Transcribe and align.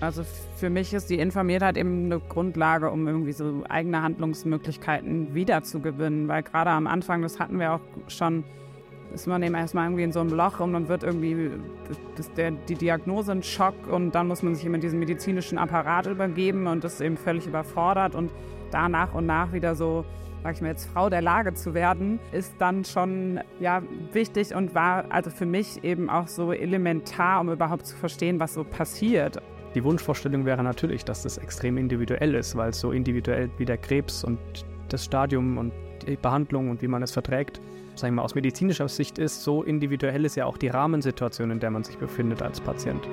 Also 0.00 0.22
für 0.56 0.70
mich 0.70 0.94
ist 0.94 1.10
die 1.10 1.18
Informiertheit 1.18 1.76
eben 1.76 2.04
eine 2.04 2.20
Grundlage, 2.20 2.90
um 2.90 3.06
irgendwie 3.08 3.32
so 3.32 3.64
eigene 3.68 4.02
Handlungsmöglichkeiten 4.02 5.34
wiederzugewinnen. 5.34 6.28
Weil 6.28 6.44
gerade 6.44 6.70
am 6.70 6.86
Anfang, 6.86 7.22
das 7.22 7.40
hatten 7.40 7.58
wir 7.58 7.72
auch 7.74 7.80
schon, 8.06 8.44
ist 9.12 9.26
man 9.26 9.42
eben 9.42 9.56
erstmal 9.56 9.86
irgendwie 9.86 10.04
in 10.04 10.12
so 10.12 10.20
einem 10.20 10.30
Loch 10.30 10.60
und 10.60 10.72
dann 10.72 10.88
wird 10.88 11.02
irgendwie 11.02 11.50
das, 12.16 12.32
der, 12.34 12.52
die 12.52 12.76
Diagnose 12.76 13.32
ein 13.32 13.42
Schock 13.42 13.74
und 13.90 14.14
dann 14.14 14.28
muss 14.28 14.42
man 14.42 14.54
sich 14.54 14.64
immer 14.64 14.78
diesen 14.78 15.00
medizinischen 15.00 15.58
Apparat 15.58 16.06
übergeben 16.06 16.68
und 16.68 16.84
das 16.84 16.94
ist 16.94 17.00
eben 17.00 17.16
völlig 17.16 17.46
überfordert 17.46 18.14
und 18.14 18.30
da 18.70 18.88
nach 18.88 19.14
und 19.14 19.26
nach 19.26 19.52
wieder 19.52 19.74
so 19.74 20.04
sag 20.44 20.54
ich 20.54 20.60
mal 20.60 20.68
jetzt, 20.68 20.88
Frau 20.92 21.10
der 21.10 21.20
Lage 21.20 21.54
zu 21.54 21.74
werden, 21.74 22.20
ist 22.30 22.54
dann 22.58 22.84
schon 22.84 23.40
ja, 23.58 23.82
wichtig 24.12 24.54
und 24.54 24.72
war 24.72 25.06
also 25.10 25.30
für 25.30 25.46
mich 25.46 25.82
eben 25.82 26.08
auch 26.08 26.28
so 26.28 26.52
elementar, 26.52 27.40
um 27.40 27.50
überhaupt 27.50 27.86
zu 27.86 27.96
verstehen, 27.96 28.38
was 28.38 28.54
so 28.54 28.62
passiert. 28.62 29.42
Die 29.74 29.84
Wunschvorstellung 29.84 30.44
wäre 30.44 30.62
natürlich, 30.62 31.04
dass 31.04 31.22
das 31.22 31.38
extrem 31.38 31.76
individuell 31.76 32.34
ist, 32.34 32.56
weil 32.56 32.70
es 32.70 32.80
so 32.80 32.92
individuell 32.92 33.50
wie 33.58 33.64
der 33.64 33.76
Krebs 33.76 34.24
und 34.24 34.38
das 34.88 35.04
Stadium 35.04 35.58
und 35.58 35.72
die 36.06 36.16
Behandlung 36.16 36.70
und 36.70 36.80
wie 36.80 36.88
man 36.88 37.02
es 37.02 37.12
verträgt, 37.12 37.60
sagen 37.94 38.14
wir 38.14 38.16
mal, 38.16 38.22
aus 38.22 38.34
medizinischer 38.34 38.88
Sicht 38.88 39.18
ist, 39.18 39.42
so 39.42 39.62
individuell 39.62 40.24
ist 40.24 40.36
ja 40.36 40.46
auch 40.46 40.56
die 40.56 40.68
Rahmensituation, 40.68 41.50
in 41.50 41.60
der 41.60 41.70
man 41.70 41.84
sich 41.84 41.98
befindet 41.98 42.42
als 42.42 42.60
Patient. 42.60 43.06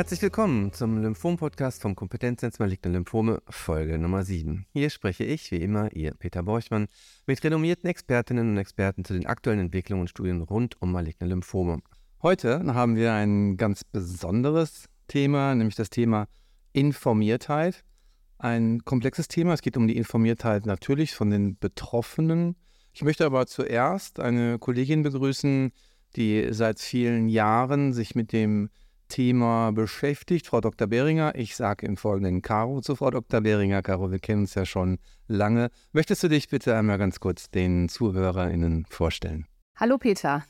Herzlich 0.00 0.22
willkommen 0.22 0.72
zum 0.72 0.96
Lymphom-Podcast 1.02 1.82
vom 1.82 1.94
Kompetenzzentrum 1.94 2.64
maligne 2.64 2.90
Lymphome, 2.90 3.42
Folge 3.50 3.98
Nummer 3.98 4.24
7. 4.24 4.64
Hier 4.72 4.88
spreche 4.88 5.24
ich, 5.24 5.50
wie 5.50 5.58
immer, 5.58 5.94
Ihr 5.94 6.14
Peter 6.14 6.42
Borchmann, 6.42 6.86
mit 7.26 7.44
renommierten 7.44 7.86
Expertinnen 7.90 8.48
und 8.48 8.56
Experten 8.56 9.04
zu 9.04 9.12
den 9.12 9.26
aktuellen 9.26 9.60
Entwicklungen 9.60 10.00
und 10.00 10.08
Studien 10.08 10.40
rund 10.40 10.80
um 10.80 10.92
maligne 10.92 11.26
Lymphome. 11.26 11.82
Heute 12.22 12.64
haben 12.72 12.96
wir 12.96 13.12
ein 13.12 13.58
ganz 13.58 13.84
besonderes 13.84 14.86
Thema, 15.06 15.54
nämlich 15.54 15.76
das 15.76 15.90
Thema 15.90 16.28
Informiertheit. 16.72 17.84
Ein 18.38 18.82
komplexes 18.86 19.28
Thema. 19.28 19.52
Es 19.52 19.60
geht 19.60 19.76
um 19.76 19.86
die 19.86 19.98
Informiertheit 19.98 20.64
natürlich 20.64 21.14
von 21.14 21.28
den 21.28 21.58
Betroffenen. 21.58 22.56
Ich 22.94 23.02
möchte 23.02 23.26
aber 23.26 23.46
zuerst 23.46 24.18
eine 24.18 24.58
Kollegin 24.58 25.02
begrüßen, 25.02 25.72
die 26.16 26.48
seit 26.52 26.80
vielen 26.80 27.28
Jahren 27.28 27.92
sich 27.92 28.14
mit 28.14 28.32
dem 28.32 28.70
Thema 29.10 29.72
beschäftigt. 29.72 30.46
Frau 30.46 30.62
Dr. 30.62 30.86
Behringer, 30.86 31.34
ich 31.34 31.54
sage 31.54 31.84
im 31.84 31.98
Folgenden 31.98 32.40
Caro 32.40 32.80
zu 32.80 32.96
Frau 32.96 33.10
Dr. 33.10 33.42
Behringer. 33.42 33.82
Caro, 33.82 34.10
wir 34.10 34.18
kennen 34.18 34.42
uns 34.42 34.54
ja 34.54 34.64
schon 34.64 34.98
lange. 35.28 35.68
Möchtest 35.92 36.22
du 36.22 36.28
dich 36.28 36.48
bitte 36.48 36.74
einmal 36.74 36.96
ganz 36.96 37.20
kurz 37.20 37.50
den 37.50 37.90
ZuhörerInnen 37.90 38.86
vorstellen? 38.88 39.46
Hallo 39.76 39.98
Peter. 39.98 40.44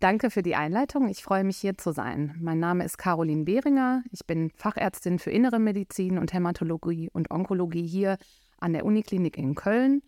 Danke 0.00 0.30
für 0.30 0.42
die 0.42 0.54
Einleitung. 0.54 1.08
Ich 1.08 1.22
freue 1.22 1.44
mich 1.44 1.58
hier 1.58 1.76
zu 1.76 1.92
sein. 1.92 2.34
Mein 2.40 2.58
Name 2.58 2.84
ist 2.84 2.96
Caroline 2.96 3.44
Behringer. 3.44 4.02
Ich 4.10 4.26
bin 4.26 4.50
Fachärztin 4.56 5.18
für 5.18 5.30
Innere 5.30 5.58
Medizin 5.58 6.18
und 6.18 6.32
Hämatologie 6.32 7.10
und 7.12 7.30
Onkologie 7.30 7.86
hier 7.86 8.16
an 8.58 8.72
der 8.72 8.84
Uniklinik 8.84 9.36
in 9.36 9.54
Köln. 9.54 10.02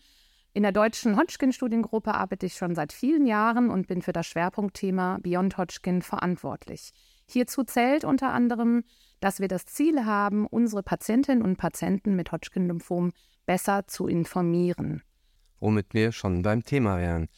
In 0.53 0.63
der 0.63 0.73
deutschen 0.73 1.19
Hodgkin-Studiengruppe 1.19 2.15
arbeite 2.15 2.47
ich 2.47 2.55
schon 2.55 2.75
seit 2.75 2.93
vielen 2.95 3.27
Jahren 3.27 3.69
und 3.69 3.89
bin 3.89 4.01
für 4.01 4.13
das 4.13 4.27
Schwerpunktthema 4.27 5.19
Beyond 5.23 5.59
Hodgkin 5.59 6.01
verantwortlich. 6.01 6.93
Hierzu 7.29 7.65
zählt 7.65 8.05
unter 8.05 8.33
anderem, 8.33 8.85
dass 9.21 9.41
wir 9.41 9.49
das 9.49 9.67
Ziel 9.67 10.05
haben, 10.05 10.47
unsere 10.47 10.83
Patientinnen 10.83 11.43
und 11.43 11.57
Patienten 11.57 12.17
mit 12.17 12.33
Hodgkin-Lymphom 12.33 13.13
besser 13.47 13.87
zu 13.87 14.07
informieren. 14.07 15.03
Womit 15.59 15.95
wir 15.95 16.13
schon 16.13 16.43
beim 16.43 16.65
Thema 16.65 16.99
wären. 16.99 17.29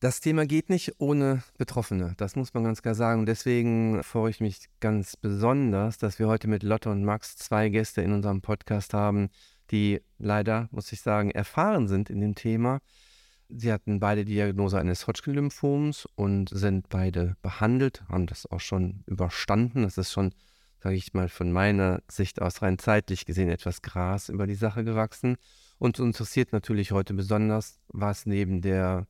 Das 0.00 0.20
Thema 0.20 0.44
geht 0.44 0.68
nicht 0.68 0.96
ohne 0.98 1.42
Betroffene, 1.56 2.14
das 2.18 2.36
muss 2.36 2.52
man 2.52 2.64
ganz 2.64 2.82
klar 2.82 2.94
sagen. 2.94 3.24
Deswegen 3.24 4.02
freue 4.02 4.30
ich 4.30 4.40
mich 4.40 4.68
ganz 4.80 5.16
besonders, 5.16 5.96
dass 5.96 6.18
wir 6.18 6.28
heute 6.28 6.46
mit 6.46 6.62
Lotte 6.62 6.90
und 6.90 7.04
Max 7.04 7.36
zwei 7.36 7.70
Gäste 7.70 8.02
in 8.02 8.12
unserem 8.12 8.42
Podcast 8.42 8.92
haben, 8.92 9.30
die 9.70 10.02
leider, 10.18 10.68
muss 10.72 10.92
ich 10.92 11.00
sagen, 11.00 11.30
erfahren 11.30 11.88
sind 11.88 12.10
in 12.10 12.20
dem 12.20 12.34
Thema 12.34 12.80
Sie 13.56 13.72
hatten 13.72 14.00
beide 14.00 14.24
Diagnose 14.24 14.78
eines 14.78 15.06
Hodgkin-Lymphoms 15.06 16.08
und 16.16 16.50
sind 16.50 16.88
beide 16.88 17.36
behandelt, 17.40 18.02
haben 18.08 18.26
das 18.26 18.50
auch 18.50 18.60
schon 18.60 19.04
überstanden. 19.06 19.82
Das 19.82 19.96
ist 19.96 20.10
schon, 20.10 20.34
sage 20.80 20.96
ich 20.96 21.14
mal, 21.14 21.28
von 21.28 21.52
meiner 21.52 22.02
Sicht 22.10 22.42
aus 22.42 22.62
rein 22.62 22.78
zeitlich 22.78 23.26
gesehen 23.26 23.48
etwas 23.48 23.80
Gras 23.80 24.28
über 24.28 24.48
die 24.48 24.56
Sache 24.56 24.82
gewachsen. 24.82 25.36
Uns 25.78 26.00
interessiert 26.00 26.52
natürlich 26.52 26.90
heute 26.90 27.14
besonders, 27.14 27.78
was 27.88 28.26
neben 28.26 28.60
der 28.60 29.06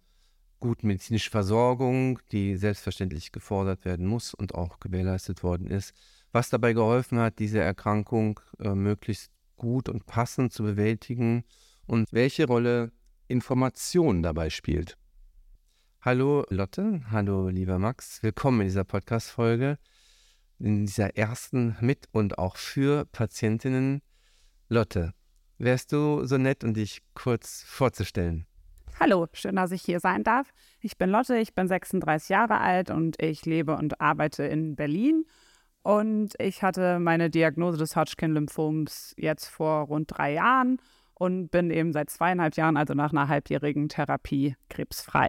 guten 0.61 0.89
medizinischen 0.89 1.31
Versorgung, 1.31 2.19
die 2.31 2.57
selbstverständlich 2.57 3.33
gefordert 3.33 3.87
werden 3.87 4.07
muss 4.07 4.35
und 4.35 4.55
auch 4.55 4.79
gewährleistet 4.79 5.43
worden 5.43 5.69
ist, 5.69 5.95
was 6.33 6.51
dabei 6.51 6.75
geholfen 6.75 7.19
hat, 7.19 7.39
diese 7.39 7.61
Erkrankung 7.61 8.41
äh, 8.59 8.75
möglichst 8.75 9.31
gut 9.57 9.89
und 9.89 10.05
passend 10.05 10.53
zu 10.53 10.65
bewältigen 10.65 11.45
und 11.87 12.13
welche 12.13 12.47
Rolle 12.47 12.93
Information 13.35 14.23
dabei 14.23 14.49
spielt. 14.49 14.97
Hallo 16.01 16.47
Lotte, 16.51 17.01
hallo 17.11 17.49
lieber 17.49 17.81
Max, 17.81 18.23
willkommen 18.23 18.61
in 18.61 18.69
dieser 18.69 18.85
Podcast-Folge, 18.85 19.77
in 20.61 20.87
dieser 20.87 21.17
ersten 21.17 21.77
mit 21.81 22.07
und 22.13 22.39
auch 22.39 22.57
für 22.57 23.07
Patientinnen. 23.07 24.03
Lotte, 24.69 25.15
wärst 25.59 25.91
du 25.91 26.25
so 26.25 26.39
nett, 26.39 26.63
um 26.63 26.75
dich 26.75 27.03
kurz 27.15 27.65
vorzustellen? 27.67 28.47
Hallo, 29.01 29.27
schön, 29.33 29.57
dass 29.57 29.73
ich 29.73 29.83
hier 29.83 29.99
sein 29.99 30.23
darf. 30.23 30.55
Ich 30.79 30.97
bin 30.97 31.11
Lotte, 31.11 31.37
ich 31.37 31.57
bin 31.57 31.67
36 31.67 32.29
Jahre 32.29 32.61
alt 32.61 32.93
und 32.93 33.21
ich 33.21 33.45
lebe 33.47 33.75
und 33.75 34.01
arbeite 34.01 34.45
in 34.45 34.77
Berlin. 34.77 35.25
Und 35.83 36.35
ich 36.39 36.63
hatte 36.63 37.01
meine 37.01 37.31
Diagnose 37.31 37.79
des 37.79 37.97
Hodgkin-Lymphoms 37.97 39.13
jetzt 39.19 39.49
vor 39.49 39.87
rund 39.87 40.17
drei 40.17 40.35
Jahren 40.35 40.79
und 41.15 41.49
bin 41.51 41.71
eben 41.71 41.93
seit 41.93 42.11
zweieinhalb 42.11 42.57
Jahren, 42.57 42.77
also 42.77 42.95
nach 42.95 43.13
einer 43.13 43.29
halbjährigen 43.29 43.89
Therapie, 43.89 44.57
krebsfrei. 44.69 45.29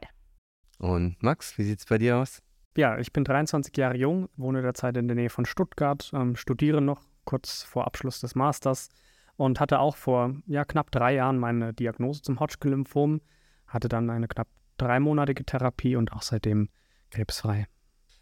Und 0.78 1.22
Max, 1.22 1.58
wie 1.58 1.64
sieht 1.64 1.80
es 1.80 1.86
bei 1.86 1.98
dir 1.98 2.18
aus? 2.18 2.42
Ja, 2.78 2.98
ich 2.98 3.14
bin 3.14 3.24
23 3.24 3.76
Jahre 3.78 3.96
jung, 3.96 4.28
wohne 4.36 4.62
derzeit 4.62 4.98
in 4.98 5.08
der 5.08 5.16
Nähe 5.16 5.30
von 5.30 5.46
Stuttgart, 5.46 6.12
ähm, 6.14 6.36
studiere 6.36 6.82
noch 6.82 7.02
kurz 7.24 7.64
vor 7.64 7.86
Abschluss 7.86 8.20
des 8.20 8.36
Masters 8.36 8.90
und 9.38 9.60
hatte 9.60 9.80
auch 9.80 9.96
vor 9.96 10.36
ja, 10.46 10.66
knapp 10.66 10.92
drei 10.92 11.16
Jahren 11.16 11.38
meine 11.38 11.74
Diagnose 11.74 12.22
zum 12.22 12.40
Hodgkin-Lymphom, 12.40 13.22
hatte 13.68 13.88
dann 13.88 14.10
eine 14.10 14.28
knapp 14.28 14.48
dreimonatige 14.78 15.46
Therapie 15.46 15.96
und 15.96 16.12
auch 16.12 16.22
seitdem 16.22 16.70
krebsfrei. 17.12 17.68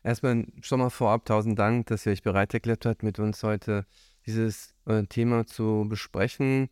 Erstmal 0.04 0.46
schon 0.62 0.80
mal 0.80 0.90
vorab 0.90 1.26
tausend 1.26 1.58
Dank, 1.58 1.88
dass 1.88 2.06
ihr 2.06 2.12
euch 2.12 2.24
bereit 2.24 2.54
erklärt 2.54 2.86
habt, 2.86 3.04
mit 3.04 3.20
uns 3.20 3.42
heute 3.42 3.86
dieses 4.26 4.76
äh, 4.86 5.04
Thema 5.04 5.46
zu 5.46 5.86
besprechen. 5.88 6.70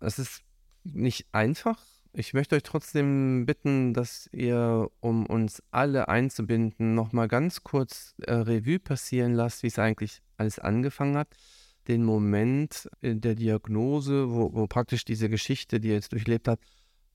Es 0.00 0.18
ist 0.18 0.42
nicht 0.84 1.26
einfach. 1.32 1.82
Ich 2.12 2.32
möchte 2.32 2.56
euch 2.56 2.62
trotzdem 2.62 3.44
bitten, 3.44 3.92
dass 3.92 4.28
ihr, 4.32 4.88
um 5.00 5.26
uns 5.26 5.62
alle 5.70 6.08
einzubinden, 6.08 6.94
nochmal 6.94 7.28
ganz 7.28 7.62
kurz 7.62 8.14
äh, 8.22 8.32
Revue 8.32 8.78
passieren 8.78 9.34
lasst, 9.34 9.62
wie 9.62 9.66
es 9.66 9.78
eigentlich 9.78 10.22
alles 10.38 10.58
angefangen 10.58 11.18
hat. 11.18 11.28
Den 11.88 12.04
Moment 12.04 12.88
der 13.02 13.34
Diagnose, 13.34 14.30
wo, 14.30 14.52
wo 14.54 14.66
praktisch 14.66 15.04
diese 15.04 15.28
Geschichte, 15.28 15.78
die 15.78 15.88
ihr 15.88 15.94
jetzt 15.94 16.12
durchlebt 16.12 16.48
habt, 16.48 16.64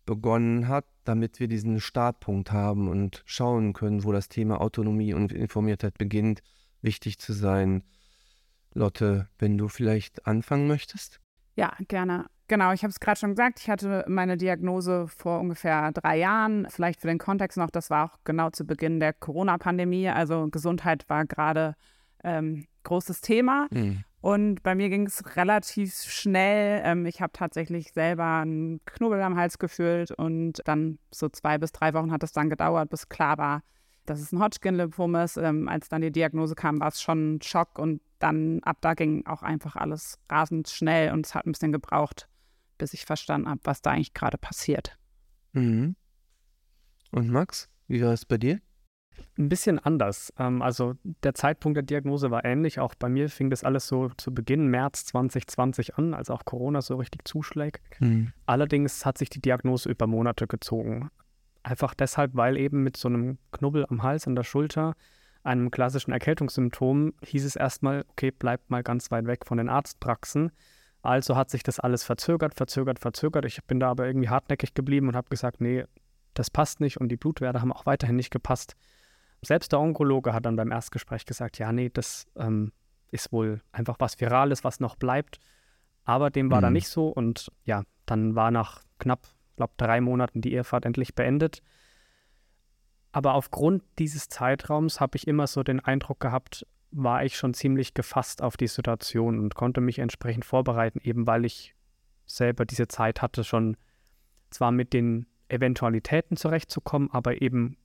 begonnen 0.05 0.67
hat, 0.67 0.85
damit 1.03 1.39
wir 1.39 1.47
diesen 1.47 1.79
Startpunkt 1.79 2.51
haben 2.51 2.87
und 2.87 3.23
schauen 3.25 3.73
können, 3.73 4.03
wo 4.03 4.11
das 4.11 4.29
Thema 4.29 4.61
Autonomie 4.61 5.13
und 5.13 5.31
Informiertheit 5.31 5.97
beginnt, 5.97 6.41
wichtig 6.81 7.19
zu 7.19 7.33
sein. 7.33 7.83
Lotte, 8.73 9.27
wenn 9.39 9.57
du 9.57 9.67
vielleicht 9.67 10.25
anfangen 10.27 10.67
möchtest? 10.67 11.19
Ja, 11.55 11.75
gerne. 11.87 12.27
Genau, 12.51 12.73
ich 12.73 12.83
habe 12.83 12.91
es 12.91 12.99
gerade 12.99 13.17
schon 13.17 13.29
gesagt, 13.29 13.61
ich 13.61 13.69
hatte 13.69 14.03
meine 14.09 14.35
Diagnose 14.35 15.07
vor 15.07 15.39
ungefähr 15.39 15.93
drei 15.93 16.17
Jahren. 16.17 16.67
Vielleicht 16.69 16.99
für 16.99 17.07
den 17.07 17.17
Kontext 17.17 17.57
noch, 17.57 17.69
das 17.69 17.89
war 17.89 18.11
auch 18.11 18.17
genau 18.25 18.49
zu 18.49 18.65
Beginn 18.65 18.99
der 18.99 19.13
Corona-Pandemie. 19.13 20.09
Also 20.09 20.49
Gesundheit 20.49 21.07
war 21.07 21.23
gerade 21.23 21.77
ähm, 22.25 22.67
großes 22.83 23.21
Thema. 23.21 23.67
Mhm. 23.71 24.03
Und 24.19 24.63
bei 24.63 24.75
mir 24.75 24.89
ging 24.89 25.05
es 25.05 25.37
relativ 25.37 25.93
schnell. 25.93 26.81
Ähm, 26.83 27.05
ich 27.05 27.21
habe 27.21 27.31
tatsächlich 27.31 27.93
selber 27.93 28.41
einen 28.41 28.81
Knubbel 28.83 29.21
am 29.21 29.37
Hals 29.37 29.57
gefühlt 29.57 30.11
und 30.11 30.59
dann 30.65 30.99
so 31.09 31.29
zwei 31.29 31.57
bis 31.57 31.71
drei 31.71 31.93
Wochen 31.93 32.11
hat 32.11 32.21
es 32.21 32.33
dann 32.33 32.49
gedauert, 32.49 32.89
bis 32.89 33.07
klar 33.07 33.37
war, 33.37 33.61
dass 34.05 34.19
es 34.19 34.33
ein 34.33 34.41
Hodgkin-Lymphom 34.41 35.15
ist. 35.15 35.37
Ähm, 35.37 35.69
als 35.69 35.87
dann 35.87 36.01
die 36.01 36.11
Diagnose 36.11 36.55
kam, 36.55 36.81
war 36.81 36.89
es 36.89 37.01
schon 37.01 37.35
ein 37.35 37.41
Schock 37.41 37.79
und 37.79 38.01
dann 38.19 38.59
ab 38.63 38.79
da 38.81 38.93
ging 38.93 39.25
auch 39.25 39.41
einfach 39.41 39.77
alles 39.77 40.19
rasend 40.29 40.67
schnell 40.67 41.13
und 41.13 41.25
es 41.25 41.33
hat 41.33 41.45
ein 41.45 41.53
bisschen 41.53 41.71
gebraucht, 41.71 42.27
bis 42.81 42.95
ich 42.95 43.05
verstanden 43.05 43.47
habe, 43.47 43.61
was 43.63 43.83
da 43.83 43.91
eigentlich 43.91 44.15
gerade 44.15 44.39
passiert. 44.39 44.97
Mhm. 45.53 45.95
Und 47.11 47.29
Max, 47.29 47.69
wie 47.87 48.01
war 48.01 48.11
es 48.11 48.25
bei 48.25 48.39
dir? 48.39 48.59
Ein 49.37 49.49
bisschen 49.49 49.77
anders. 49.77 50.33
Ähm, 50.39 50.63
also 50.63 50.95
der 51.23 51.35
Zeitpunkt 51.35 51.75
der 51.75 51.83
Diagnose 51.83 52.31
war 52.31 52.43
ähnlich. 52.43 52.79
Auch 52.79 52.95
bei 52.95 53.07
mir 53.07 53.29
fing 53.29 53.51
das 53.51 53.63
alles 53.63 53.87
so 53.87 54.09
zu 54.17 54.33
Beginn 54.33 54.65
März 54.67 55.05
2020 55.05 55.95
an, 55.95 56.15
als 56.15 56.31
auch 56.31 56.43
Corona 56.43 56.81
so 56.81 56.95
richtig 56.95 57.27
zuschlägt. 57.27 57.83
Mhm. 57.99 58.33
Allerdings 58.47 59.05
hat 59.05 59.19
sich 59.19 59.29
die 59.29 59.41
Diagnose 59.41 59.87
über 59.87 60.07
Monate 60.07 60.47
gezogen. 60.47 61.11
Einfach 61.61 61.93
deshalb, 61.93 62.31
weil 62.33 62.57
eben 62.57 62.81
mit 62.81 62.97
so 62.97 63.09
einem 63.09 63.37
Knubbel 63.51 63.85
am 63.87 64.01
Hals, 64.01 64.25
an 64.25 64.35
der 64.35 64.43
Schulter, 64.43 64.95
einem 65.43 65.69
klassischen 65.69 66.13
Erkältungssymptom, 66.13 67.13
hieß 67.23 67.45
es 67.45 67.55
erstmal, 67.55 68.05
okay, 68.09 68.31
bleibt 68.31 68.71
mal 68.71 68.81
ganz 68.81 69.11
weit 69.11 69.27
weg 69.27 69.45
von 69.45 69.59
den 69.59 69.69
Arztpraxen. 69.69 70.51
Also 71.01 71.35
hat 71.35 71.49
sich 71.49 71.63
das 71.63 71.79
alles 71.79 72.03
verzögert, 72.03 72.53
verzögert, 72.55 72.99
verzögert. 72.99 73.45
Ich 73.45 73.63
bin 73.65 73.79
da 73.79 73.89
aber 73.89 74.05
irgendwie 74.05 74.29
hartnäckig 74.29 74.73
geblieben 74.73 75.07
und 75.07 75.15
habe 75.15 75.29
gesagt, 75.29 75.61
nee, 75.61 75.85
das 76.33 76.49
passt 76.49 76.79
nicht 76.79 76.99
und 76.99 77.09
die 77.09 77.17
Blutwerte 77.17 77.61
haben 77.61 77.73
auch 77.73 77.85
weiterhin 77.85 78.15
nicht 78.15 78.31
gepasst. 78.31 78.75
Selbst 79.41 79.71
der 79.71 79.79
Onkologe 79.79 80.33
hat 80.33 80.45
dann 80.45 80.55
beim 80.55 80.71
Erstgespräch 80.71 81.25
gesagt, 81.25 81.57
ja, 81.57 81.71
nee, 81.71 81.89
das 81.89 82.27
ähm, 82.35 82.71
ist 83.09 83.31
wohl 83.31 83.61
einfach 83.71 83.95
was 83.99 84.19
Virales, 84.19 84.63
was 84.63 84.79
noch 84.79 84.95
bleibt. 84.95 85.39
Aber 86.03 86.29
dem 86.29 86.51
war 86.51 86.59
mhm. 86.59 86.63
da 86.63 86.69
nicht 86.69 86.87
so 86.87 87.09
und 87.09 87.51
ja, 87.63 87.83
dann 88.05 88.35
war 88.35 88.51
nach 88.51 88.83
knapp, 88.99 89.27
glaube 89.55 89.73
drei 89.77 90.01
Monaten 90.01 90.41
die 90.41 90.53
Ehefahrt 90.53 90.85
endlich 90.85 91.15
beendet. 91.15 91.61
Aber 93.11 93.33
aufgrund 93.33 93.83
dieses 93.99 94.29
Zeitraums 94.29 94.99
habe 94.99 95.17
ich 95.17 95.27
immer 95.27 95.47
so 95.47 95.63
den 95.63 95.79
Eindruck 95.79 96.19
gehabt, 96.19 96.65
war 96.91 97.23
ich 97.23 97.37
schon 97.37 97.53
ziemlich 97.53 97.93
gefasst 97.93 98.41
auf 98.41 98.57
die 98.57 98.67
Situation 98.67 99.39
und 99.39 99.55
konnte 99.55 99.81
mich 99.81 99.99
entsprechend 99.99 100.45
vorbereiten, 100.45 100.99
eben 101.03 101.25
weil 101.25 101.45
ich 101.45 101.73
selber 102.25 102.65
diese 102.65 102.87
Zeit 102.87 103.21
hatte, 103.21 103.43
schon 103.43 103.77
zwar 104.49 104.71
mit 104.71 104.93
den 104.93 105.27
Eventualitäten 105.47 106.37
zurechtzukommen, 106.37 107.09
aber 107.11 107.41
eben 107.41 107.77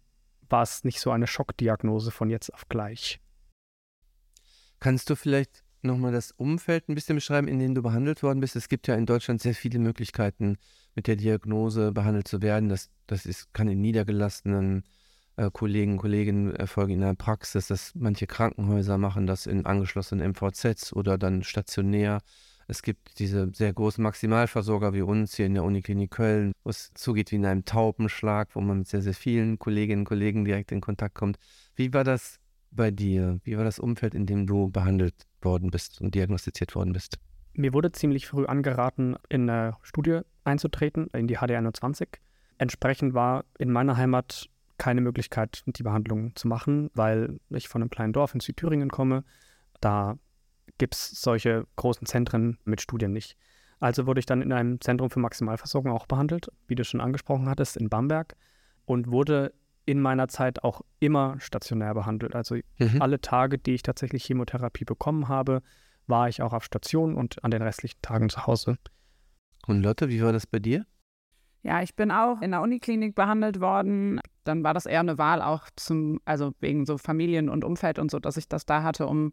war 0.48 0.62
es 0.62 0.84
nicht 0.84 1.00
so 1.00 1.10
eine 1.10 1.26
Schockdiagnose 1.26 2.10
von 2.10 2.30
jetzt 2.30 2.52
auf 2.52 2.68
gleich. 2.68 3.20
Kannst 4.78 5.10
du 5.10 5.16
vielleicht 5.16 5.64
nochmal 5.82 6.12
das 6.12 6.32
Umfeld 6.32 6.88
ein 6.88 6.94
bisschen 6.94 7.16
beschreiben, 7.16 7.48
in 7.48 7.58
dem 7.58 7.74
du 7.74 7.82
behandelt 7.82 8.22
worden 8.22 8.40
bist? 8.40 8.56
Es 8.56 8.68
gibt 8.68 8.86
ja 8.86 8.94
in 8.94 9.06
Deutschland 9.06 9.40
sehr 9.40 9.54
viele 9.54 9.78
Möglichkeiten, 9.78 10.58
mit 10.94 11.06
der 11.06 11.16
Diagnose 11.16 11.92
behandelt 11.92 12.28
zu 12.28 12.42
werden. 12.42 12.68
Das, 12.68 12.90
das 13.06 13.26
ist, 13.26 13.52
kann 13.52 13.68
in 13.68 13.80
niedergelassenen 13.80 14.84
äh, 15.36 15.50
Kollegen, 15.52 15.98
Kolleginnen 15.98 16.54
erfolgen 16.54 16.94
in 16.94 17.00
der 17.00 17.14
Praxis. 17.14 17.68
Dass 17.68 17.94
manche 17.94 18.26
Krankenhäuser 18.26 18.98
machen 18.98 19.26
das 19.26 19.46
in 19.46 19.66
angeschlossenen 19.66 20.32
MVZs 20.32 20.92
oder 20.92 21.18
dann 21.18 21.42
stationär. 21.42 22.20
Es 22.68 22.82
gibt 22.82 23.20
diese 23.20 23.50
sehr 23.54 23.72
großen 23.72 24.02
Maximalversorger 24.02 24.92
wie 24.92 25.02
uns 25.02 25.36
hier 25.36 25.46
in 25.46 25.54
der 25.54 25.62
Uniklinik 25.62 26.10
Köln, 26.10 26.52
wo 26.64 26.70
es 26.70 26.90
zugeht 26.94 27.30
wie 27.30 27.36
in 27.36 27.46
einem 27.46 27.64
Taubenschlag, 27.64 28.48
wo 28.54 28.60
man 28.60 28.78
mit 28.78 28.88
sehr, 28.88 29.02
sehr 29.02 29.14
vielen 29.14 29.58
Kolleginnen 29.58 30.00
und 30.00 30.06
Kollegen 30.06 30.44
direkt 30.44 30.72
in 30.72 30.80
Kontakt 30.80 31.14
kommt. 31.14 31.38
Wie 31.76 31.92
war 31.94 32.02
das 32.02 32.40
bei 32.72 32.90
dir? 32.90 33.38
Wie 33.44 33.56
war 33.56 33.64
das 33.64 33.78
Umfeld, 33.78 34.14
in 34.14 34.26
dem 34.26 34.46
du 34.46 34.68
behandelt 34.68 35.14
worden 35.42 35.70
bist 35.70 36.00
und 36.00 36.14
diagnostiziert 36.14 36.74
worden 36.74 36.92
bist? 36.92 37.18
Mir 37.54 37.72
wurde 37.72 37.92
ziemlich 37.92 38.26
früh 38.26 38.46
angeraten, 38.46 39.16
in 39.28 39.48
eine 39.48 39.76
Studie 39.82 40.20
einzutreten, 40.44 41.06
in 41.12 41.28
die 41.28 41.38
HD21. 41.38 42.08
Entsprechend 42.58 43.14
war 43.14 43.44
in 43.58 43.70
meiner 43.70 43.96
Heimat 43.96 44.50
keine 44.78 45.00
Möglichkeit, 45.00 45.62
die 45.66 45.82
Behandlung 45.82 46.34
zu 46.36 46.48
machen, 46.48 46.90
weil 46.94 47.38
ich 47.50 47.68
von 47.68 47.82
einem 47.82 47.90
kleinen 47.90 48.12
Dorf 48.12 48.34
in 48.34 48.40
Südthüringen 48.40 48.90
komme. 48.90 49.24
Da 49.80 50.18
gibt 50.78 50.94
es 50.94 51.10
solche 51.10 51.66
großen 51.76 52.06
Zentren 52.06 52.58
mit 52.64 52.80
Studien 52.80 53.12
nicht. 53.12 53.36
Also 53.78 54.06
wurde 54.06 54.20
ich 54.20 54.26
dann 54.26 54.42
in 54.42 54.52
einem 54.52 54.80
Zentrum 54.80 55.10
für 55.10 55.20
Maximalversorgung 55.20 55.92
auch 55.92 56.06
behandelt, 56.06 56.50
wie 56.66 56.74
du 56.74 56.84
schon 56.84 57.00
angesprochen 57.00 57.48
hattest, 57.48 57.76
in 57.76 57.90
Bamberg 57.90 58.36
und 58.84 59.10
wurde 59.10 59.52
in 59.84 60.00
meiner 60.00 60.28
Zeit 60.28 60.64
auch 60.64 60.80
immer 60.98 61.38
stationär 61.40 61.94
behandelt. 61.94 62.34
Also 62.34 62.56
mhm. 62.78 63.00
alle 63.00 63.20
Tage, 63.20 63.58
die 63.58 63.74
ich 63.74 63.82
tatsächlich 63.82 64.24
Chemotherapie 64.24 64.84
bekommen 64.84 65.28
habe, 65.28 65.62
war 66.06 66.28
ich 66.28 66.42
auch 66.42 66.52
auf 66.52 66.64
Station 66.64 67.14
und 67.14 67.42
an 67.44 67.50
den 67.50 67.62
restlichen 67.62 68.00
Tagen 68.02 68.28
zu 68.28 68.46
Hause. 68.46 68.78
Und 69.66 69.82
Lotte, 69.82 70.08
wie 70.08 70.22
war 70.22 70.32
das 70.32 70.46
bei 70.46 70.58
dir? 70.58 70.86
Ja, 71.66 71.82
ich 71.82 71.96
bin 71.96 72.12
auch 72.12 72.42
in 72.42 72.52
der 72.52 72.62
Uniklinik 72.62 73.16
behandelt 73.16 73.60
worden. 73.60 74.20
Dann 74.44 74.62
war 74.62 74.72
das 74.72 74.86
eher 74.86 75.00
eine 75.00 75.18
Wahl 75.18 75.42
auch 75.42 75.64
zum, 75.74 76.20
also 76.24 76.52
wegen 76.60 76.86
so 76.86 76.96
Familien 76.96 77.48
und 77.48 77.64
Umfeld 77.64 77.98
und 77.98 78.08
so, 78.08 78.20
dass 78.20 78.36
ich 78.36 78.48
das 78.48 78.66
da 78.66 78.84
hatte, 78.84 79.08
um 79.08 79.32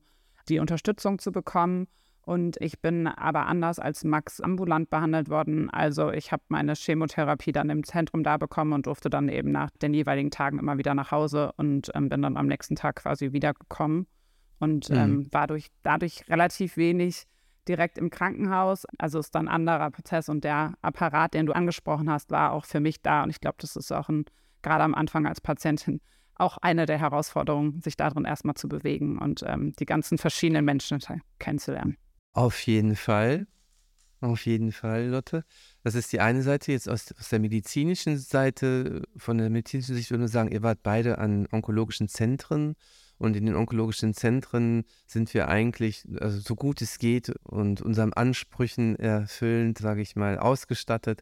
die 0.50 0.57
Unterstützung 0.57 1.19
zu 1.19 1.31
bekommen. 1.31 1.85
Und 2.25 2.57
ich 2.59 2.81
bin 2.81 3.06
aber 3.06 3.45
anders 3.45 3.77
als 3.77 4.03
Max 4.03 4.41
ambulant 4.41 4.89
behandelt 4.89 5.30
worden. 5.30 5.69
Also 5.69 6.12
ich 6.12 6.31
habe 6.31 6.41
meine 6.47 6.74
Chemotherapie 6.74 7.51
dann 7.51 7.69
im 7.69 7.83
Zentrum 7.83 8.24
da 8.24 8.38
bekommen 8.38 8.74
und 8.74 8.88
durfte 8.88 9.12
dann 9.12 9.29
eben 9.29 9.51
nach 9.51 9.69
den 9.69 9.94
jeweiligen 9.94 10.31
Tagen 10.31 10.57
immer 10.57 10.79
wieder 10.79 10.95
nach 10.95 11.12
Hause 11.12 11.51
und 11.57 11.91
ähm, 11.94 12.09
bin 12.09 12.24
dann 12.24 12.36
am 12.36 12.47
nächsten 12.47 12.75
Tag 12.75 12.95
quasi 12.95 13.31
wiedergekommen 13.31 14.07
und 14.59 14.89
mhm. 14.89 14.95
ähm, 14.95 15.27
war 15.31 15.45
durch, 15.45 15.68
dadurch 15.83 16.27
relativ 16.29 16.77
wenig 16.77 17.25
direkt 17.68 17.98
im 17.98 18.10
Krankenhaus. 18.10 18.86
Also 18.98 19.19
ist 19.19 19.36
dann 19.36 19.48
ein 19.48 19.54
anderer 19.54 19.92
Prozess 19.92 20.30
und 20.30 20.44
der 20.44 20.74
Apparat, 20.81 21.33
den 21.33 21.45
du 21.45 21.54
angesprochen 21.54 22.10
hast, 22.10 22.31
war 22.31 22.51
auch 22.51 22.65
für 22.65 22.80
mich 22.80 23.01
da. 23.01 23.24
Und 23.24 23.30
ich 23.30 23.42
glaube, 23.42 23.57
das 23.60 23.75
ist 23.75 23.92
auch 23.92 24.10
ein, 24.10 24.25
gerade 24.62 24.83
am 24.83 24.95
Anfang 24.95 25.25
als 25.25 25.42
Patientin 25.42 26.01
auch 26.36 26.57
eine 26.57 26.86
der 26.86 26.98
Herausforderungen, 26.98 27.81
sich 27.81 27.95
darin 27.95 28.25
erstmal 28.25 28.56
zu 28.56 28.68
bewegen 28.68 29.19
und 29.19 29.44
ähm, 29.45 29.74
die 29.80 29.86
ganzen 29.86 30.18
verschiedenen 30.18 30.65
Menschen 30.65 31.00
kennenzulernen. 31.39 31.98
Auf 32.33 32.60
jeden 32.62 32.95
Fall. 32.95 33.48
Auf 34.19 34.45
jeden 34.45 34.71
Fall, 34.71 35.07
Lotte. 35.07 35.44
Das 35.83 35.95
ist 35.95 36.13
die 36.13 36.21
eine 36.21 36.44
Seite. 36.44 36.71
Jetzt 36.71 36.88
aus, 36.88 37.13
aus 37.19 37.27
der 37.27 37.39
medizinischen 37.39 38.18
Seite, 38.18 39.04
von 39.18 39.38
der 39.38 39.50
medizinischen 39.50 39.95
Sicht 39.95 40.12
würde 40.12 40.25
ich 40.25 40.31
sagen, 40.31 40.50
ihr 40.51 40.63
wart 40.63 40.80
beide 40.81 41.18
an 41.18 41.45
onkologischen 41.51 42.07
Zentren 42.07 42.75
und 43.18 43.36
in 43.36 43.45
den 43.45 43.56
onkologischen 43.56 44.13
Zentren 44.13 44.83
sind 45.06 45.33
wir 45.33 45.48
eigentlich, 45.48 46.06
also 46.19 46.39
so 46.39 46.56
gut 46.56 46.81
es 46.81 47.00
geht 47.00 47.33
und 47.44 47.81
unseren 47.81 48.13
Ansprüchen 48.13 48.95
erfüllend, 48.98 49.77
sage 49.77 50.01
ich 50.01 50.15
mal, 50.15 50.38
ausgestattet, 50.38 51.21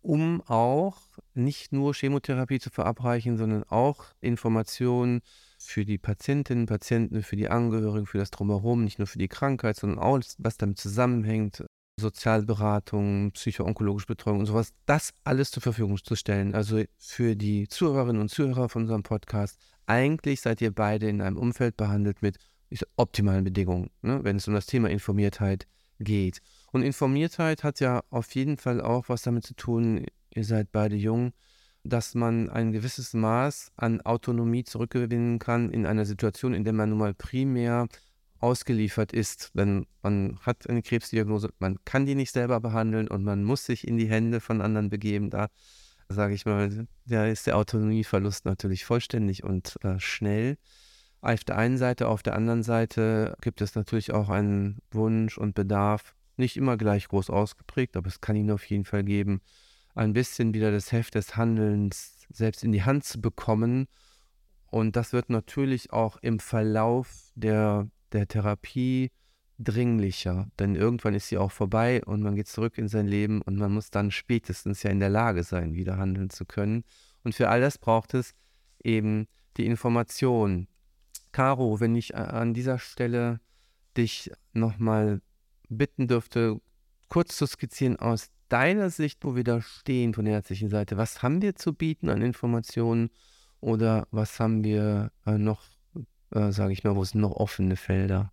um 0.00 0.42
auch 0.42 0.98
nicht 1.34 1.72
nur 1.72 1.94
Chemotherapie 1.94 2.58
zu 2.58 2.70
verabreichen, 2.70 3.36
sondern 3.36 3.64
auch 3.64 4.04
Informationen 4.20 5.20
für 5.58 5.84
die 5.84 5.98
Patientinnen, 5.98 6.66
Patienten, 6.66 7.22
für 7.22 7.36
die 7.36 7.48
Angehörigen, 7.48 8.06
für 8.06 8.18
das 8.18 8.30
Drumherum, 8.30 8.82
nicht 8.84 8.98
nur 8.98 9.06
für 9.06 9.18
die 9.18 9.28
Krankheit, 9.28 9.76
sondern 9.76 10.00
auch, 10.00 10.20
was 10.38 10.56
damit 10.56 10.78
zusammenhängt, 10.78 11.64
Sozialberatung, 12.00 13.32
psychoonkologische 13.32 14.06
Betreuung 14.06 14.40
und 14.40 14.46
sowas, 14.46 14.72
das 14.86 15.12
alles 15.24 15.50
zur 15.50 15.62
Verfügung 15.62 15.98
zu 16.02 16.16
stellen. 16.16 16.54
Also 16.54 16.82
für 16.96 17.36
die 17.36 17.68
Zuhörerinnen 17.68 18.20
und 18.20 18.28
Zuhörer 18.28 18.68
von 18.68 18.82
unserem 18.82 19.02
Podcast, 19.02 19.58
eigentlich 19.92 20.40
seid 20.40 20.62
ihr 20.62 20.70
beide 20.70 21.06
in 21.08 21.20
einem 21.20 21.36
Umfeld 21.36 21.76
behandelt 21.76 22.22
mit 22.22 22.38
optimalen 22.96 23.44
Bedingungen, 23.44 23.90
ne, 24.00 24.20
wenn 24.22 24.36
es 24.36 24.48
um 24.48 24.54
das 24.54 24.64
Thema 24.64 24.88
Informiertheit 24.88 25.66
geht. 25.98 26.40
Und 26.72 26.82
Informiertheit 26.82 27.62
hat 27.62 27.80
ja 27.80 28.02
auf 28.08 28.34
jeden 28.34 28.56
Fall 28.56 28.80
auch 28.80 29.10
was 29.10 29.20
damit 29.20 29.44
zu 29.44 29.54
tun, 29.54 30.06
ihr 30.34 30.44
seid 30.44 30.72
beide 30.72 30.96
jung, 30.96 31.32
dass 31.84 32.14
man 32.14 32.48
ein 32.48 32.72
gewisses 32.72 33.12
Maß 33.12 33.72
an 33.76 34.00
Autonomie 34.00 34.64
zurückgewinnen 34.64 35.38
kann 35.38 35.70
in 35.70 35.84
einer 35.84 36.06
Situation, 36.06 36.54
in 36.54 36.64
der 36.64 36.72
man 36.72 36.88
nun 36.88 36.98
mal 36.98 37.12
primär 37.12 37.86
ausgeliefert 38.38 39.12
ist. 39.12 39.50
Wenn 39.52 39.86
man 40.00 40.38
hat 40.40 40.70
eine 40.70 40.80
Krebsdiagnose, 40.80 41.50
man 41.58 41.76
kann 41.84 42.06
die 42.06 42.14
nicht 42.14 42.32
selber 42.32 42.60
behandeln 42.60 43.08
und 43.08 43.24
man 43.24 43.44
muss 43.44 43.66
sich 43.66 43.86
in 43.86 43.98
die 43.98 44.08
Hände 44.08 44.40
von 44.40 44.62
anderen 44.62 44.88
begeben. 44.88 45.28
Da 45.28 45.48
sage 46.12 46.34
ich 46.34 46.46
mal, 46.46 46.86
da 47.06 47.26
ist 47.26 47.46
der 47.46 47.56
Autonomieverlust 47.56 48.44
natürlich 48.44 48.84
vollständig 48.84 49.44
und 49.44 49.76
äh, 49.84 49.98
schnell. 49.98 50.56
Auf 51.20 51.44
der 51.44 51.56
einen 51.56 51.78
Seite, 51.78 52.08
auf 52.08 52.22
der 52.22 52.34
anderen 52.34 52.62
Seite 52.62 53.36
gibt 53.40 53.60
es 53.60 53.74
natürlich 53.74 54.12
auch 54.12 54.28
einen 54.28 54.78
Wunsch 54.90 55.38
und 55.38 55.54
Bedarf, 55.54 56.14
nicht 56.36 56.56
immer 56.56 56.76
gleich 56.76 57.08
groß 57.08 57.30
ausgeprägt, 57.30 57.96
aber 57.96 58.08
es 58.08 58.20
kann 58.20 58.36
ihn 58.36 58.50
auf 58.50 58.64
jeden 58.64 58.84
Fall 58.84 59.04
geben, 59.04 59.40
ein 59.94 60.12
bisschen 60.12 60.54
wieder 60.54 60.72
das 60.72 60.90
Heft 60.90 61.14
des 61.14 61.36
Handelns 61.36 62.26
selbst 62.30 62.64
in 62.64 62.72
die 62.72 62.82
Hand 62.82 63.04
zu 63.04 63.20
bekommen. 63.20 63.86
Und 64.66 64.96
das 64.96 65.12
wird 65.12 65.28
natürlich 65.30 65.92
auch 65.92 66.16
im 66.22 66.38
Verlauf 66.40 67.30
der, 67.34 67.88
der 68.12 68.26
Therapie 68.26 69.10
dringlicher, 69.62 70.48
denn 70.58 70.74
irgendwann 70.74 71.14
ist 71.14 71.28
sie 71.28 71.38
auch 71.38 71.52
vorbei 71.52 72.02
und 72.04 72.22
man 72.22 72.36
geht 72.36 72.48
zurück 72.48 72.78
in 72.78 72.88
sein 72.88 73.06
Leben 73.06 73.42
und 73.42 73.56
man 73.56 73.72
muss 73.72 73.90
dann 73.90 74.10
spätestens 74.10 74.82
ja 74.82 74.90
in 74.90 75.00
der 75.00 75.10
Lage 75.10 75.42
sein, 75.42 75.74
wieder 75.74 75.98
handeln 75.98 76.30
zu 76.30 76.44
können. 76.44 76.84
Und 77.24 77.34
für 77.34 77.48
all 77.48 77.60
das 77.60 77.78
braucht 77.78 78.14
es 78.14 78.34
eben 78.82 79.26
die 79.56 79.66
Information. 79.66 80.68
Caro, 81.30 81.80
wenn 81.80 81.94
ich 81.94 82.16
an 82.16 82.54
dieser 82.54 82.78
Stelle 82.78 83.40
dich 83.96 84.30
nochmal 84.52 85.20
bitten 85.68 86.08
dürfte, 86.08 86.60
kurz 87.08 87.36
zu 87.36 87.46
skizzieren 87.46 87.96
aus 87.96 88.30
deiner 88.48 88.90
Sicht, 88.90 89.24
wo 89.24 89.34
wir 89.34 89.44
da 89.44 89.60
stehen 89.60 90.14
von 90.14 90.24
der 90.24 90.34
ärztlichen 90.34 90.68
Seite. 90.68 90.96
Was 90.96 91.22
haben 91.22 91.40
wir 91.40 91.54
zu 91.54 91.72
bieten 91.72 92.08
an 92.10 92.20
Informationen 92.20 93.10
oder 93.60 94.06
was 94.10 94.40
haben 94.40 94.64
wir 94.64 95.12
äh, 95.24 95.38
noch, 95.38 95.62
äh, 96.30 96.52
sage 96.52 96.72
ich 96.72 96.84
mal, 96.84 96.96
wo 96.96 97.04
sind 97.04 97.20
noch 97.20 97.32
offene 97.32 97.76
Felder? 97.76 98.31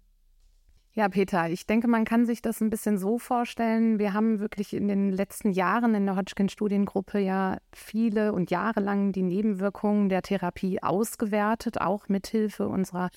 Ja, 1.00 1.08
Peter, 1.08 1.50
ich 1.50 1.65
denke, 1.65 1.88
man 1.88 2.03
kann 2.03 2.25
sich 2.25 2.41
das 2.41 2.60
ein 2.60 2.70
bisschen 2.70 2.98
so 2.98 3.20
vorstellen. 3.20 4.00
Wir 4.00 4.13
haben 4.13 4.41
wirklich 4.41 4.74
in 4.74 4.89
den 4.89 5.13
letzten 5.13 5.51
Jahren 5.53 5.96
in 5.96 6.06
der 6.06 6.18
Hodgkin-Studiengruppe 6.18 7.20
ja 7.20 7.60
viele 7.72 8.34
und 8.34 8.51
jahrelang 8.51 9.13
die 9.13 9.24
Nebenwirkungen 9.24 10.10
der 10.10 10.24
Therapie 10.24 10.84
ausgewertet, 10.84 11.79
auch 11.79 12.10
mithilfe 12.10 12.68
unserer 12.68 13.12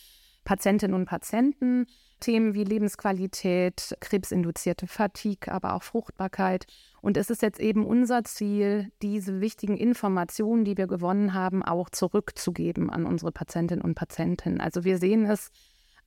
Patientinnen 0.45 0.95
und 0.95 1.07
Patienten. 1.07 1.87
Themen 2.21 2.55
wie 2.55 2.63
Lebensqualität, 2.63 3.97
krebsinduzierte 3.99 4.87
Fatigue, 4.87 5.53
aber 5.53 5.75
auch 5.75 5.83
Fruchtbarkeit. 5.83 6.67
Und 7.01 7.17
es 7.17 7.31
ist 7.31 7.43
jetzt 7.43 7.59
eben 7.59 7.85
unser 7.85 8.23
Ziel, 8.23 8.93
diese 9.03 9.41
wichtigen 9.41 9.77
Informationen, 9.77 10.65
die 10.65 10.77
wir 10.77 10.87
gewonnen 10.87 11.35
haben, 11.35 11.65
auch 11.65 11.91
zurückzugeben 11.91 12.91
an 12.91 13.07
unsere 13.07 13.33
Patientinnen 13.33 13.83
und 13.83 13.97
Patienten. 13.97 14.61
Also 14.61 14.85
wir 14.85 14.99
sehen 14.99 15.25
es 15.25 15.51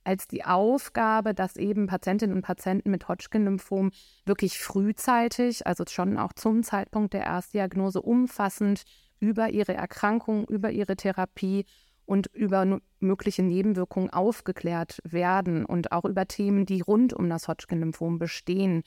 als 0.06 0.28
die 0.28 0.44
Aufgabe, 0.44 1.34
dass 1.34 1.56
eben 1.56 1.86
Patientinnen 1.88 2.36
und 2.36 2.42
Patienten 2.42 2.90
mit 2.90 3.08
Hodgkin-Lymphom 3.08 3.90
wirklich 4.24 4.58
frühzeitig, 4.58 5.66
also 5.66 5.84
schon 5.88 6.16
auch 6.16 6.32
zum 6.32 6.62
Zeitpunkt 6.62 7.12
der 7.12 7.24
Erstdiagnose, 7.24 8.00
umfassend 8.00 8.84
über 9.18 9.50
ihre 9.50 9.74
Erkrankung, 9.74 10.44
über 10.46 10.70
ihre 10.70 10.94
Therapie 10.96 11.66
und 12.04 12.28
über 12.32 12.80
mögliche 13.00 13.42
Nebenwirkungen 13.42 14.10
aufgeklärt 14.10 15.00
werden 15.02 15.64
und 15.64 15.90
auch 15.90 16.04
über 16.04 16.26
Themen, 16.28 16.66
die 16.66 16.80
rund 16.80 17.12
um 17.12 17.28
das 17.28 17.48
Hodgkin-Lymphom 17.48 18.18
bestehen, 18.18 18.84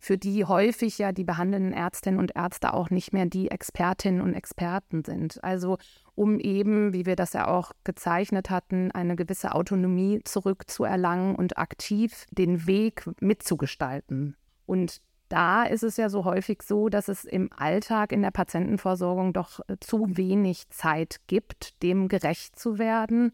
für 0.00 0.16
die 0.16 0.46
häufig 0.46 0.98
ja 0.98 1.12
die 1.12 1.24
behandelnden 1.24 1.74
Ärztinnen 1.74 2.18
und 2.18 2.34
Ärzte 2.34 2.72
auch 2.72 2.88
nicht 2.90 3.12
mehr 3.12 3.26
die 3.26 3.50
Expertinnen 3.50 4.22
und 4.22 4.34
Experten 4.34 5.04
sind. 5.04 5.44
Also 5.44 5.76
um 6.14 6.40
eben, 6.40 6.92
wie 6.94 7.04
wir 7.04 7.16
das 7.16 7.34
ja 7.34 7.46
auch 7.48 7.72
gezeichnet 7.84 8.48
hatten, 8.50 8.90
eine 8.90 9.14
gewisse 9.14 9.54
Autonomie 9.54 10.22
zurückzuerlangen 10.24 11.36
und 11.36 11.58
aktiv 11.58 12.26
den 12.30 12.66
Weg 12.66 13.08
mitzugestalten. 13.20 14.36
Und 14.64 15.02
da 15.28 15.64
ist 15.64 15.84
es 15.84 15.96
ja 15.96 16.08
so 16.08 16.24
häufig 16.24 16.62
so, 16.62 16.88
dass 16.88 17.08
es 17.08 17.24
im 17.24 17.50
Alltag 17.56 18.10
in 18.10 18.22
der 18.22 18.32
Patientenversorgung 18.32 19.32
doch 19.32 19.60
äh, 19.68 19.76
zu 19.80 20.16
wenig 20.16 20.68
Zeit 20.70 21.20
gibt, 21.26 21.82
dem 21.82 22.08
gerecht 22.08 22.58
zu 22.58 22.78
werden. 22.78 23.32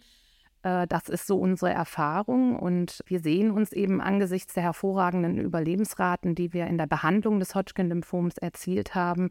Äh, 0.67 0.89
das 0.89 1.09
ist 1.09 1.29
so 1.29 1.39
unsere 1.39 1.71
Erfahrung 1.71 2.57
und 2.59 3.01
wir 3.07 3.21
sehen 3.21 3.53
uns 3.53 3.73
eben 3.73 4.01
angesichts 4.01 4.55
der 4.55 4.65
hervorragenden 4.65 5.39
Überlebensraten, 5.39 6.35
die 6.35 6.53
wir 6.53 6.67
in 6.67 6.77
der 6.77 6.89
Behandlung 6.89 7.39
des 7.39 7.55
Hodgkin-Lymphoms 7.55 8.37
erzielt 8.39 8.97
haben, 8.97 9.29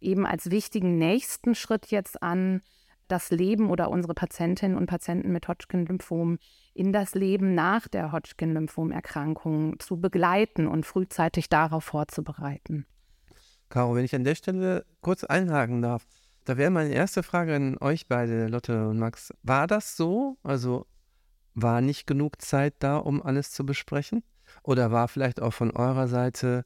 eben 0.00 0.24
als 0.24 0.50
wichtigen 0.50 0.96
nächsten 0.96 1.56
Schritt 1.56 1.86
jetzt 1.86 2.22
an, 2.22 2.62
das 3.08 3.30
Leben 3.30 3.70
oder 3.70 3.90
unsere 3.90 4.14
Patientinnen 4.14 4.76
und 4.76 4.86
Patienten 4.86 5.32
mit 5.32 5.48
Hodgkin-Lymphom 5.48 6.38
in 6.74 6.92
das 6.92 7.14
Leben 7.14 7.54
nach 7.54 7.88
der 7.88 8.12
Hodgkin-Lymphom-Erkrankung 8.12 9.78
zu 9.80 10.00
begleiten 10.00 10.66
und 10.66 10.86
frühzeitig 10.86 11.48
darauf 11.48 11.84
vorzubereiten. 11.84 12.86
Caro, 13.68 13.94
wenn 13.94 14.04
ich 14.04 14.14
an 14.14 14.24
der 14.24 14.34
Stelle 14.34 14.84
kurz 15.00 15.24
einhaken 15.24 15.82
darf, 15.82 16.06
da 16.46 16.56
wäre 16.56 16.70
meine 16.70 16.94
erste 16.94 17.22
Frage 17.22 17.54
an 17.54 17.76
euch 17.78 18.06
beide, 18.06 18.46
Lotte 18.46 18.88
und 18.88 18.98
Max. 18.98 19.32
War 19.42 19.66
das 19.66 19.96
so? 19.96 20.38
Also 20.42 20.86
war 21.54 21.80
nicht 21.80 22.06
genug 22.06 22.40
Zeit 22.40 22.74
da, 22.78 22.96
um 22.98 23.22
alles 23.22 23.50
zu 23.50 23.66
besprechen? 23.66 24.22
Oder 24.62 24.92
war 24.92 25.08
vielleicht 25.08 25.42
auch 25.42 25.52
von 25.52 25.72
eurer 25.72 26.06
Seite 26.06 26.64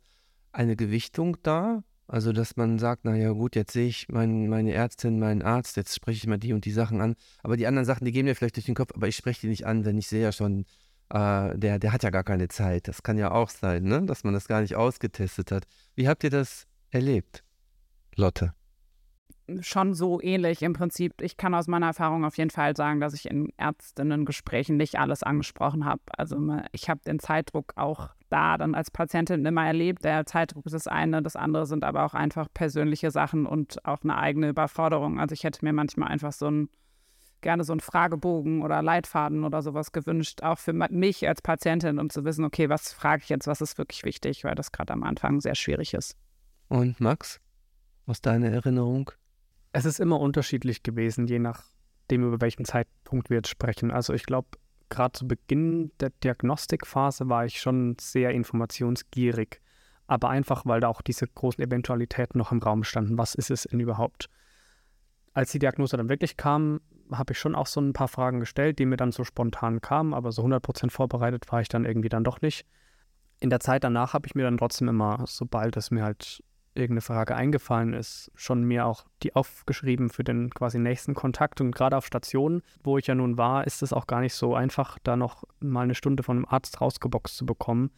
eine 0.53 0.77
Gewichtung 0.77 1.39
da? 1.43 1.83
Also, 2.07 2.33
dass 2.33 2.57
man 2.57 2.79
sagt, 2.79 3.05
naja 3.05 3.31
gut, 3.31 3.55
jetzt 3.55 3.73
sehe 3.73 3.87
ich 3.87 4.09
mein, 4.09 4.49
meine 4.49 4.73
Ärztin, 4.73 5.21
meinen 5.21 5.43
Arzt, 5.43 5.77
jetzt 5.77 5.95
spreche 5.95 6.19
ich 6.19 6.27
mal 6.27 6.39
die 6.39 6.53
und 6.53 6.65
die 6.65 6.73
Sachen 6.73 7.01
an. 7.01 7.15
Aber 7.43 7.57
die 7.57 7.69
anderen 7.69 7.87
Sachen, 7.87 8.05
die 8.05 8.11
gehen 8.11 8.27
mir 8.27 8.35
vielleicht 8.35 8.57
durch 8.57 8.67
den 8.67 8.75
Kopf, 8.75 8.91
aber 8.95 9.07
ich 9.07 9.17
spreche 9.17 9.43
die 9.43 9.49
nicht 9.49 9.65
an, 9.65 9.85
denn 9.85 9.97
ich 9.97 10.09
sehe 10.09 10.23
ja 10.23 10.33
schon, 10.33 10.67
äh, 11.11 11.57
der, 11.57 11.79
der 11.79 11.93
hat 11.93 12.03
ja 12.03 12.11
gar 12.11 12.25
keine 12.25 12.49
Zeit. 12.49 12.89
Das 12.89 13.05
kann 13.05 13.17
ja 13.17 13.31
auch 13.31 13.49
sein, 13.49 13.85
ne? 13.85 14.03
dass 14.07 14.25
man 14.25 14.35
das 14.35 14.49
gar 14.49 14.61
nicht 14.61 14.75
ausgetestet 14.75 15.53
hat. 15.53 15.65
Wie 15.95 16.09
habt 16.09 16.25
ihr 16.25 16.31
das 16.31 16.67
erlebt, 16.91 17.45
Lotte? 18.17 18.55
Schon 19.61 19.95
so 19.95 20.21
ähnlich 20.21 20.62
im 20.62 20.73
Prinzip. 20.73 21.21
Ich 21.21 21.37
kann 21.37 21.54
aus 21.54 21.66
meiner 21.66 21.87
Erfahrung 21.87 22.25
auf 22.25 22.37
jeden 22.38 22.50
Fall 22.50 22.76
sagen, 22.76 23.00
dass 23.00 23.14
ich 23.14 23.30
in 23.30 23.52
Ärztinnengesprächen 23.57 24.76
nicht 24.76 24.99
alles 24.99 25.23
angesprochen 25.23 25.85
habe. 25.85 26.02
Also 26.16 26.38
ich 26.73 26.88
habe 26.88 27.00
den 27.07 27.19
Zeitdruck 27.19 27.73
auch 27.76 28.11
da 28.28 28.57
dann 28.59 28.75
als 28.75 28.90
Patientin 28.90 29.45
immer 29.45 29.66
erlebt. 29.66 30.04
Der 30.04 30.25
Zeitdruck 30.26 30.66
ist 30.66 30.73
das 30.73 30.87
eine, 30.87 31.23
das 31.23 31.37
andere 31.37 31.66
sind 31.66 31.85
aber 31.85 32.04
auch 32.04 32.14
einfach 32.14 32.49
persönliche 32.52 33.11
Sachen 33.11 33.47
und 33.47 33.85
auch 33.85 34.02
eine 34.02 34.16
eigene 34.16 34.49
Überforderung. 34.49 35.19
Also 35.19 35.33
ich 35.33 35.45
hätte 35.45 35.64
mir 35.64 35.73
manchmal 35.73 36.09
einfach 36.09 36.33
so 36.33 36.50
ein 36.50 36.69
gerne 37.40 37.64
so 37.64 37.73
einen 37.73 37.80
Fragebogen 37.80 38.62
oder 38.62 38.83
Leitfaden 38.83 39.45
oder 39.45 39.62
sowas 39.62 39.92
gewünscht, 39.92 40.42
auch 40.42 40.59
für 40.59 40.73
mich 40.73 41.26
als 41.26 41.42
Patientin, 41.42 41.99
um 41.99 42.11
zu 42.11 42.25
wissen, 42.25 42.45
okay, 42.45 42.69
was 42.69 42.92
frage 42.92 43.23
ich 43.23 43.28
jetzt, 43.30 43.47
was 43.47 43.61
ist 43.61 43.78
wirklich 43.78 44.04
wichtig, 44.04 44.45
weil 44.45 44.54
das 44.54 44.73
gerade 44.73 44.92
am 44.92 45.02
Anfang 45.02 45.40
sehr 45.40 45.54
schwierig 45.54 45.95
ist. 45.95 46.16
Und 46.69 47.00
Max, 47.00 47.40
aus 48.07 48.21
deiner 48.21 48.49
Erinnerung? 48.49 49.11
Es 49.73 49.85
ist 49.85 50.00
immer 50.00 50.21
unterschiedlich 50.21 50.83
gewesen, 50.83 51.27
je 51.27 51.39
nachdem, 51.39 52.25
über 52.25 52.41
welchen 52.41 52.65
Zeitpunkt 52.65 53.31
wir 53.31 53.39
jetzt 53.39 53.49
sprechen. 53.49 53.91
Also 53.91 54.12
ich 54.12 54.25
glaube, 54.25 54.49
gerade 54.89 55.12
zu 55.12 55.27
Beginn 55.27 55.93
der 56.00 56.11
Diagnostikphase 56.11 57.29
war 57.29 57.45
ich 57.45 57.61
schon 57.61 57.97
sehr 58.00 58.31
informationsgierig. 58.33 59.61
Aber 60.07 60.29
einfach, 60.29 60.67
weil 60.67 60.81
da 60.81 60.89
auch 60.89 61.03
diese 61.03 61.29
großen 61.29 61.62
Eventualitäten 61.62 62.39
noch 62.39 62.50
im 62.50 62.59
Raum 62.59 62.83
standen. 62.83 63.17
Was 63.17 63.37
ist 63.37 63.50
es 63.50 63.62
denn 63.62 63.79
überhaupt? 63.79 64.29
Als 65.33 65.53
die 65.53 65.61
Diagnose 65.61 65.97
dann 65.97 66.09
wirklich 66.09 66.37
kam, 66.37 66.81
habe 67.12 67.33
ich 67.33 67.39
schon 67.39 67.55
auch 67.55 67.67
so 67.67 67.81
ein 67.81 67.93
paar 67.93 68.09
Fragen 68.09 68.41
gestellt, 68.41 68.81
die 68.81 68.87
mir 68.87 68.97
dann 68.97 69.12
so 69.12 69.23
spontan 69.23 69.81
kamen, 69.81 70.15
aber 70.15 70.33
so 70.33 70.43
100% 70.43 70.91
vorbereitet 70.91 71.50
war 71.50 71.61
ich 71.61 71.69
dann 71.69 71.85
irgendwie 71.85 72.09
dann 72.09 72.25
doch 72.25 72.41
nicht. 72.41 72.67
In 73.39 73.50
der 73.50 73.61
Zeit 73.61 73.85
danach 73.85 74.12
habe 74.12 74.27
ich 74.27 74.35
mir 74.35 74.43
dann 74.43 74.59
trotzdem 74.59 74.89
immer, 74.89 75.25
sobald 75.27 75.77
es 75.77 75.93
mir 75.93 76.03
halt 76.03 76.43
irgendeine 76.75 77.00
Frage 77.00 77.35
eingefallen 77.35 77.95
ist, 77.95 78.31
schon 78.35 78.62
mir 78.62 78.87
auch 78.87 79.05
die 79.23 79.35
aufgeschrieben 79.35 80.09
für 80.09 80.25
den 80.25 80.50
quasi 80.50 80.79
nächsten 80.79 81.15
Kontakt. 81.15 81.61
Und 81.61 81.75
gerade 81.75 81.97
auf 81.97 82.07
Stationen, 82.07 82.62
wo 82.83 82.99
ich 82.99 83.07
ja 83.07 83.15
nun 83.15 83.39
war, 83.39 83.67
ist 83.67 83.83
es 83.83 83.93
auch 83.93 84.07
gar 84.07 84.21
nicht 84.21 84.35
so 84.35 84.55
einfach, 84.55 84.99
da 85.03 85.17
noch 85.17 85.45
mal 85.61 85.83
eine 85.83 85.95
Stunde 85.95 86.23
von 86.23 86.39
einem 86.39 86.47
Arzt 86.47 86.81
rausgeboxt 86.81 87.37
zu 87.37 87.45
bekommen. 87.47 87.91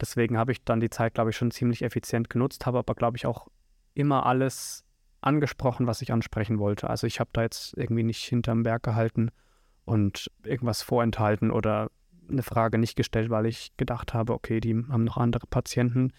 Deswegen 0.00 0.36
habe 0.36 0.52
ich 0.52 0.64
dann 0.64 0.80
die 0.80 0.90
Zeit, 0.90 1.14
glaube 1.14 1.30
ich, 1.30 1.36
schon 1.36 1.50
ziemlich 1.50 1.82
effizient 1.82 2.28
genutzt, 2.28 2.66
habe 2.66 2.78
aber, 2.78 2.94
glaube 2.94 3.16
ich, 3.16 3.26
auch 3.26 3.48
immer 3.94 4.26
alles 4.26 4.84
angesprochen, 5.20 5.86
was 5.86 6.02
ich 6.02 6.12
ansprechen 6.12 6.58
wollte. 6.58 6.90
Also 6.90 7.06
ich 7.06 7.20
habe 7.20 7.30
da 7.32 7.42
jetzt 7.42 7.76
irgendwie 7.76 8.02
nicht 8.02 8.24
hinterm 8.24 8.64
Berg 8.64 8.82
gehalten 8.82 9.30
und 9.84 10.30
irgendwas 10.44 10.82
vorenthalten 10.82 11.50
oder 11.50 11.90
eine 12.28 12.42
Frage 12.42 12.78
nicht 12.78 12.96
gestellt, 12.96 13.30
weil 13.30 13.46
ich 13.46 13.76
gedacht 13.76 14.14
habe, 14.14 14.32
okay, 14.32 14.60
die 14.60 14.74
haben 14.74 15.04
noch 15.04 15.16
andere 15.16 15.46
Patienten 15.46 16.12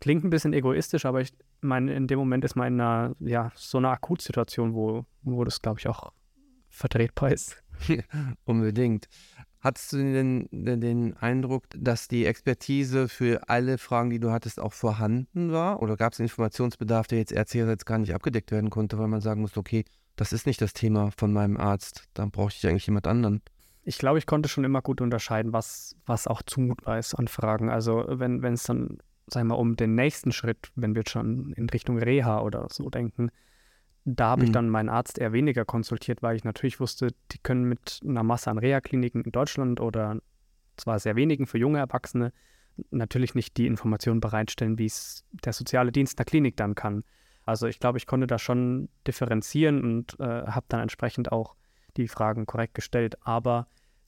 Klingt 0.00 0.24
ein 0.24 0.30
bisschen 0.30 0.52
egoistisch, 0.52 1.06
aber 1.06 1.20
ich 1.20 1.32
meine, 1.60 1.94
in 1.94 2.06
dem 2.06 2.18
Moment 2.18 2.44
ist 2.44 2.54
man 2.54 2.68
in 2.68 2.80
einer, 2.80 3.16
ja, 3.20 3.50
so 3.54 3.78
einer 3.78 3.90
Akutsituation, 3.90 4.74
wo, 4.74 5.06
wo 5.22 5.44
das, 5.44 5.62
glaube 5.62 5.80
ich, 5.80 5.88
auch 5.88 6.12
vertretbar 6.68 7.32
ist. 7.32 7.62
Unbedingt. 8.44 9.08
Hattest 9.60 9.92
du 9.92 9.96
den, 9.96 10.48
den, 10.52 11.16
Eindruck, 11.16 11.64
dass 11.76 12.06
die 12.06 12.26
Expertise 12.26 13.08
für 13.08 13.48
alle 13.48 13.78
Fragen, 13.78 14.10
die 14.10 14.20
du 14.20 14.30
hattest, 14.30 14.60
auch 14.60 14.72
vorhanden 14.72 15.50
war? 15.50 15.82
Oder 15.82 15.96
gab 15.96 16.12
es 16.12 16.20
einen 16.20 16.28
Informationsbedarf, 16.28 17.08
der 17.08 17.18
jetzt 17.18 17.32
ärztlicherseits 17.32 17.84
gar 17.84 17.98
nicht 17.98 18.14
abgedeckt 18.14 18.52
werden 18.52 18.70
konnte, 18.70 18.98
weil 18.98 19.08
man 19.08 19.20
sagen 19.20 19.40
musste, 19.40 19.58
okay, 19.58 19.84
das 20.14 20.32
ist 20.32 20.46
nicht 20.46 20.60
das 20.60 20.72
Thema 20.72 21.10
von 21.16 21.32
meinem 21.32 21.56
Arzt, 21.56 22.04
dann 22.14 22.30
brauche 22.30 22.52
ich 22.54 22.66
eigentlich 22.66 22.86
jemand 22.86 23.06
anderen? 23.06 23.42
Ich 23.82 23.98
glaube, 23.98 24.18
ich 24.18 24.26
konnte 24.26 24.48
schon 24.48 24.64
immer 24.64 24.82
gut 24.82 25.00
unterscheiden, 25.00 25.52
was, 25.52 25.96
was 26.06 26.26
auch 26.26 26.42
zumutbar 26.42 26.98
ist 26.98 27.14
an 27.14 27.28
Fragen. 27.28 27.70
Also 27.70 28.04
wenn 28.08 28.44
es 28.44 28.64
dann 28.64 28.98
sagen 29.26 29.48
wir, 29.48 29.58
um 29.58 29.76
den 29.76 29.94
nächsten 29.94 30.32
Schritt, 30.32 30.70
wenn 30.76 30.94
wir 30.94 31.02
schon 31.06 31.52
in 31.52 31.68
Richtung 31.68 31.98
Reha 31.98 32.40
oder 32.40 32.66
so 32.70 32.90
denken, 32.90 33.30
da 34.04 34.28
habe 34.28 34.42
mhm. 34.42 34.46
ich 34.46 34.52
dann 34.52 34.68
meinen 34.68 34.88
Arzt 34.88 35.18
eher 35.18 35.32
weniger 35.32 35.64
konsultiert, 35.64 36.22
weil 36.22 36.36
ich 36.36 36.44
natürlich 36.44 36.78
wusste, 36.78 37.08
die 37.32 37.38
können 37.38 37.64
mit 37.64 38.00
einer 38.04 38.22
Masse 38.22 38.50
an 38.50 38.58
Reha-Kliniken 38.58 39.22
in 39.22 39.32
Deutschland 39.32 39.80
oder 39.80 40.20
zwar 40.76 40.98
sehr 41.00 41.16
wenigen 41.16 41.46
für 41.46 41.58
junge 41.58 41.78
Erwachsene 41.78 42.32
natürlich 42.90 43.34
nicht 43.34 43.56
die 43.56 43.66
Informationen 43.66 44.20
bereitstellen, 44.20 44.78
wie 44.78 44.86
es 44.86 45.24
der 45.32 45.52
soziale 45.52 45.92
Dienst 45.92 46.18
der 46.18 46.26
Klinik 46.26 46.56
dann 46.56 46.74
kann. 46.74 47.04
Also 47.44 47.66
ich 47.66 47.80
glaube, 47.80 47.98
ich 47.98 48.06
konnte 48.06 48.26
da 48.26 48.38
schon 48.38 48.88
differenzieren 49.06 49.82
und 49.82 50.20
äh, 50.20 50.24
habe 50.46 50.66
dann 50.68 50.80
entsprechend 50.80 51.32
auch 51.32 51.56
die 51.96 52.08
Fragen 52.08 52.44
korrekt 52.44 52.74
gestellt. 52.74 53.16
Aber 53.22 53.66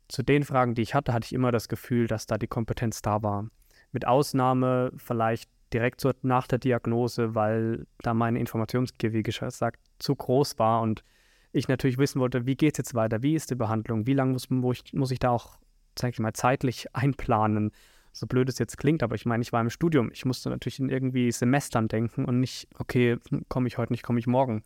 zu 0.08 0.22
den 0.22 0.44
Fragen, 0.44 0.74
die 0.74 0.82
ich 0.82 0.94
hatte, 0.94 1.12
hatte 1.12 1.26
ich 1.26 1.32
immer 1.32 1.52
das 1.52 1.68
Gefühl, 1.68 2.06
dass 2.06 2.26
da 2.26 2.36
die 2.36 2.46
Kompetenz 2.46 3.00
da 3.00 3.22
war 3.22 3.48
mit 3.92 4.06
Ausnahme 4.06 4.92
vielleicht 4.96 5.50
direkt 5.72 6.00
so 6.00 6.12
nach 6.22 6.46
der 6.46 6.58
Diagnose, 6.58 7.34
weil 7.34 7.86
da 8.02 8.14
meine 8.14 8.38
Informationsgier, 8.38 9.12
gesagt, 9.22 9.80
zu 9.98 10.14
groß 10.14 10.58
war 10.58 10.82
und 10.82 11.04
ich 11.52 11.68
natürlich 11.68 11.98
wissen 11.98 12.20
wollte, 12.20 12.46
wie 12.46 12.56
geht 12.56 12.74
es 12.74 12.78
jetzt 12.78 12.94
weiter, 12.94 13.22
wie 13.22 13.34
ist 13.34 13.50
die 13.50 13.54
Behandlung, 13.54 14.06
wie 14.06 14.14
lange 14.14 14.36
muss, 14.50 14.78
ich, 14.78 14.92
muss 14.92 15.10
ich 15.10 15.18
da 15.18 15.30
auch, 15.30 15.58
sag 15.98 16.12
ich 16.12 16.20
mal, 16.20 16.32
zeitlich 16.32 16.86
einplanen. 16.94 17.72
So 18.12 18.26
blöd 18.26 18.48
es 18.48 18.58
jetzt 18.58 18.78
klingt, 18.78 19.02
aber 19.02 19.14
ich 19.14 19.26
meine, 19.26 19.42
ich 19.42 19.52
war 19.52 19.60
im 19.60 19.70
Studium. 19.70 20.10
Ich 20.12 20.24
musste 20.24 20.50
natürlich 20.50 20.80
in 20.80 20.88
irgendwie 20.88 21.30
Semestern 21.30 21.88
denken 21.88 22.24
und 22.24 22.40
nicht, 22.40 22.66
okay, 22.78 23.18
komme 23.48 23.68
ich 23.68 23.78
heute 23.78 23.92
nicht, 23.92 24.02
komme 24.02 24.18
ich 24.18 24.26
morgen. 24.26 24.62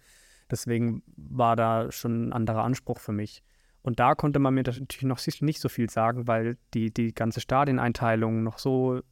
Deswegen 0.51 1.03
war 1.17 1.57
da 1.57 1.91
schon 1.91 2.29
ein 2.29 2.33
anderer 2.33 2.63
Anspruch 2.63 2.99
für 2.99 3.13
mich. 3.13 3.43
Und 3.83 3.99
da 3.99 4.15
konnte 4.15 4.39
man 4.39 4.55
mir 4.55 4.63
natürlich 4.63 5.03
noch 5.03 5.19
nicht 5.41 5.61
so 5.61 5.69
viel 5.69 5.91
sagen, 5.91 6.29
weil 6.29 6.57
die, 6.73 6.93
die 6.93 7.13
ganze 7.13 7.41
Stadieneinteilung 7.41 8.43
noch 8.43 8.59
so 8.59 9.03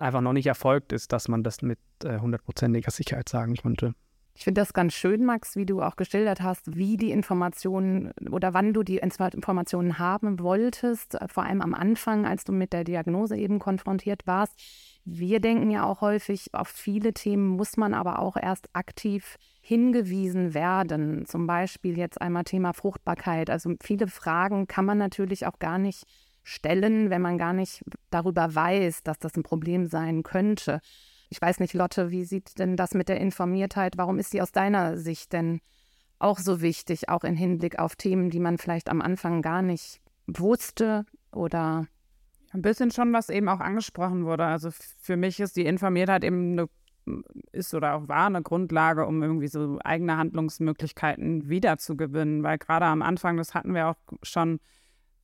einfach 0.00 0.20
noch 0.20 0.32
nicht 0.32 0.46
erfolgt 0.46 0.92
ist, 0.92 1.12
dass 1.12 1.28
man 1.28 1.42
das 1.42 1.62
mit 1.62 1.78
äh, 2.04 2.18
hundertprozentiger 2.18 2.90
Sicherheit 2.90 3.28
sagen 3.28 3.56
konnte. 3.56 3.94
Ich 4.34 4.44
finde 4.44 4.62
das 4.62 4.72
ganz 4.72 4.94
schön, 4.94 5.24
Max, 5.24 5.56
wie 5.56 5.66
du 5.66 5.82
auch 5.82 5.96
geschildert 5.96 6.40
hast, 6.40 6.76
wie 6.76 6.96
die 6.96 7.10
Informationen 7.10 8.12
oder 8.30 8.54
wann 8.54 8.72
du 8.72 8.82
die 8.82 8.96
Informationen 8.96 9.98
haben 9.98 10.40
wolltest, 10.40 11.18
vor 11.26 11.44
allem 11.44 11.60
am 11.60 11.74
Anfang, 11.74 12.24
als 12.24 12.44
du 12.44 12.52
mit 12.52 12.72
der 12.72 12.84
Diagnose 12.84 13.36
eben 13.36 13.58
konfrontiert 13.58 14.26
warst. 14.26 14.54
Wir 15.04 15.40
denken 15.40 15.70
ja 15.70 15.84
auch 15.84 16.00
häufig, 16.00 16.54
auf 16.54 16.68
viele 16.68 17.12
Themen 17.12 17.48
muss 17.48 17.76
man 17.76 17.92
aber 17.92 18.18
auch 18.18 18.36
erst 18.36 18.68
aktiv 18.72 19.36
hingewiesen 19.60 20.54
werden. 20.54 21.26
Zum 21.26 21.46
Beispiel 21.46 21.98
jetzt 21.98 22.20
einmal 22.20 22.44
Thema 22.44 22.72
Fruchtbarkeit. 22.72 23.50
Also 23.50 23.74
viele 23.82 24.06
Fragen 24.06 24.66
kann 24.66 24.86
man 24.86 24.96
natürlich 24.96 25.46
auch 25.46 25.58
gar 25.58 25.78
nicht 25.78 26.06
stellen, 26.50 27.10
wenn 27.10 27.22
man 27.22 27.38
gar 27.38 27.52
nicht 27.52 27.84
darüber 28.10 28.54
weiß, 28.54 29.02
dass 29.02 29.18
das 29.18 29.36
ein 29.36 29.42
Problem 29.42 29.86
sein 29.86 30.22
könnte. 30.22 30.80
Ich 31.28 31.40
weiß 31.40 31.60
nicht, 31.60 31.74
Lotte, 31.74 32.10
wie 32.10 32.24
sieht 32.24 32.58
denn 32.58 32.76
das 32.76 32.94
mit 32.94 33.08
der 33.08 33.20
Informiertheit? 33.20 33.96
Warum 33.96 34.18
ist 34.18 34.30
sie 34.30 34.42
aus 34.42 34.52
deiner 34.52 34.96
Sicht 34.96 35.32
denn 35.32 35.60
auch 36.18 36.38
so 36.38 36.60
wichtig, 36.60 37.08
auch 37.08 37.24
im 37.24 37.36
Hinblick 37.36 37.78
auf 37.78 37.96
Themen, 37.96 38.30
die 38.30 38.40
man 38.40 38.58
vielleicht 38.58 38.90
am 38.90 39.00
Anfang 39.00 39.42
gar 39.42 39.62
nicht 39.62 40.00
wusste 40.26 41.06
oder 41.32 41.86
ein 42.52 42.62
bisschen 42.62 42.90
schon, 42.90 43.12
was 43.12 43.30
eben 43.30 43.48
auch 43.48 43.60
angesprochen 43.60 44.24
wurde. 44.24 44.44
Also 44.44 44.70
für 44.72 45.16
mich 45.16 45.40
ist 45.40 45.56
die 45.56 45.64
Informiertheit 45.64 46.24
eben 46.24 46.52
eine 46.52 46.68
ist 47.52 47.74
oder 47.74 47.94
auch 47.94 48.08
war 48.08 48.26
eine 48.26 48.42
Grundlage, 48.42 49.06
um 49.06 49.22
irgendwie 49.22 49.48
so 49.48 49.78
eigene 49.82 50.16
Handlungsmöglichkeiten 50.16 51.48
wiederzugewinnen. 51.48 52.42
Weil 52.42 52.58
gerade 52.58 52.86
am 52.86 53.02
Anfang, 53.02 53.36
das 53.36 53.54
hatten 53.54 53.74
wir 53.74 53.88
auch 53.88 53.96
schon, 54.22 54.60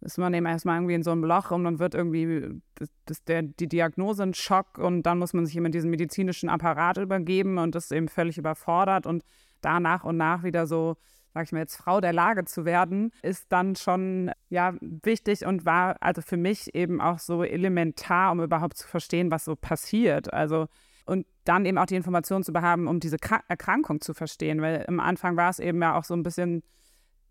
ist 0.06 0.18
man 0.18 0.32
eben 0.34 0.46
erstmal 0.46 0.78
irgendwie 0.78 0.94
in 0.94 1.02
so 1.02 1.10
einem 1.10 1.24
Loch 1.24 1.50
und 1.50 1.64
dann 1.64 1.78
wird 1.78 1.94
irgendwie 1.94 2.60
das, 2.76 2.88
das, 3.04 3.24
der, 3.24 3.42
die 3.42 3.68
Diagnose 3.68 4.22
ein 4.22 4.34
Schock 4.34 4.78
und 4.78 5.02
dann 5.02 5.18
muss 5.18 5.32
man 5.32 5.46
sich 5.46 5.56
eben 5.56 5.70
diesen 5.70 5.90
medizinischen 5.90 6.48
Apparat 6.48 6.96
übergeben 6.98 7.58
und 7.58 7.74
das 7.74 7.90
eben 7.90 8.08
völlig 8.08 8.38
überfordert 8.38 9.06
und 9.06 9.24
da 9.60 9.80
nach 9.80 10.04
und 10.04 10.16
nach 10.16 10.42
wieder 10.42 10.66
so 10.66 10.96
sag 11.36 11.44
ich 11.44 11.52
mal 11.52 11.58
jetzt, 11.58 11.76
Frau 11.76 12.00
der 12.00 12.14
Lage 12.14 12.46
zu 12.46 12.64
werden, 12.64 13.10
ist 13.20 13.52
dann 13.52 13.76
schon 13.76 14.30
ja 14.48 14.72
wichtig 14.80 15.44
und 15.44 15.66
war 15.66 15.96
also 16.00 16.22
für 16.22 16.38
mich 16.38 16.74
eben 16.74 16.98
auch 16.98 17.18
so 17.18 17.44
elementar, 17.44 18.32
um 18.32 18.40
überhaupt 18.40 18.78
zu 18.78 18.88
verstehen, 18.88 19.30
was 19.30 19.44
so 19.44 19.54
passiert. 19.54 20.32
Also 20.32 20.66
und 21.04 21.26
dann 21.44 21.66
eben 21.66 21.76
auch 21.76 21.84
die 21.84 21.94
Informationen 21.94 22.42
zu 22.42 22.54
behaben, 22.54 22.88
um 22.88 23.00
diese 23.00 23.18
Erkrankung 23.48 24.00
zu 24.00 24.14
verstehen, 24.14 24.62
weil 24.62 24.86
am 24.88 24.98
Anfang 24.98 25.36
war 25.36 25.50
es 25.50 25.58
eben 25.58 25.82
ja 25.82 25.98
auch 25.98 26.04
so 26.04 26.14
ein 26.14 26.22
bisschen 26.22 26.62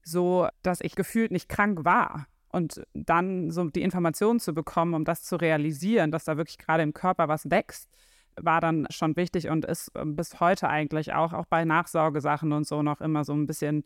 so, 0.04 0.48
dass 0.62 0.82
ich 0.82 0.96
gefühlt 0.96 1.32
nicht 1.32 1.50
krank 1.50 1.84
war. 1.84 2.28
Und 2.56 2.82
dann 2.94 3.52
so 3.52 3.66
die 3.66 3.82
Informationen 3.82 4.40
zu 4.40 4.54
bekommen, 4.54 4.94
um 4.94 5.04
das 5.04 5.24
zu 5.24 5.36
realisieren, 5.36 6.10
dass 6.10 6.24
da 6.24 6.38
wirklich 6.38 6.58
gerade 6.58 6.84
im 6.84 6.94
Körper 6.94 7.28
was 7.28 7.52
wächst, 7.52 7.90
war 8.38 8.62
dann 8.62 8.88
schon 8.92 9.18
wichtig 9.18 9.50
und 9.50 9.66
ist 9.66 9.92
ähm, 9.96 10.16
bis 10.16 10.40
heute 10.40 10.70
eigentlich 10.70 11.14
auch, 11.14 11.34
auch 11.34 11.48
bei 11.48 11.66
Nachsorgesachen 11.66 12.54
und 12.54 12.66
so 12.66 12.82
noch 12.82 13.02
immer 13.02 13.26
so 13.26 13.34
ein 13.34 13.46
bisschen 13.46 13.84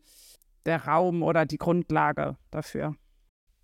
der 0.66 0.86
Raum 0.86 1.24
oder 1.24 1.46
die 1.46 1.58
Grundlage 1.58 2.36
dafür. 2.52 2.94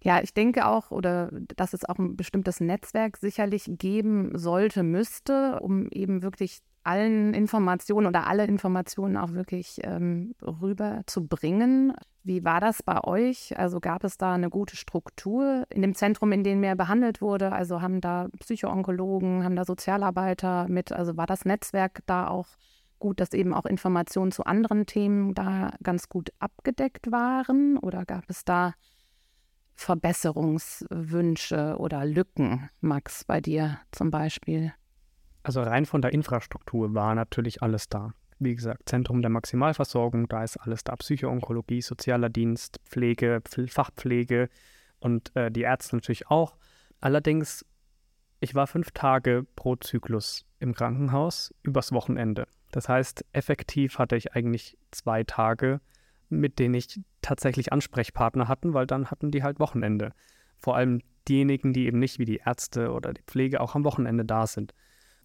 Ja, 0.02 0.20
ich 0.20 0.34
denke 0.34 0.66
auch, 0.66 0.90
oder 0.90 1.30
dass 1.56 1.72
es 1.72 1.84
auch 1.84 1.98
ein 1.98 2.16
bestimmtes 2.16 2.58
Netzwerk 2.58 3.16
sicherlich 3.16 3.70
geben 3.78 4.36
sollte, 4.36 4.82
müsste, 4.82 5.60
um 5.60 5.88
eben 5.90 6.22
wirklich 6.22 6.62
allen 6.86 7.34
Informationen 7.34 8.06
oder 8.06 8.26
alle 8.26 8.44
Informationen 8.44 9.16
auch 9.16 9.32
wirklich 9.32 9.80
ähm, 9.82 10.34
rüberzubringen. 10.42 11.92
Wie 12.22 12.44
war 12.44 12.60
das 12.60 12.82
bei 12.82 13.02
euch? 13.04 13.58
Also 13.58 13.80
gab 13.80 14.04
es 14.04 14.18
da 14.18 14.34
eine 14.34 14.50
gute 14.50 14.76
Struktur 14.76 15.64
in 15.70 15.82
dem 15.82 15.94
Zentrum, 15.94 16.32
in 16.32 16.44
dem 16.44 16.62
er 16.62 16.76
behandelt 16.76 17.20
wurde? 17.20 17.52
Also 17.52 17.82
haben 17.82 18.00
da 18.00 18.28
Psychoonkologen, 18.40 19.44
haben 19.44 19.56
da 19.56 19.64
Sozialarbeiter 19.64 20.66
mit? 20.68 20.92
Also 20.92 21.16
war 21.16 21.26
das 21.26 21.44
Netzwerk 21.44 22.00
da 22.06 22.28
auch 22.28 22.46
gut, 22.98 23.20
dass 23.20 23.32
eben 23.32 23.54
auch 23.54 23.66
Informationen 23.66 24.32
zu 24.32 24.44
anderen 24.44 24.86
Themen 24.86 25.34
da 25.34 25.74
ganz 25.82 26.08
gut 26.08 26.30
abgedeckt 26.38 27.12
waren? 27.12 27.78
Oder 27.78 28.04
gab 28.04 28.24
es 28.28 28.44
da 28.44 28.74
Verbesserungswünsche 29.74 31.76
oder 31.78 32.04
Lücken, 32.04 32.68
Max, 32.80 33.24
bei 33.24 33.40
dir 33.40 33.78
zum 33.92 34.10
Beispiel? 34.10 34.72
Also 35.46 35.62
rein 35.62 35.86
von 35.86 36.02
der 36.02 36.12
Infrastruktur 36.12 36.92
war 36.94 37.14
natürlich 37.14 37.62
alles 37.62 37.88
da. 37.88 38.12
Wie 38.40 38.56
gesagt, 38.56 38.88
Zentrum 38.88 39.23
der 39.23 39.30
Maximalversorgung, 39.30 40.26
da 40.26 40.42
ist 40.42 40.56
alles 40.56 40.82
da. 40.82 40.97
Psychoonkologie, 40.97 41.82
sozialer 41.82 42.30
Dienst, 42.30 42.80
Pflege, 42.84 43.40
Fachpflege 43.68 44.49
und 44.99 45.30
äh, 45.36 45.52
die 45.52 45.60
Ärzte 45.60 45.94
natürlich 45.94 46.26
auch. 46.26 46.56
Allerdings, 47.00 47.64
ich 48.40 48.56
war 48.56 48.66
fünf 48.66 48.90
Tage 48.90 49.47
pro 49.54 49.76
Zyklus 49.76 50.44
im 50.58 50.75
Krankenhaus 50.75 51.54
übers 51.62 51.92
Wochenende. 51.92 52.49
Das 52.73 52.88
heißt, 52.88 53.25
effektiv 53.32 54.00
hatte 54.00 54.16
ich 54.16 54.34
eigentlich 54.34 54.76
zwei 54.90 55.23
Tage, 55.23 55.80
mit 56.28 56.58
denen 56.58 56.75
ich 56.75 56.99
tatsächlich 57.23 57.73
Ansprechpartner 57.73 58.49
hatten, 58.49 58.75
weil 58.75 58.88
dann 58.88 59.12
hatten 59.12 59.30
die 59.30 59.44
halt 59.44 59.60
Wochenende. 59.60 60.10
Vor 60.58 60.75
allem 60.75 61.02
diejenigen, 61.28 61.73
die 61.73 61.86
eben 61.86 62.00
nicht 62.00 62.18
wie 62.18 62.25
die 62.25 62.38
Ärzte 62.44 62.90
oder 62.90 63.14
die 63.14 63.23
Pflege 63.23 63.60
auch 63.60 63.76
am 63.76 63.84
Wochenende 63.84 64.25
da 64.25 64.49
sind. 64.49 64.75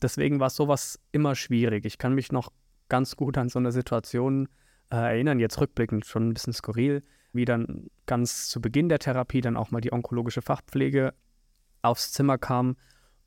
Deswegen 0.02 0.40
war 0.40 0.50
sowas 0.50 1.00
immer 1.12 1.36
schwierig. 1.36 1.86
Ich 1.86 1.98
kann 1.98 2.14
mich 2.16 2.32
noch 2.32 2.52
ganz 2.90 3.16
gut 3.16 3.38
an 3.38 3.50
so 3.50 3.60
eine 3.60 3.72
Situation 3.72 4.50
äh, 4.92 4.98
erinnern, 4.98 5.40
jetzt 5.40 5.60
rückblickend 5.62 6.06
schon 6.06 6.30
ein 6.30 6.34
bisschen 6.34 6.54
skurril, 6.54 7.02
wie 7.34 7.46
dann 7.46 7.88
ganz 8.06 8.50
zu 8.50 8.60
Beginn 8.60 8.90
der 8.90 9.00
Therapie 9.00 9.42
dann 9.42 9.58
auch 9.58 9.72
mal 9.72 9.82
die 9.82 9.94
onkologische 9.94 10.42
Fachpflege 10.42 11.14
aufs 11.82 12.12
Zimmer 12.12 12.38
kam 12.38 12.76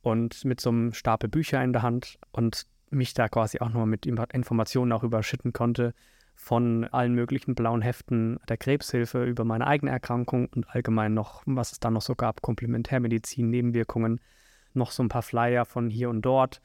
und 0.03 0.45
mit 0.45 0.61
so 0.61 0.71
einem 0.71 0.93
Stapel 0.93 1.29
Bücher 1.29 1.63
in 1.65 1.73
der 1.73 1.83
Hand 1.83 2.19
und 2.33 2.67
mich 2.91 3.15
da 3.15 3.29
quasi 3.29 3.61
auch 3.61 3.69
nochmal 3.69 3.87
mit 3.87 4.07
Informationen 4.07 4.93
auch 4.93 5.03
überschütten 5.03 5.53
konnte 5.53 5.95
von 6.35 6.85
allen 6.85 7.15
möglichen 7.15 7.55
blauen 7.55 7.81
Heften 7.81 8.39
der 8.49 8.57
Krebshilfe 8.57 9.25
über 9.25 9.45
meine 9.45 9.67
eigene 9.67 9.91
Erkrankung 9.91 10.49
und 10.55 10.69
allgemein 10.69 11.15
noch, 11.15 11.43
was 11.47 11.73
es 11.73 11.81
da 11.81 11.91
noch 11.91 12.03
so 12.03 12.15
gab, 12.15 12.43
Komplementärmedizin, 12.43 13.49
Nebenwirkungen 13.51 14.21
noch 14.77 14.91
so 14.91 15.03
ein 15.03 15.09
paar 15.09 15.23
Flyer 15.23 15.65
von 15.65 15.91
hier 15.91 16.11
und 16.11 16.23
dort. 16.23 16.61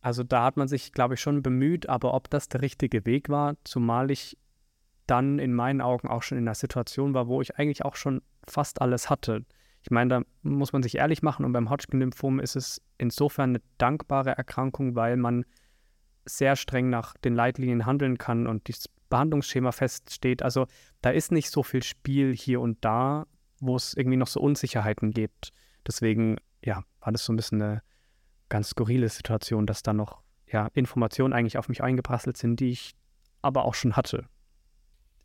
Also 0.00 0.22
da 0.22 0.44
hat 0.44 0.56
man 0.56 0.68
sich, 0.68 0.92
glaube 0.92 1.14
ich, 1.14 1.20
schon 1.20 1.42
bemüht, 1.42 1.88
aber 1.88 2.14
ob 2.14 2.30
das 2.30 2.48
der 2.48 2.62
richtige 2.62 3.04
Weg 3.04 3.28
war, 3.28 3.56
zumal 3.64 4.10
ich 4.10 4.38
dann 5.06 5.38
in 5.38 5.52
meinen 5.52 5.80
Augen 5.80 6.08
auch 6.08 6.22
schon 6.22 6.38
in 6.38 6.44
einer 6.44 6.54
Situation 6.54 7.14
war, 7.14 7.26
wo 7.26 7.42
ich 7.42 7.58
eigentlich 7.58 7.84
auch 7.84 7.96
schon 7.96 8.22
fast 8.46 8.80
alles 8.80 9.10
hatte. 9.10 9.44
Ich 9.82 9.90
meine, 9.90 10.08
da 10.08 10.22
muss 10.42 10.72
man 10.72 10.82
sich 10.82 10.96
ehrlich 10.96 11.22
machen 11.22 11.44
und 11.44 11.52
beim 11.52 11.70
Hodgkin-Lymphom 11.70 12.38
ist 12.38 12.54
es 12.54 12.82
insofern 12.98 13.50
eine 13.50 13.62
dankbare 13.78 14.30
Erkrankung, 14.30 14.94
weil 14.94 15.16
man 15.16 15.44
sehr 16.24 16.54
streng 16.56 16.90
nach 16.90 17.16
den 17.18 17.34
Leitlinien 17.34 17.86
handeln 17.86 18.18
kann 18.18 18.46
und 18.46 18.68
das 18.68 18.88
Behandlungsschema 19.08 19.72
feststeht. 19.72 20.42
Also 20.42 20.66
da 21.02 21.10
ist 21.10 21.32
nicht 21.32 21.50
so 21.50 21.62
viel 21.62 21.82
Spiel 21.82 22.34
hier 22.34 22.60
und 22.60 22.84
da, 22.84 23.26
wo 23.58 23.74
es 23.74 23.94
irgendwie 23.94 24.16
noch 24.16 24.28
so 24.28 24.40
Unsicherheiten 24.40 25.10
gibt. 25.10 25.52
Deswegen 25.86 26.36
ja, 26.62 26.84
war 27.00 27.12
das 27.12 27.24
so 27.24 27.32
ein 27.32 27.36
bisschen 27.36 27.62
eine 27.62 27.82
ganz 28.48 28.70
skurrile 28.70 29.08
Situation, 29.08 29.66
dass 29.66 29.82
da 29.82 29.92
noch 29.92 30.22
ja, 30.46 30.68
Informationen 30.74 31.32
eigentlich 31.32 31.58
auf 31.58 31.68
mich 31.68 31.82
eingeprasselt 31.82 32.36
sind, 32.36 32.60
die 32.60 32.70
ich 32.70 32.94
aber 33.42 33.64
auch 33.64 33.74
schon 33.74 33.96
hatte. 33.96 34.26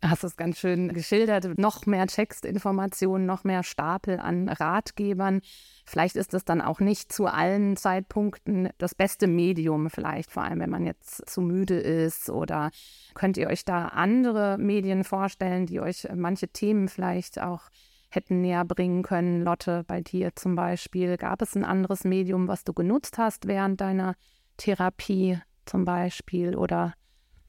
Hast 0.02 0.24
du 0.24 0.28
es 0.28 0.38
ganz 0.38 0.60
schön 0.60 0.94
geschildert. 0.94 1.58
Noch 1.58 1.86
mehr 1.88 2.06
Textinformationen, 2.06 3.26
noch 3.26 3.44
mehr 3.44 3.64
Stapel 3.64 4.20
an 4.20 4.50
Ratgebern. 4.50 5.42
Vielleicht 5.86 6.16
ist 6.16 6.34
es 6.34 6.46
dann 6.46 6.62
auch 6.62 6.80
nicht 6.80 7.12
zu 7.12 7.26
allen 7.26 7.76
Zeitpunkten 7.76 8.70
das 8.78 8.94
beste 8.94 9.26
Medium, 9.26 9.90
vielleicht 9.90 10.32
vor 10.32 10.44
allem, 10.44 10.60
wenn 10.60 10.70
man 10.70 10.86
jetzt 10.86 11.28
zu 11.28 11.42
müde 11.42 11.80
ist. 11.80 12.30
Oder 12.30 12.70
könnt 13.16 13.38
ihr 13.38 13.48
euch 13.48 13.66
da 13.66 13.88
andere 13.88 14.58
Medien 14.60 15.04
vorstellen, 15.04 15.66
die 15.66 15.80
euch 15.80 16.08
manche 16.14 16.50
Themen 16.50 16.88
vielleicht 16.88 17.42
auch 17.42 17.70
hätten 18.16 18.42
näher 18.42 18.66
bringen 18.66 19.04
können. 19.04 19.44
Lotte, 19.44 19.84
bei 19.88 20.02
dir 20.02 20.36
zum 20.36 20.56
Beispiel, 20.56 21.18
gab 21.18 21.42
es 21.42 21.56
ein 21.56 21.66
anderes 21.66 22.04
Medium, 22.04 22.48
was 22.48 22.64
du 22.64 22.74
genutzt 22.74 23.18
hast 23.18 23.48
während 23.48 23.82
deiner 23.82 24.16
Therapie 24.58 25.40
zum 25.66 25.86
Beispiel 25.86 26.56
oder 26.56 26.94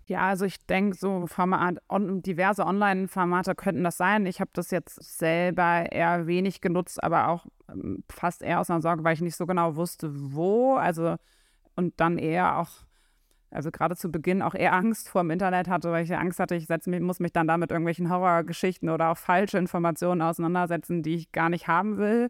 ja, 0.08 0.28
also 0.28 0.44
ich 0.44 0.64
denke, 0.66 0.96
so 0.96 1.26
Format, 1.26 1.78
on, 1.88 2.22
diverse 2.22 2.64
Online-Formate 2.64 3.56
könnten 3.56 3.82
das 3.82 3.96
sein. 3.96 4.24
Ich 4.26 4.40
habe 4.40 4.50
das 4.52 4.70
jetzt 4.70 5.18
selber 5.18 5.90
eher 5.90 6.28
wenig 6.28 6.60
genutzt, 6.60 7.02
aber 7.02 7.26
auch 7.28 7.46
ähm, 7.68 8.04
fast 8.08 8.42
eher 8.42 8.60
aus 8.60 8.70
einer 8.70 8.80
Sorge, 8.80 9.02
weil 9.02 9.14
ich 9.14 9.20
nicht 9.20 9.34
so 9.34 9.46
genau 9.46 9.74
wusste, 9.74 10.12
wo. 10.14 10.76
Also 10.76 11.16
und 11.74 12.00
dann 12.00 12.18
eher 12.18 12.58
auch 12.58 12.85
also 13.56 13.70
gerade 13.70 13.96
zu 13.96 14.10
Beginn 14.12 14.42
auch 14.42 14.54
eher 14.54 14.74
Angst 14.74 15.08
vor 15.08 15.22
dem 15.22 15.30
Internet 15.30 15.68
hatte, 15.68 15.90
weil 15.90 16.04
ich 16.04 16.14
Angst 16.14 16.38
hatte, 16.38 16.54
ich 16.54 16.66
setze 16.66 16.90
mich, 16.90 17.00
muss 17.00 17.20
mich 17.20 17.32
dann 17.32 17.48
da 17.48 17.56
mit 17.56 17.70
irgendwelchen 17.70 18.10
Horrorgeschichten 18.10 18.90
oder 18.90 19.10
auch 19.10 19.16
falsche 19.16 19.58
Informationen 19.58 20.22
auseinandersetzen, 20.22 21.02
die 21.02 21.14
ich 21.14 21.32
gar 21.32 21.48
nicht 21.48 21.66
haben 21.66 21.96
will. 21.96 22.28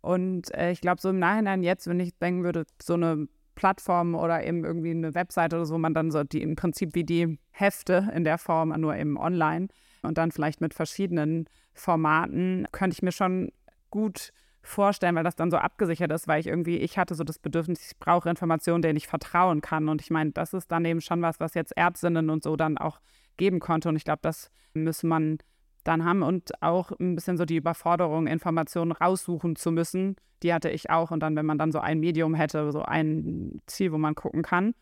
Und 0.00 0.54
äh, 0.54 0.70
ich 0.70 0.80
glaube, 0.80 1.00
so 1.00 1.10
im 1.10 1.18
Nachhinein 1.18 1.62
jetzt, 1.62 1.88
wenn 1.88 1.98
ich 2.00 2.16
denken 2.18 2.44
würde, 2.44 2.64
so 2.80 2.94
eine 2.94 3.26
Plattform 3.56 4.14
oder 4.14 4.44
eben 4.44 4.64
irgendwie 4.64 4.92
eine 4.92 5.14
Webseite 5.14 5.56
oder 5.56 5.66
so, 5.66 5.78
man 5.78 5.94
dann 5.94 6.12
so 6.12 6.22
die 6.22 6.42
im 6.42 6.54
Prinzip 6.54 6.94
wie 6.94 7.04
die 7.04 7.38
Hefte 7.50 8.08
in 8.14 8.22
der 8.22 8.38
Form, 8.38 8.68
nur 8.80 8.94
eben 8.94 9.18
online, 9.18 9.68
und 10.02 10.16
dann 10.16 10.30
vielleicht 10.30 10.60
mit 10.60 10.74
verschiedenen 10.74 11.48
Formaten, 11.74 12.68
könnte 12.70 12.94
ich 12.94 13.02
mir 13.02 13.10
schon 13.10 13.50
gut 13.90 14.32
vorstellen, 14.68 15.14
weil 15.16 15.24
das 15.24 15.36
dann 15.36 15.50
so 15.50 15.56
abgesichert 15.56 16.12
ist, 16.12 16.28
weil 16.28 16.40
ich 16.40 16.46
irgendwie, 16.46 16.76
ich 16.76 16.98
hatte 16.98 17.14
so 17.14 17.24
das 17.24 17.38
Bedürfnis, 17.38 17.90
ich 17.90 17.98
brauche 17.98 18.28
Informationen, 18.28 18.82
denen 18.82 18.96
ich 18.96 19.06
vertrauen 19.06 19.60
kann. 19.60 19.88
Und 19.88 20.00
ich 20.00 20.10
meine, 20.10 20.30
das 20.32 20.54
ist 20.54 20.70
dann 20.70 20.84
eben 20.84 21.00
schon 21.00 21.22
was, 21.22 21.40
was 21.40 21.54
jetzt 21.54 21.76
Ärztinnen 21.76 22.30
und 22.30 22.42
so 22.42 22.56
dann 22.56 22.78
auch 22.78 23.00
geben 23.36 23.60
konnte. 23.60 23.88
Und 23.88 23.96
ich 23.96 24.04
glaube, 24.04 24.20
das 24.22 24.50
muss 24.74 25.02
man 25.02 25.38
dann 25.84 26.04
haben 26.04 26.22
und 26.22 26.62
auch 26.62 26.92
ein 26.98 27.14
bisschen 27.14 27.36
so 27.36 27.44
die 27.44 27.56
Überforderung, 27.56 28.26
Informationen 28.26 28.92
raussuchen 28.92 29.56
zu 29.56 29.72
müssen, 29.72 30.16
die 30.42 30.52
hatte 30.52 30.70
ich 30.70 30.90
auch. 30.90 31.10
Und 31.10 31.20
dann, 31.20 31.34
wenn 31.36 31.46
man 31.46 31.58
dann 31.58 31.72
so 31.72 31.80
ein 31.80 31.98
Medium 32.00 32.34
hätte, 32.34 32.70
so 32.72 32.82
ein 32.82 33.60
Ziel, 33.66 33.92
wo 33.92 33.98
man 33.98 34.14
gucken 34.14 34.42
kann. 34.42 34.74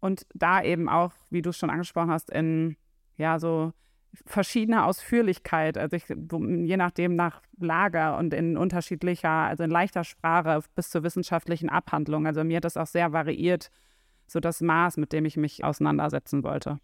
Und 0.00 0.26
da 0.34 0.62
eben 0.62 0.88
auch, 0.88 1.12
wie 1.30 1.42
du 1.42 1.50
es 1.50 1.58
schon 1.58 1.70
angesprochen 1.70 2.10
hast, 2.10 2.30
in 2.30 2.76
ja, 3.16 3.38
so 3.38 3.72
verschiedene 4.26 4.84
Ausführlichkeit, 4.84 5.78
also 5.78 5.96
ich, 5.96 6.04
je 6.08 6.76
nachdem 6.76 7.16
nach 7.16 7.40
Lager 7.58 8.18
und 8.18 8.34
in 8.34 8.56
unterschiedlicher, 8.56 9.30
also 9.30 9.64
in 9.64 9.70
leichter 9.70 10.04
Sprache 10.04 10.60
bis 10.74 10.90
zur 10.90 11.02
wissenschaftlichen 11.02 11.70
Abhandlung. 11.70 12.26
Also 12.26 12.44
mir 12.44 12.58
hat 12.58 12.64
das 12.64 12.76
auch 12.76 12.86
sehr 12.86 13.12
variiert, 13.12 13.70
so 14.26 14.40
das 14.40 14.60
Maß, 14.60 14.98
mit 14.98 15.12
dem 15.12 15.24
ich 15.24 15.36
mich 15.36 15.64
auseinandersetzen 15.64 16.42
wollte. 16.42 16.78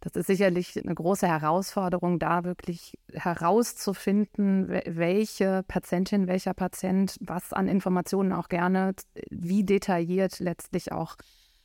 Das 0.00 0.14
ist 0.14 0.26
sicherlich 0.26 0.78
eine 0.82 0.94
große 0.94 1.26
Herausforderung, 1.26 2.18
da 2.18 2.44
wirklich 2.44 2.98
herauszufinden, 3.12 4.68
welche 4.68 5.62
Patientin, 5.66 6.26
welcher 6.26 6.54
Patient 6.54 7.16
was 7.20 7.52
an 7.52 7.66
Informationen 7.66 8.32
auch 8.32 8.48
gerne, 8.48 8.94
wie 9.30 9.64
detailliert 9.64 10.38
letztlich 10.38 10.92
auch 10.92 11.16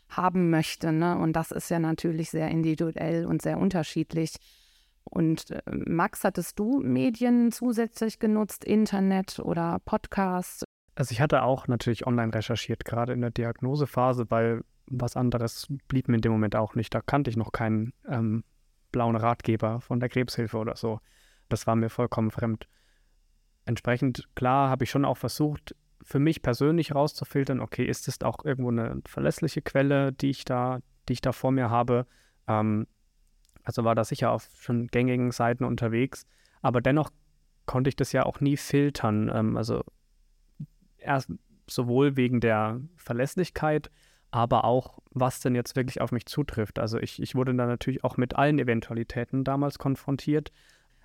haben 0.10 0.50
möchte. 0.50 0.92
Ne? 0.92 1.18
Und 1.18 1.34
das 1.34 1.52
ist 1.52 1.70
ja 1.70 1.80
natürlich 1.80 2.32
sehr 2.32 2.50
individuell 2.50 3.26
und 3.26 3.42
sehr 3.42 3.58
unterschiedlich. 3.58 4.36
Und 5.04 5.52
äh, 5.52 5.62
Max, 5.70 6.24
hattest 6.24 6.60
du 6.60 6.80
Medien 6.80 7.52
zusätzlich 7.52 8.20
genutzt, 8.20 8.64
Internet 8.64 9.40
oder 9.40 9.80
Podcast? 9.86 10.64
Also 10.96 11.14
ich 11.14 11.22
hatte 11.22 11.44
auch 11.44 11.68
natürlich 11.68 12.06
online 12.06 12.34
recherchiert, 12.34 12.86
gerade 12.86 13.14
in 13.14 13.22
der 13.22 13.32
Diagnosephase, 13.32 14.30
weil 14.30 14.64
was 14.88 15.16
anderes 15.16 15.68
blieb 15.88 16.08
mir 16.08 16.16
in 16.16 16.22
dem 16.22 16.32
Moment 16.32 16.56
auch 16.56 16.76
nicht. 16.76 16.94
Da 16.94 17.02
kannte 17.02 17.30
ich 17.30 17.38
noch 17.38 17.52
keinen 17.52 17.94
ähm, 18.08 18.44
blauen 18.92 19.16
Ratgeber 19.16 19.82
von 19.82 20.00
der 20.00 20.10
Krebshilfe 20.10 20.58
oder 20.58 20.76
so. 20.76 21.00
Das 21.50 21.66
war 21.68 21.76
mir 21.76 21.90
vollkommen 21.90 22.32
fremd. 22.32 22.68
Entsprechend, 23.66 24.28
klar, 24.36 24.70
habe 24.70 24.84
ich 24.84 24.90
schon 24.90 25.06
auch 25.06 25.18
versucht, 25.18 25.76
für 26.04 26.20
mich 26.20 26.42
persönlich 26.42 26.96
rauszufiltern, 26.96 27.60
okay, 27.60 27.86
ist 27.86 28.08
es 28.08 28.22
auch 28.22 28.44
irgendwo 28.44 28.70
eine 28.70 29.02
verlässliche 29.06 29.62
Quelle, 29.62 30.12
die 30.12 30.32
ich 30.32 30.46
da, 30.46 30.80
die 31.08 31.14
ich 31.14 31.22
da 31.22 31.32
vor 31.32 31.52
mir 31.52 31.70
habe. 31.70 32.08
Ähm, 32.48 32.88
also 33.64 33.84
war 33.84 33.96
da 33.96 34.04
sicher 34.04 34.32
auf 34.32 34.48
schon 34.60 34.88
gängigen 34.88 35.32
Seiten 35.32 35.64
unterwegs. 35.64 36.26
Aber 36.62 36.82
dennoch 36.82 37.10
konnte 37.66 37.90
ich 37.90 37.96
das 37.96 38.12
ja 38.12 38.26
auch 38.26 38.40
nie 38.40 38.58
filtern. 38.58 39.32
Ähm, 39.34 39.58
also 39.58 39.84
erst 40.98 41.32
sowohl 41.68 42.18
wegen 42.18 42.42
der 42.42 42.82
Verlässlichkeit, 42.98 43.90
aber 44.30 44.64
auch, 44.66 45.00
was 45.12 45.40
denn 45.42 45.56
jetzt 45.56 45.76
wirklich 45.76 46.02
auf 46.02 46.12
mich 46.12 46.26
zutrifft. 46.26 46.80
Also 46.80 46.98
ich, 46.98 47.22
ich 47.22 47.36
wurde 47.36 47.54
da 47.54 47.66
natürlich 47.66 48.04
auch 48.04 48.18
mit 48.18 48.36
allen 48.36 48.60
Eventualitäten 48.60 49.44
damals 49.44 49.78
konfrontiert, 49.78 50.52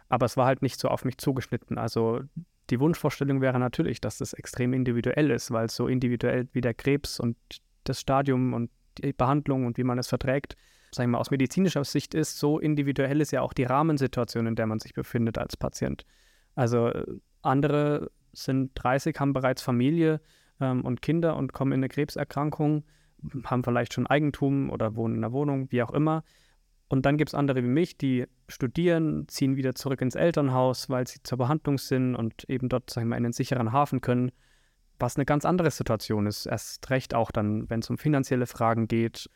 aber 0.09 0.27
es 0.27 0.37
war 0.37 0.47
halt 0.47 0.63
nicht 0.63 0.79
so 0.79 0.89
auf 0.89 1.05
mich 1.05 1.19
zugeschnitten. 1.19 1.79
Also 1.79 2.21
die 2.71 2.81
Wunschvorstellung 2.81 3.41
wäre 3.41 3.59
natürlich, 3.59 4.01
dass 4.01 4.19
das 4.19 4.33
extrem 4.33 4.73
individuell 4.73 5.31
ist, 5.31 5.51
weil 5.51 5.71
so 5.71 5.89
individuell 5.89 6.49
wie 6.53 6.61
der 6.61 6.75
Krebs 6.75 7.21
und 7.21 7.37
das 7.85 8.01
Stadium 8.01 8.55
und 8.55 8.71
die 8.99 9.13
Behandlung 9.13 9.67
und 9.67 9.79
wie 9.79 9.85
man 9.85 9.99
es 9.99 10.09
verträgt, 10.09 10.57
sagen 10.91 11.11
wir 11.11 11.13
mal, 11.13 11.21
aus 11.21 11.31
medizinischer 11.31 11.85
Sicht 11.85 12.15
ist, 12.15 12.39
so 12.39 12.59
individuell 12.59 13.21
ist 13.21 13.33
ja 13.33 13.43
auch 13.43 13.53
die 13.53 13.65
Rahmensituation, 13.65 14.47
in 14.47 14.57
der 14.57 14.67
man 14.67 14.79
sich 14.79 14.95
befindet 14.95 15.39
als 15.39 15.57
Patient. 15.57 16.05
Also 16.55 16.89
äh, 16.89 17.05
andere 17.43 18.11
sind 18.33 18.73
30, 18.75 19.19
haben 19.19 19.33
bereits 19.33 19.63
Familie 19.63 20.21
ähm, 20.61 20.85
und 20.85 21.03
Kinder 21.03 21.37
und 21.37 21.53
kommen 21.53 21.73
in 21.73 21.81
eine 21.81 21.89
Krebserkrankung, 21.89 22.85
haben 23.45 23.65
vielleicht 23.65 23.95
schon 23.95 24.07
Eigentum 24.07 24.71
oder 24.71 24.97
wohnen 24.97 25.17
in 25.17 25.25
einer 25.25 25.33
Wohnung, 25.33 25.71
wie 25.71 25.83
auch 25.83 25.93
immer. 25.93 26.23
Und 26.89 27.05
dann 27.05 27.17
gibt 27.17 27.31
es 27.31 27.35
andere 27.35 27.63
wie 27.63 27.69
mich, 27.69 27.99
die 27.99 28.27
studieren, 28.49 29.27
ziehen 29.27 29.57
wieder 29.57 29.75
zurück 29.75 30.01
ins 30.01 30.15
Elternhaus, 30.15 30.89
weil 30.89 31.07
sie 31.07 31.21
zur 31.23 31.39
Behandlung 31.39 31.79
sind 31.79 32.15
und 32.15 32.49
eben 32.49 32.69
dort, 32.69 32.91
sagen 32.91 33.07
wir 33.07 33.11
mal, 33.11 33.17
in 33.17 33.25
einen 33.25 33.33
sicheren 33.33 33.73
Hafen 33.73 34.01
können, 34.01 34.31
was 34.99 35.17
eine 35.17 35.25
ganz 35.25 35.45
andere 35.45 35.71
Situation 35.73 36.27
ist. 36.27 36.47
Erst 36.47 36.89
recht 36.91 37.15
auch 37.15 37.33
dann, 37.33 37.69
wenn 37.69 37.81
es 37.81 37.91
um 37.91 37.99
finanzielle 37.99 38.47
Fragen 38.47 38.87
geht 38.87 39.29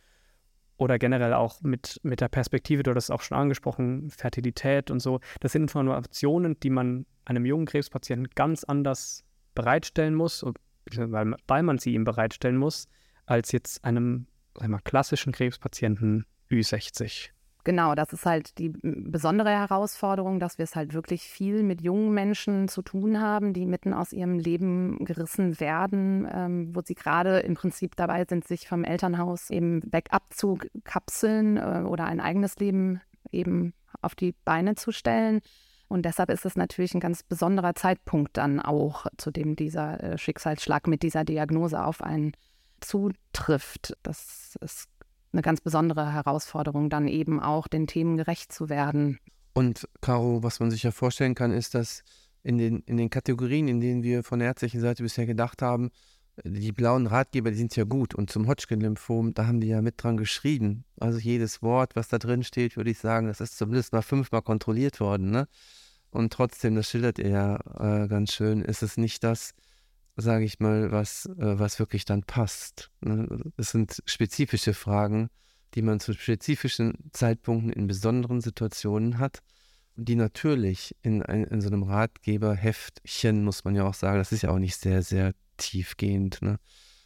oder 0.80 0.98
generell 0.98 1.34
auch 1.34 1.60
mit, 1.60 2.00
mit 2.02 2.22
der 2.22 2.28
Perspektive, 2.28 2.82
du 2.82 2.94
hast 2.94 3.04
es 3.04 3.10
auch 3.10 3.20
schon 3.20 3.36
angesprochen, 3.36 4.10
Fertilität 4.10 4.90
und 4.90 5.00
so. 5.00 5.20
Das 5.40 5.52
sind 5.52 5.62
Informationen, 5.62 6.58
die 6.60 6.70
man 6.70 7.04
einem 7.26 7.44
jungen 7.44 7.66
Krebspatienten 7.66 8.30
ganz 8.34 8.64
anders 8.64 9.22
bereitstellen 9.54 10.14
muss, 10.14 10.42
weil, 10.86 11.34
weil 11.46 11.62
man 11.62 11.78
sie 11.78 11.92
ihm 11.92 12.04
bereitstellen 12.04 12.56
muss, 12.56 12.88
als 13.26 13.52
jetzt 13.52 13.84
einem 13.84 14.26
sagen 14.58 14.72
wir, 14.72 14.80
klassischen 14.80 15.34
Krebspatienten 15.34 16.24
Ü60. 16.50 17.28
Genau, 17.70 17.94
das 17.94 18.12
ist 18.12 18.26
halt 18.26 18.58
die 18.58 18.72
besondere 18.82 19.50
Herausforderung, 19.50 20.40
dass 20.40 20.58
wir 20.58 20.64
es 20.64 20.74
halt 20.74 20.92
wirklich 20.92 21.22
viel 21.22 21.62
mit 21.62 21.80
jungen 21.82 22.12
Menschen 22.12 22.66
zu 22.66 22.82
tun 22.82 23.20
haben, 23.20 23.52
die 23.52 23.64
mitten 23.64 23.94
aus 23.94 24.12
ihrem 24.12 24.40
Leben 24.40 25.04
gerissen 25.04 25.60
werden, 25.60 26.28
ähm, 26.34 26.74
wo 26.74 26.80
sie 26.84 26.96
gerade 26.96 27.38
im 27.38 27.54
Prinzip 27.54 27.94
dabei 27.94 28.24
sind, 28.28 28.44
sich 28.44 28.66
vom 28.66 28.82
Elternhaus 28.82 29.50
eben 29.50 29.82
weg 29.92 30.08
abzukapseln 30.10 31.58
äh, 31.58 31.84
oder 31.86 32.06
ein 32.06 32.18
eigenes 32.18 32.56
Leben 32.56 33.02
eben 33.30 33.72
auf 34.02 34.16
die 34.16 34.34
Beine 34.44 34.74
zu 34.74 34.90
stellen. 34.90 35.40
Und 35.86 36.02
deshalb 36.02 36.30
ist 36.30 36.44
es 36.44 36.56
natürlich 36.56 36.92
ein 36.94 37.00
ganz 37.00 37.22
besonderer 37.22 37.76
Zeitpunkt 37.76 38.36
dann 38.36 38.58
auch, 38.58 39.06
zu 39.16 39.30
dem 39.30 39.54
dieser 39.54 40.02
äh, 40.02 40.18
Schicksalsschlag 40.18 40.88
mit 40.88 41.04
dieser 41.04 41.22
Diagnose 41.22 41.84
auf 41.84 42.02
einen 42.02 42.32
zutrifft. 42.80 43.96
Das 44.02 44.58
ist 44.60 44.88
eine 45.32 45.42
ganz 45.42 45.60
besondere 45.60 46.12
Herausforderung, 46.12 46.90
dann 46.90 47.08
eben 47.08 47.40
auch 47.40 47.68
den 47.68 47.86
Themen 47.86 48.16
gerecht 48.16 48.52
zu 48.52 48.68
werden. 48.68 49.18
Und 49.52 49.88
Caro, 50.00 50.42
was 50.42 50.60
man 50.60 50.70
sich 50.70 50.82
ja 50.82 50.90
vorstellen 50.90 51.34
kann, 51.34 51.52
ist, 51.52 51.74
dass 51.74 52.02
in 52.42 52.58
den, 52.58 52.80
in 52.86 52.96
den 52.96 53.10
Kategorien, 53.10 53.68
in 53.68 53.80
denen 53.80 54.02
wir 54.02 54.22
von 54.22 54.38
der 54.38 54.48
ärztlichen 54.48 54.80
Seite 54.80 55.02
bisher 55.02 55.26
gedacht 55.26 55.62
haben, 55.62 55.90
die 56.44 56.72
blauen 56.72 57.06
Ratgeber, 57.06 57.50
die 57.50 57.56
sind 57.56 57.76
ja 57.76 57.84
gut. 57.84 58.14
Und 58.14 58.30
zum 58.30 58.46
Hodgkin-Lymphom, 58.46 59.34
da 59.34 59.46
haben 59.46 59.60
die 59.60 59.68
ja 59.68 59.82
mit 59.82 60.02
dran 60.02 60.16
geschrieben. 60.16 60.84
Also 60.98 61.18
jedes 61.18 61.62
Wort, 61.62 61.96
was 61.96 62.08
da 62.08 62.18
drin 62.18 62.44
steht, 62.44 62.76
würde 62.76 62.90
ich 62.90 62.98
sagen, 62.98 63.26
das 63.26 63.40
ist 63.40 63.58
zumindest 63.58 63.92
mal 63.92 64.02
fünfmal 64.02 64.42
kontrolliert 64.42 65.00
worden. 65.00 65.30
Ne? 65.30 65.48
Und 66.10 66.32
trotzdem, 66.32 66.74
das 66.74 66.88
schildert 66.88 67.18
ihr 67.18 67.28
ja 67.28 67.56
äh, 67.78 68.08
ganz 68.08 68.32
schön, 68.32 68.62
ist 68.62 68.82
es 68.82 68.96
nicht 68.96 69.22
das, 69.22 69.52
sage 70.20 70.44
ich 70.44 70.60
mal, 70.60 70.92
was, 70.92 71.26
äh, 71.26 71.58
was 71.58 71.78
wirklich 71.78 72.04
dann 72.04 72.22
passt. 72.22 72.90
Ne? 73.00 73.52
Es 73.56 73.70
sind 73.70 74.02
spezifische 74.06 74.74
Fragen, 74.74 75.28
die 75.74 75.82
man 75.82 76.00
zu 76.00 76.12
spezifischen 76.14 77.10
Zeitpunkten 77.12 77.72
in 77.72 77.86
besonderen 77.86 78.40
Situationen 78.40 79.18
hat, 79.18 79.40
die 79.96 80.16
natürlich 80.16 80.96
in, 81.02 81.22
ein, 81.22 81.44
in 81.44 81.60
so 81.60 81.68
einem 81.68 81.82
Ratgeberheftchen, 81.82 83.44
muss 83.44 83.64
man 83.64 83.74
ja 83.74 83.84
auch 83.84 83.94
sagen, 83.94 84.18
das 84.18 84.32
ist 84.32 84.42
ja 84.42 84.50
auch 84.50 84.58
nicht 84.58 84.76
sehr, 84.76 85.02
sehr 85.02 85.32
tiefgehend, 85.56 86.42
ne? 86.42 86.58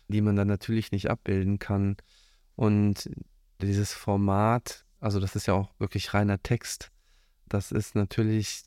die 0.09 0.21
man 0.21 0.37
dann 0.37 0.49
natürlich 0.49 0.93
nicht 0.93 1.11
abbilden 1.11 1.59
kann. 1.59 1.97
Und 2.57 3.11
dieses 3.61 3.93
Format, 3.93 4.85
also 5.01 5.21
das 5.21 5.37
ist 5.37 5.47
ja 5.47 5.55
auch 5.55 5.73
wirklich 5.79 6.15
reiner 6.15 6.43
Text, 6.43 6.91
das 7.47 7.73
ist 7.73 7.95
natürlich 7.95 8.63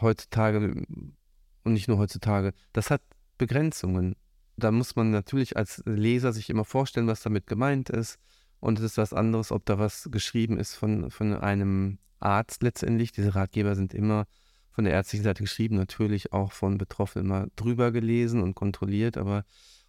heutzutage 0.00 0.84
und 1.64 1.72
nicht 1.72 1.88
nur 1.88 1.98
heutzutage, 1.98 2.52
das 2.72 2.90
hat 2.90 3.02
Begrenzungen. 3.40 4.16
Da 4.58 4.70
muss 4.70 4.96
man 4.96 5.10
natürlich 5.10 5.56
als 5.56 5.82
Leser 5.86 6.34
sich 6.34 6.50
immer 6.50 6.66
vorstellen, 6.66 7.06
was 7.06 7.22
damit 7.22 7.46
gemeint 7.46 7.88
ist. 7.88 8.18
Und 8.60 8.78
es 8.78 8.84
ist 8.84 8.98
was 8.98 9.14
anderes, 9.14 9.50
ob 9.50 9.64
da 9.64 9.78
was 9.78 10.08
geschrieben 10.10 10.58
ist 10.58 10.74
von, 10.74 11.10
von 11.10 11.34
einem 11.34 11.98
Arzt 12.18 12.62
letztendlich. 12.62 13.12
Diese 13.12 13.34
Ratgeber 13.34 13.74
sind 13.74 13.94
immer 13.94 14.26
von 14.70 14.84
der 14.84 14.92
ärztlichen 14.92 15.24
Seite 15.24 15.42
geschrieben, 15.42 15.76
natürlich 15.76 16.34
auch 16.34 16.52
von 16.52 16.76
Betroffenen 16.76 17.26
immer 17.26 17.46
drüber 17.56 17.92
gelesen 17.92 18.42
und 18.42 18.54
kontrolliert, 18.54 19.16
aber 19.16 19.44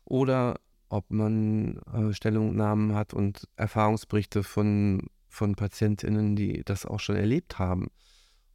oder 0.06 0.58
ob 0.88 1.12
man 1.12 1.78
äh, 1.94 2.14
Stellungnahmen 2.14 2.96
hat 2.96 3.14
und 3.14 3.50
Erfahrungsberichte 3.58 4.44
von, 4.44 5.10
von 5.28 5.56
PatientInnen, 5.56 6.38
die 6.38 6.64
das 6.64 6.86
auch 6.86 7.02
schon 7.02 7.18
erlebt 7.18 7.60
haben, 7.60 7.90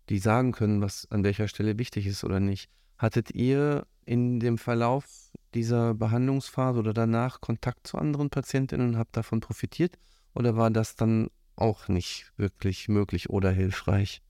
die 0.09 0.19
sagen 0.19 0.53
können, 0.53 0.81
was 0.81 1.07
an 1.11 1.23
welcher 1.23 1.49
Stelle 1.49 1.79
wichtig 1.79 2.07
ist 2.07 2.25
oder 2.25 2.41
nicht. 2.41 2.71
Hattet 2.99 3.31
ihr 3.33 3.87
in 4.05 4.41
dem 4.41 4.59
Verlauf 4.59 5.33
dieser 5.55 5.95
Behandlungsphase 5.95 6.79
oder 6.79 6.95
danach 6.95 7.41
Kontakt 7.41 7.87
zu 7.87 7.99
anderen 7.99 8.31
Patientinnen 8.31 8.89
und 8.89 8.99
habt 8.99 9.17
davon 9.17 9.41
profitiert? 9.41 9.99
Oder 10.35 10.57
war 10.57 10.71
das 10.71 10.97
dann 10.97 11.29
auch 11.57 11.89
nicht 11.89 12.33
wirklich 12.37 12.89
möglich 12.89 13.31
oder 13.31 13.51
hilfreich, 13.51 14.23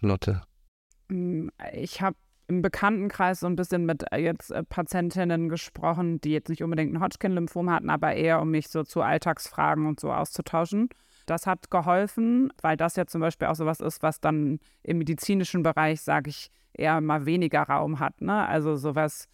Lotte? 0.00 0.42
Mm, 1.08 1.48
ich 1.72 2.00
habe 2.00 2.16
im 2.48 2.62
Bekanntenkreis 2.62 3.40
so 3.40 3.46
ein 3.46 3.56
bisschen 3.56 3.86
mit 3.86 4.04
äh, 4.10 4.18
jetzt 4.18 4.50
äh, 4.50 4.64
Patientinnen 4.64 5.48
gesprochen, 5.48 6.20
die 6.20 6.32
jetzt 6.32 6.48
nicht 6.48 6.62
unbedingt 6.62 6.92
ein 6.92 7.00
Hodgkin-Lymphom 7.00 7.70
hatten, 7.70 7.90
aber 7.90 8.14
eher 8.14 8.40
um 8.40 8.50
mich 8.50 8.68
so 8.68 8.82
zu 8.82 9.02
Alltagsfragen 9.02 9.86
und 9.86 10.00
so 10.00 10.12
auszutauschen. 10.12 10.88
Das 11.30 11.46
hat 11.46 11.70
geholfen, 11.70 12.52
weil 12.60 12.76
das 12.76 12.96
ja 12.96 13.06
zum 13.06 13.20
Beispiel 13.20 13.46
auch 13.46 13.54
sowas 13.54 13.78
ist, 13.78 14.02
was 14.02 14.20
dann 14.20 14.58
im 14.82 14.98
medizinischen 14.98 15.62
Bereich, 15.62 16.00
sage 16.00 16.28
ich, 16.28 16.50
eher 16.72 17.00
mal 17.00 17.24
weniger 17.24 17.62
Raum 17.62 18.00
hat. 18.00 18.20
Ne? 18.20 18.48
Also 18.48 18.74
sowas 18.74 19.28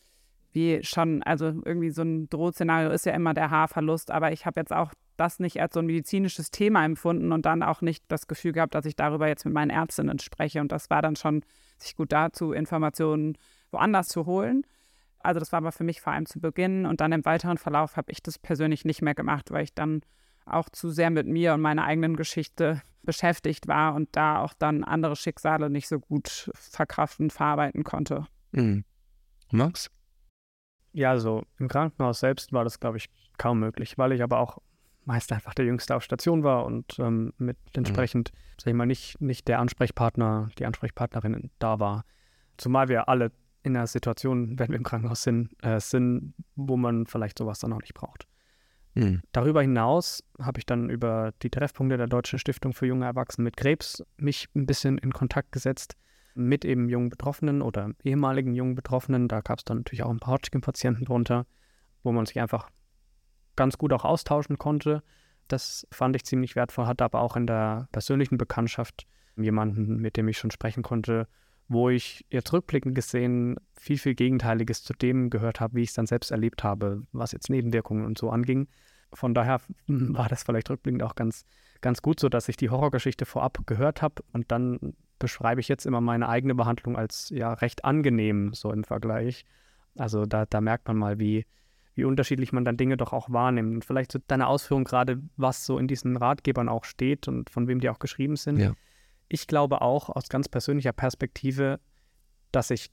wie 0.52 0.82
schon, 0.82 1.22
also 1.22 1.46
irgendwie 1.64 1.88
so 1.88 2.02
ein 2.02 2.28
Drohszenario 2.28 2.90
ist 2.90 3.06
ja 3.06 3.14
immer 3.14 3.32
der 3.32 3.50
Haarverlust, 3.50 4.10
aber 4.10 4.30
ich 4.32 4.44
habe 4.44 4.60
jetzt 4.60 4.74
auch 4.74 4.92
das 5.16 5.38
nicht 5.38 5.58
als 5.62 5.72
so 5.72 5.80
ein 5.80 5.86
medizinisches 5.86 6.50
Thema 6.50 6.84
empfunden 6.84 7.32
und 7.32 7.46
dann 7.46 7.62
auch 7.62 7.80
nicht 7.80 8.04
das 8.08 8.26
Gefühl 8.26 8.52
gehabt, 8.52 8.74
dass 8.74 8.84
ich 8.84 8.96
darüber 8.96 9.26
jetzt 9.26 9.46
mit 9.46 9.54
meinen 9.54 9.70
Ärztinnen 9.70 10.18
spreche. 10.18 10.60
Und 10.60 10.72
das 10.72 10.90
war 10.90 11.00
dann 11.00 11.16
schon, 11.16 11.44
sich 11.78 11.96
gut 11.96 12.12
dazu, 12.12 12.52
Informationen 12.52 13.38
woanders 13.70 14.08
zu 14.08 14.26
holen. 14.26 14.66
Also 15.20 15.40
das 15.40 15.50
war 15.52 15.58
aber 15.58 15.72
für 15.72 15.84
mich 15.84 16.02
vor 16.02 16.12
allem 16.12 16.26
zu 16.26 16.40
Beginn 16.40 16.84
und 16.84 17.00
dann 17.00 17.12
im 17.12 17.24
weiteren 17.24 17.56
Verlauf 17.56 17.96
habe 17.96 18.12
ich 18.12 18.22
das 18.22 18.38
persönlich 18.38 18.84
nicht 18.84 19.00
mehr 19.00 19.14
gemacht, 19.14 19.50
weil 19.50 19.64
ich 19.64 19.74
dann 19.74 20.02
auch 20.46 20.68
zu 20.70 20.90
sehr 20.90 21.10
mit 21.10 21.26
mir 21.26 21.54
und 21.54 21.60
meiner 21.60 21.84
eigenen 21.84 22.16
Geschichte 22.16 22.82
beschäftigt 23.02 23.68
war 23.68 23.94
und 23.94 24.08
da 24.12 24.40
auch 24.40 24.54
dann 24.54 24.84
andere 24.84 25.16
Schicksale 25.16 25.70
nicht 25.70 25.88
so 25.88 26.00
gut 26.00 26.50
verkraften, 26.54 27.30
verarbeiten 27.30 27.84
konnte. 27.84 28.26
Mhm. 28.52 28.84
Max? 29.50 29.90
Ja, 30.92 31.10
also 31.10 31.44
im 31.58 31.68
Krankenhaus 31.68 32.20
selbst 32.20 32.52
war 32.52 32.64
das, 32.64 32.80
glaube 32.80 32.96
ich, 32.96 33.08
kaum 33.38 33.60
möglich, 33.60 33.98
weil 33.98 34.12
ich 34.12 34.22
aber 34.22 34.38
auch 34.38 34.58
meist 35.04 35.32
einfach 35.32 35.54
der 35.54 35.64
Jüngste 35.64 35.94
auf 35.94 36.02
Station 36.02 36.42
war 36.42 36.64
und 36.64 36.98
ähm, 36.98 37.32
mit 37.38 37.56
mhm. 37.58 37.72
entsprechend, 37.74 38.32
mhm. 38.32 38.38
sag 38.58 38.70
ich 38.70 38.74
mal, 38.74 38.86
nicht, 38.86 39.20
nicht 39.20 39.46
der 39.48 39.60
Ansprechpartner, 39.60 40.50
die 40.58 40.66
Ansprechpartnerin 40.66 41.50
da 41.58 41.78
war. 41.78 42.04
Zumal 42.56 42.88
wir 42.88 43.08
alle 43.08 43.30
in 43.62 43.76
einer 43.76 43.86
Situation, 43.86 44.58
wenn 44.58 44.68
wir 44.68 44.76
im 44.76 44.84
Krankenhaus 44.84 45.22
sind, 45.22 45.50
äh, 45.62 45.80
sind, 45.80 46.34
wo 46.54 46.76
man 46.76 47.06
vielleicht 47.06 47.38
sowas 47.38 47.58
dann 47.58 47.72
auch 47.72 47.80
nicht 47.80 47.94
braucht. 47.94 48.26
Mhm. 48.96 49.20
Darüber 49.32 49.60
hinaus 49.60 50.24
habe 50.40 50.58
ich 50.58 50.66
dann 50.66 50.88
über 50.88 51.32
die 51.42 51.50
Treffpunkte 51.50 51.98
der 51.98 52.06
Deutschen 52.06 52.38
Stiftung 52.38 52.72
für 52.72 52.86
junge 52.86 53.04
Erwachsene 53.04 53.44
mit 53.44 53.56
Krebs 53.56 54.02
mich 54.16 54.48
ein 54.56 54.66
bisschen 54.66 54.96
in 54.96 55.12
Kontakt 55.12 55.52
gesetzt 55.52 55.96
mit 56.34 56.64
eben 56.64 56.88
jungen 56.88 57.10
Betroffenen 57.10 57.60
oder 57.60 57.90
ehemaligen 58.04 58.54
jungen 58.54 58.74
Betroffenen. 58.74 59.28
Da 59.28 59.42
gab 59.42 59.58
es 59.58 59.64
dann 59.64 59.78
natürlich 59.78 60.02
auch 60.02 60.10
ein 60.10 60.18
paar 60.18 60.34
Hodgkin-Patienten 60.34 61.04
drunter, 61.04 61.46
wo 62.02 62.12
man 62.12 62.24
sich 62.24 62.40
einfach 62.40 62.70
ganz 63.54 63.76
gut 63.76 63.92
auch 63.92 64.04
austauschen 64.04 64.58
konnte. 64.58 65.02
Das 65.48 65.86
fand 65.90 66.16
ich 66.16 66.24
ziemlich 66.24 66.56
wertvoll, 66.56 66.86
hatte 66.86 67.04
aber 67.04 67.20
auch 67.20 67.36
in 67.36 67.46
der 67.46 67.88
persönlichen 67.92 68.38
Bekanntschaft 68.38 69.06
jemanden, 69.36 69.96
mit 69.96 70.16
dem 70.16 70.28
ich 70.28 70.38
schon 70.38 70.50
sprechen 70.50 70.82
konnte, 70.82 71.28
wo 71.68 71.90
ich 71.90 72.24
jetzt 72.30 72.52
rückblickend 72.52 72.94
gesehen 72.94 73.56
viel, 73.74 73.98
viel 73.98 74.14
Gegenteiliges 74.14 74.82
zu 74.82 74.92
dem 74.92 75.30
gehört 75.30 75.60
habe, 75.60 75.76
wie 75.76 75.82
ich 75.82 75.90
es 75.90 75.94
dann 75.94 76.06
selbst 76.06 76.30
erlebt 76.30 76.64
habe, 76.64 77.02
was 77.12 77.32
jetzt 77.32 77.50
Nebenwirkungen 77.50 78.04
und 78.04 78.18
so 78.18 78.30
anging. 78.30 78.68
Von 79.12 79.34
daher 79.34 79.60
war 79.86 80.28
das 80.28 80.44
vielleicht 80.44 80.70
rückblickend 80.70 81.02
auch 81.02 81.14
ganz, 81.14 81.44
ganz 81.80 82.02
gut 82.02 82.20
so, 82.20 82.28
dass 82.28 82.48
ich 82.48 82.56
die 82.56 82.70
Horrorgeschichte 82.70 83.26
vorab 83.26 83.66
gehört 83.66 84.02
habe 84.02 84.22
und 84.32 84.50
dann 84.50 84.94
beschreibe 85.18 85.60
ich 85.60 85.68
jetzt 85.68 85.86
immer 85.86 86.00
meine 86.00 86.28
eigene 86.28 86.54
Behandlung 86.54 86.96
als 86.96 87.30
ja 87.30 87.52
recht 87.54 87.84
angenehm, 87.84 88.52
so 88.52 88.70
im 88.70 88.84
Vergleich. 88.84 89.44
Also 89.96 90.26
da, 90.26 90.44
da 90.46 90.60
merkt 90.60 90.86
man 90.88 90.96
mal, 90.96 91.18
wie, 91.18 91.46
wie 91.94 92.04
unterschiedlich 92.04 92.52
man 92.52 92.64
dann 92.64 92.76
Dinge 92.76 92.96
doch 92.98 93.12
auch 93.12 93.30
wahrnimmt. 93.30 93.74
Und 93.74 93.84
vielleicht 93.84 94.12
so 94.12 94.18
deine 94.26 94.46
Ausführung 94.46 94.84
gerade, 94.84 95.22
was 95.36 95.64
so 95.64 95.78
in 95.78 95.88
diesen 95.88 96.16
Ratgebern 96.16 96.68
auch 96.68 96.84
steht 96.84 97.28
und 97.28 97.48
von 97.48 97.66
wem 97.66 97.80
die 97.80 97.88
auch 97.88 97.98
geschrieben 97.98 98.36
sind. 98.36 98.58
Ja. 98.58 98.72
Ich 99.28 99.46
glaube 99.46 99.80
auch 99.80 100.08
aus 100.08 100.28
ganz 100.28 100.48
persönlicher 100.48 100.92
Perspektive, 100.92 101.80
dass 102.52 102.70
ich, 102.70 102.90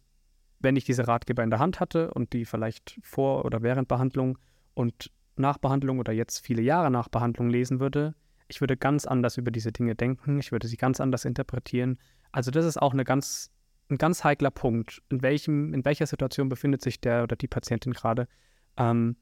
wenn 0.59 0.75
ich 0.75 0.83
diese 0.83 1.07
Ratgeber 1.07 1.43
in 1.43 1.49
der 1.49 1.59
Hand 1.59 1.79
hatte 1.79 2.11
und 2.13 2.33
die 2.33 2.45
vielleicht 2.45 2.99
vor 3.03 3.45
oder 3.45 3.61
während 3.61 3.87
Behandlung 3.87 4.37
und 4.73 5.11
nach 5.35 5.57
Behandlung 5.57 5.99
oder 5.99 6.13
jetzt 6.13 6.39
viele 6.45 6.61
Jahre 6.61 6.91
nach 6.91 7.09
Behandlung 7.09 7.49
lesen 7.49 7.79
würde, 7.79 8.15
ich 8.47 8.61
würde 8.61 8.77
ganz 8.77 9.05
anders 9.05 9.37
über 9.37 9.51
diese 9.51 9.71
Dinge 9.71 9.95
denken, 9.95 10.39
ich 10.39 10.51
würde 10.51 10.67
sie 10.67 10.77
ganz 10.77 10.99
anders 10.99 11.25
interpretieren. 11.25 11.97
Also 12.31 12.51
das 12.51 12.65
ist 12.65 12.81
auch 12.81 12.93
eine 12.93 13.03
ganz, 13.03 13.51
ein 13.89 13.97
ganz 13.97 14.23
heikler 14.23 14.51
Punkt. 14.51 15.01
In, 15.09 15.21
welchem, 15.21 15.73
in 15.73 15.85
welcher 15.85 16.05
Situation 16.05 16.49
befindet 16.49 16.81
sich 16.81 16.99
der 16.99 17.23
oder 17.23 17.35
die 17.35 17.47
Patientin 17.47 17.93
gerade, 17.93 18.27
ähm, 18.77 19.15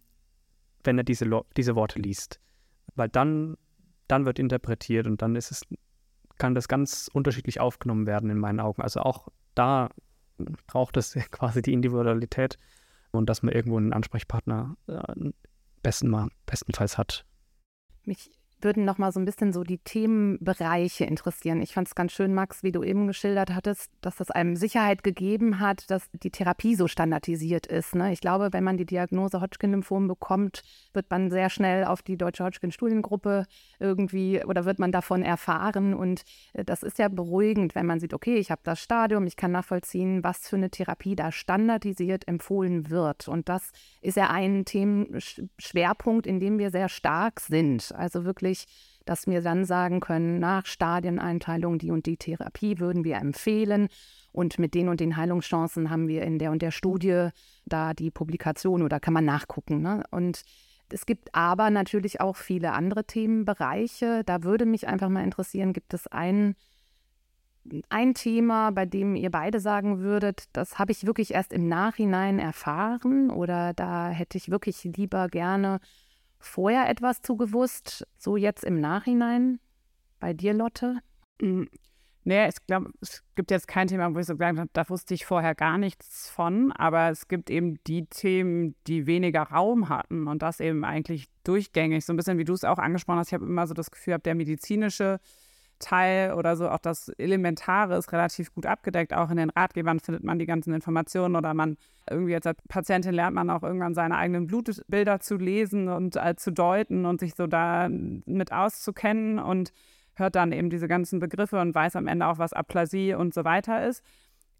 wenn 0.83 0.97
er 0.97 1.03
diese, 1.03 1.29
diese 1.55 1.75
Worte 1.75 1.99
liest. 1.99 2.39
Weil 2.95 3.09
dann, 3.09 3.57
dann 4.07 4.25
wird 4.25 4.39
interpretiert 4.39 5.07
und 5.07 5.21
dann 5.21 5.35
ist 5.35 5.51
es, 5.51 5.61
kann 6.37 6.55
das 6.55 6.67
ganz 6.67 7.09
unterschiedlich 7.13 7.59
aufgenommen 7.59 8.05
werden 8.05 8.29
in 8.29 8.37
meinen 8.37 8.59
Augen. 8.59 8.81
Also 8.81 9.01
auch 9.01 9.29
da 9.55 9.89
braucht 10.67 10.97
es 10.97 11.13
quasi 11.31 11.61
die 11.61 11.73
Individualität 11.73 12.57
und 13.11 13.29
dass 13.29 13.43
man 13.43 13.53
irgendwo 13.53 13.77
einen 13.77 13.93
Ansprechpartner 13.93 14.75
äh, 14.87 15.31
besten 15.83 16.09
mal, 16.09 16.29
bestenfalls 16.45 16.97
hat. 16.97 17.25
Mich 18.03 18.31
würden 18.63 18.85
noch 18.85 18.97
mal 18.97 19.11
so 19.11 19.19
ein 19.19 19.25
bisschen 19.25 19.53
so 19.53 19.63
die 19.63 19.77
Themenbereiche 19.77 21.05
interessieren. 21.05 21.61
Ich 21.61 21.73
fand 21.73 21.87
es 21.87 21.95
ganz 21.95 22.11
schön, 22.11 22.33
Max, 22.33 22.63
wie 22.63 22.71
du 22.71 22.83
eben 22.83 23.07
geschildert 23.07 23.53
hattest, 23.53 23.89
dass 24.01 24.17
das 24.17 24.31
einem 24.31 24.55
Sicherheit 24.55 25.03
gegeben 25.03 25.59
hat, 25.59 25.89
dass 25.89 26.09
die 26.11 26.31
Therapie 26.31 26.75
so 26.75 26.87
standardisiert 26.87 27.67
ist. 27.67 27.95
Ne? 27.95 28.11
Ich 28.13 28.21
glaube, 28.21 28.49
wenn 28.51 28.63
man 28.63 28.77
die 28.77 28.85
Diagnose 28.85 29.41
Hodgkin-Lymphom 29.41 30.07
bekommt, 30.07 30.63
wird 30.93 31.09
man 31.09 31.31
sehr 31.31 31.49
schnell 31.49 31.85
auf 31.85 32.01
die 32.01 32.17
deutsche 32.17 32.43
Hodgkin-Studiengruppe 32.43 33.45
irgendwie 33.79 34.43
oder 34.45 34.65
wird 34.65 34.79
man 34.79 34.91
davon 34.91 35.23
erfahren. 35.23 35.93
Und 35.93 36.23
äh, 36.53 36.63
das 36.63 36.83
ist 36.83 36.99
ja 36.99 37.07
beruhigend, 37.07 37.75
wenn 37.75 37.85
man 37.85 37.99
sieht, 37.99 38.13
okay, 38.13 38.35
ich 38.35 38.51
habe 38.51 38.61
das 38.63 38.79
Stadium, 38.79 39.25
ich 39.25 39.35
kann 39.35 39.51
nachvollziehen, 39.51 40.23
was 40.23 40.47
für 40.47 40.57
eine 40.57 40.69
Therapie 40.69 41.15
da 41.15 41.31
standardisiert 41.31 42.27
empfohlen 42.27 42.89
wird. 42.89 43.27
Und 43.27 43.49
das 43.49 43.71
ist 44.01 44.17
ja 44.17 44.29
ein 44.29 44.65
Themenschwerpunkt, 44.65 46.27
in 46.27 46.39
dem 46.39 46.59
wir 46.59 46.71
sehr 46.71 46.89
stark 46.89 47.39
sind. 47.39 47.93
Also 47.95 48.25
wirklich, 48.25 48.50
dass 49.05 49.27
wir 49.27 49.41
dann 49.41 49.65
sagen 49.65 49.99
können, 49.99 50.39
nach 50.39 50.65
Stadieneinteilung 50.65 51.77
die 51.79 51.91
und 51.91 52.05
die 52.05 52.17
Therapie 52.17 52.79
würden 52.79 53.03
wir 53.03 53.17
empfehlen. 53.17 53.87
Und 54.31 54.59
mit 54.59 54.73
den 54.73 54.87
und 54.87 54.99
den 54.99 55.17
Heilungschancen 55.17 55.89
haben 55.89 56.07
wir 56.07 56.21
in 56.23 56.39
der 56.39 56.51
und 56.51 56.61
der 56.61 56.71
Studie 56.71 57.29
da 57.65 57.93
die 57.93 58.11
Publikation 58.11 58.81
oder 58.81 58.99
kann 58.99 59.13
man 59.13 59.25
nachgucken. 59.25 59.81
Ne? 59.81 60.03
Und 60.11 60.43
es 60.89 61.05
gibt 61.05 61.33
aber 61.33 61.69
natürlich 61.69 62.21
auch 62.21 62.37
viele 62.37 62.73
andere 62.73 63.05
Themenbereiche. 63.05 64.23
Da 64.25 64.43
würde 64.43 64.65
mich 64.65 64.87
einfach 64.87 65.09
mal 65.09 65.23
interessieren, 65.23 65.73
gibt 65.73 65.93
es 65.93 66.07
einen 66.07 66.55
ein 67.89 68.13
Thema, 68.15 68.71
bei 68.71 68.85
dem 68.85 69.15
ihr 69.15 69.29
beide 69.29 69.59
sagen 69.59 69.99
würdet, 69.99 70.45
das 70.53 70.79
habe 70.79 70.91
ich 70.91 71.05
wirklich 71.05 71.33
erst 71.33 71.53
im 71.53 71.67
Nachhinein 71.67 72.39
erfahren 72.39 73.29
oder 73.29 73.73
da 73.73 74.09
hätte 74.09 74.37
ich 74.37 74.49
wirklich 74.49 74.83
lieber 74.83 75.27
gerne 75.27 75.79
vorher 76.41 76.89
etwas 76.89 77.21
zugewusst, 77.21 78.07
so 78.17 78.37
jetzt 78.37 78.63
im 78.63 78.79
Nachhinein? 78.79 79.59
Bei 80.19 80.33
dir, 80.33 80.53
Lotte? 80.53 80.99
Mhm. 81.41 81.69
Nee, 82.23 82.47
ich 82.47 82.55
glaube, 82.67 82.91
es 83.01 83.23
gibt 83.35 83.49
jetzt 83.49 83.67
kein 83.67 83.87
Thema, 83.87 84.13
wo 84.13 84.19
ich 84.19 84.27
so 84.27 84.35
gesagt 84.35 84.59
habe, 84.59 84.69
da 84.73 84.87
wusste 84.89 85.15
ich 85.15 85.25
vorher 85.25 85.55
gar 85.55 85.79
nichts 85.79 86.29
von, 86.29 86.71
aber 86.71 87.09
es 87.09 87.27
gibt 87.27 87.49
eben 87.49 87.83
die 87.87 88.05
Themen, 88.05 88.75
die 88.85 89.07
weniger 89.07 89.41
Raum 89.41 89.89
hatten 89.89 90.27
und 90.27 90.43
das 90.43 90.59
eben 90.59 90.85
eigentlich 90.85 91.29
durchgängig. 91.43 92.05
So 92.05 92.13
ein 92.13 92.17
bisschen 92.17 92.37
wie 92.37 92.43
du 92.43 92.53
es 92.53 92.63
auch 92.63 92.77
angesprochen 92.77 93.17
hast, 93.17 93.29
ich 93.29 93.33
habe 93.33 93.45
immer 93.45 93.65
so 93.65 93.73
das 93.73 93.89
Gefühl, 93.89 94.19
der 94.19 94.35
medizinische 94.35 95.19
Teil 95.81 96.33
oder 96.33 96.55
so, 96.55 96.69
auch 96.69 96.79
das 96.79 97.09
Elementare 97.09 97.97
ist 97.97 98.13
relativ 98.13 98.53
gut 98.53 98.65
abgedeckt. 98.65 99.13
Auch 99.13 99.29
in 99.29 99.37
den 99.37 99.49
Ratgebern 99.49 99.99
findet 99.99 100.23
man 100.23 100.39
die 100.39 100.45
ganzen 100.45 100.73
Informationen 100.73 101.35
oder 101.35 101.53
man 101.53 101.77
irgendwie 102.09 102.35
als 102.35 102.45
Patientin 102.67 103.13
lernt 103.13 103.35
man 103.35 103.49
auch 103.49 103.63
irgendwann 103.63 103.93
seine 103.93 104.17
eigenen 104.17 104.47
Blutbilder 104.47 105.19
zu 105.19 105.35
lesen 105.35 105.89
und 105.89 106.15
äh, 106.15 106.35
zu 106.35 106.51
deuten 106.51 107.05
und 107.05 107.19
sich 107.19 107.35
so 107.35 107.47
da 107.47 107.89
mit 107.89 108.51
auszukennen 108.53 109.39
und 109.39 109.73
hört 110.15 110.35
dann 110.35 110.51
eben 110.51 110.69
diese 110.69 110.87
ganzen 110.87 111.19
Begriffe 111.19 111.59
und 111.59 111.75
weiß 111.75 111.95
am 111.95 112.07
Ende 112.07 112.27
auch, 112.27 112.37
was 112.37 112.53
Aplasie 112.53 113.13
und 113.13 113.33
so 113.33 113.43
weiter 113.43 113.85
ist. 113.85 114.03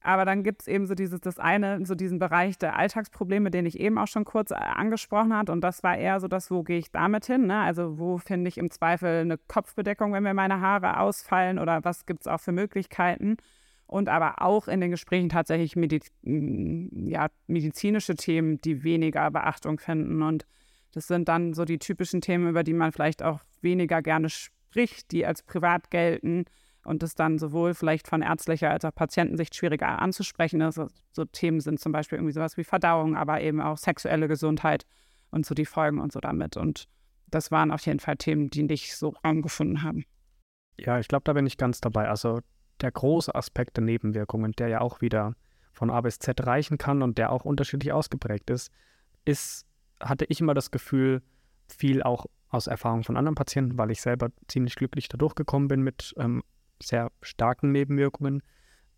Aber 0.04 0.26
dann 0.26 0.44
gibt 0.44 0.62
es 0.62 0.68
eben 0.68 0.88
so 0.88 0.96
dieses, 0.96 1.22
das 1.22 1.38
eine, 1.38 1.86
so 1.86 1.94
diesen 1.94 2.18
Bereich 2.18 2.58
der 2.58 2.76
Alltagsprobleme, 2.76 3.52
den 3.52 3.68
ich 3.68 3.80
eben 3.80 4.00
auch 4.00 4.08
schon 4.08 4.26
kurz 4.26 4.50
äh, 4.50 4.56
angesprochen 4.56 5.34
habe. 5.34 5.52
Und 5.52 5.62
das 5.62 5.84
war 5.84 5.96
eher 5.96 6.20
so 6.20 6.28
das, 6.28 6.50
wo 6.50 6.64
gehe 6.64 6.80
ich 6.80 6.92
damit 6.92 7.26
hin? 7.26 7.46
Ne? 7.46 7.60
Also 7.60 8.00
wo 8.00 8.18
finde 8.18 8.50
ich 8.50 8.58
im 8.58 8.72
Zweifel 8.72 9.22
eine 9.22 9.38
Kopfbedeckung, 9.38 10.14
wenn 10.14 10.24
mir 10.24 10.34
meine 10.34 10.60
Haare 10.60 11.00
ausfallen 11.00 11.60
oder 11.60 11.84
was 11.84 12.08
gibt 12.08 12.22
es 12.22 12.28
auch 12.28 12.40
für 12.40 12.52
Möglichkeiten? 12.52 13.38
Und 13.86 14.10
aber 14.10 14.42
auch 14.42 14.68
in 14.68 14.82
den 14.82 14.90
Gesprächen 14.90 15.30
tatsächlich 15.30 15.76
Mediz 15.76 16.08
ja, 16.24 17.28
medizinische 17.48 18.16
Themen, 18.16 18.60
die 18.62 18.84
weniger 18.84 19.30
Beachtung 19.30 19.80
finden. 19.80 20.24
Und 20.24 20.48
das 20.94 21.08
sind 21.08 21.28
dann 21.28 21.54
so 21.54 21.66
die 21.66 21.78
typischen 21.78 22.22
Themen, 22.22 22.50
über 22.50 22.64
die 22.64 22.74
man 22.74 22.92
vielleicht 22.92 23.22
auch 23.22 23.42
weniger 23.62 24.02
gerne 24.02 24.30
spricht, 24.30 25.12
die 25.12 25.26
als 25.26 25.44
privat 25.44 25.92
gelten 25.92 26.46
und 26.84 27.04
das 27.04 27.16
dann 27.16 27.38
sowohl 27.38 27.74
vielleicht 27.74 28.08
von 28.08 28.22
ärztlicher 28.22 28.72
als 28.72 28.86
auch 28.86 28.94
Patientensicht 28.94 29.56
schwieriger 29.56 30.02
anzusprechen 30.02 30.62
ist. 30.62 30.80
Also 30.80 30.94
so 31.12 31.26
Themen 31.26 31.60
sind 31.60 31.80
zum 31.80 31.92
Beispiel 31.92 32.18
irgendwie 32.18 32.34
sowas 32.34 32.58
wie 32.58 32.64
Verdauung, 32.64 33.16
aber 33.16 33.42
eben 33.42 33.62
auch 33.62 33.78
sexuelle 33.78 34.28
Gesundheit 34.28 34.86
und 35.30 35.46
so 35.46 35.54
die 35.54 35.66
Folgen 35.66 36.00
und 36.00 36.12
so 36.12 36.20
damit. 36.20 36.58
Und 36.58 36.88
das 37.28 37.52
waren 37.52 37.72
auf 37.72 37.86
jeden 37.86 38.00
Fall 38.00 38.18
Themen, 38.18 38.50
die 38.50 38.64
nicht 38.64 38.96
so 38.96 39.10
Raum 39.24 39.42
gefunden 39.42 39.84
haben. 39.84 40.06
Ja, 40.78 41.00
ich 41.00 41.08
glaube, 41.08 41.24
da 41.26 41.34
bin 41.34 41.46
ich 41.46 41.58
ganz 41.58 41.82
dabei. 41.82 42.10
Also 42.10 42.42
der 42.82 42.92
große 42.92 43.34
Aspekt 43.34 43.78
der 43.78 43.84
Nebenwirkungen, 43.84 44.54
der 44.54 44.68
ja 44.68 44.82
auch 44.82 45.02
wieder 45.02 45.36
von 45.72 45.90
A 45.90 46.02
bis 46.02 46.20
Z 46.20 46.46
reichen 46.46 46.78
kann 46.78 47.02
und 47.02 47.18
der 47.18 47.32
auch 47.32 47.46
unterschiedlich 47.46 47.94
ausgeprägt 47.94 48.50
ist, 48.50 48.72
ist, 49.24 49.66
hatte 50.00 50.26
ich 50.28 50.42
immer 50.42 50.54
das 50.54 50.72
Gefühl, 50.72 51.22
viel 51.68 52.04
auch 52.04 52.26
aus 52.50 52.68
Erfahrung 52.68 53.04
von 53.04 53.16
anderen 53.16 53.36
Patienten, 53.36 53.78
weil 53.78 53.92
ich 53.92 54.02
selber 54.02 54.30
ziemlich 54.48 54.76
glücklich 54.76 55.08
dadurch 55.08 55.36
gekommen 55.36 55.68
bin 55.68 55.82
mit 55.82 56.14
ähm, 56.18 56.44
sehr 56.82 57.12
starken 57.22 57.72
Nebenwirkungen. 57.72 58.44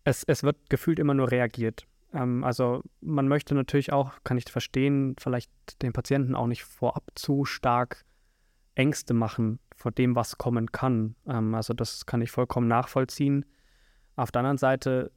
Es, 0.04 0.24
es 0.24 0.42
wird 0.42 0.68
gefühlt 0.68 0.98
immer 0.98 1.14
nur 1.14 1.30
reagiert. 1.30 1.86
Ähm, 2.12 2.44
also 2.44 2.82
man 3.00 3.28
möchte 3.28 3.54
natürlich 3.54 3.92
auch, 3.92 4.12
kann 4.24 4.38
ich 4.38 4.44
verstehen, 4.44 5.16
vielleicht 5.18 5.50
den 5.82 5.92
Patienten 5.92 6.34
auch 6.34 6.46
nicht 6.46 6.64
vorab 6.64 7.04
zu 7.14 7.44
stark 7.44 8.04
Ängste 8.74 9.14
machen 9.14 9.60
vor 9.74 9.92
dem, 9.92 10.16
was 10.16 10.38
kommen 10.38 10.72
kann. 10.72 11.16
Ähm, 11.26 11.54
also 11.54 11.74
das 11.74 12.06
kann 12.06 12.22
ich 12.22 12.30
vollkommen 12.30 12.68
nachvollziehen. 12.68 13.44
Auf 14.16 14.30
der 14.30 14.40
anderen 14.40 14.58
Seite 14.58 15.10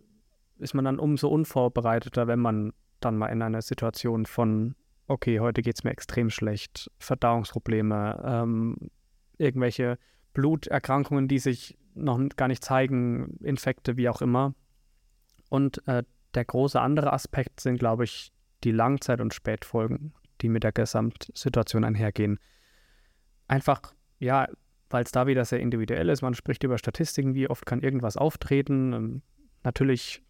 ist 0.58 0.74
man 0.74 0.86
dann 0.86 1.00
umso 1.00 1.30
unvorbereiteter, 1.30 2.28
wenn 2.28 2.40
man 2.40 2.74
dann 3.00 3.18
mal 3.18 3.28
in 3.28 3.42
einer 3.42 3.62
Situation 3.62 4.26
von, 4.26 4.76
okay, 5.08 5.40
heute 5.40 5.62
geht 5.62 5.76
es 5.78 5.84
mir 5.84 5.92
extrem 5.92 6.30
schlecht, 6.30 6.90
Verdauungsprobleme, 6.98 8.24
ähm, 8.26 8.90
irgendwelche 9.38 10.00
Bluterkrankungen, 10.34 11.28
die 11.28 11.40
sich 11.40 11.78
noch 11.98 12.20
gar 12.36 12.48
nicht 12.48 12.64
zeigen, 12.64 13.38
Infekte, 13.44 13.98
wie 13.98 14.10
auch 14.10 14.22
immer. 14.22 14.54
Und 15.50 15.86
äh, 15.88 16.04
der 16.34 16.46
große 16.46 16.80
andere 16.80 17.14
Aspekt 17.14 17.60
sind, 17.60 17.78
glaube 17.78 18.04
ich, 18.04 18.32
die 18.64 18.72
Langzeit- 18.72 19.22
und 19.22 19.34
Spätfolgen, 19.34 20.14
die 20.42 20.50
mit 20.50 20.64
der 20.64 20.72
Gesamtsituation 20.72 21.84
einhergehen. 21.84 22.40
Einfach, 23.48 23.82
ja, 24.20 24.48
weil 24.90 25.04
es 25.04 25.12
da 25.12 25.28
wieder 25.28 25.46
sehr 25.46 25.60
individuell 25.60 26.10
ist. 26.10 26.22
Man 26.22 26.34
spricht 26.34 26.64
über 26.64 26.78
Statistiken, 26.78 27.36
wie 27.36 27.50
oft 27.50 27.66
kann 27.66 27.82
irgendwas 27.82 28.18
auftreten. 28.18 28.94
Ähm, 28.94 29.22
natürlich, 29.64 30.24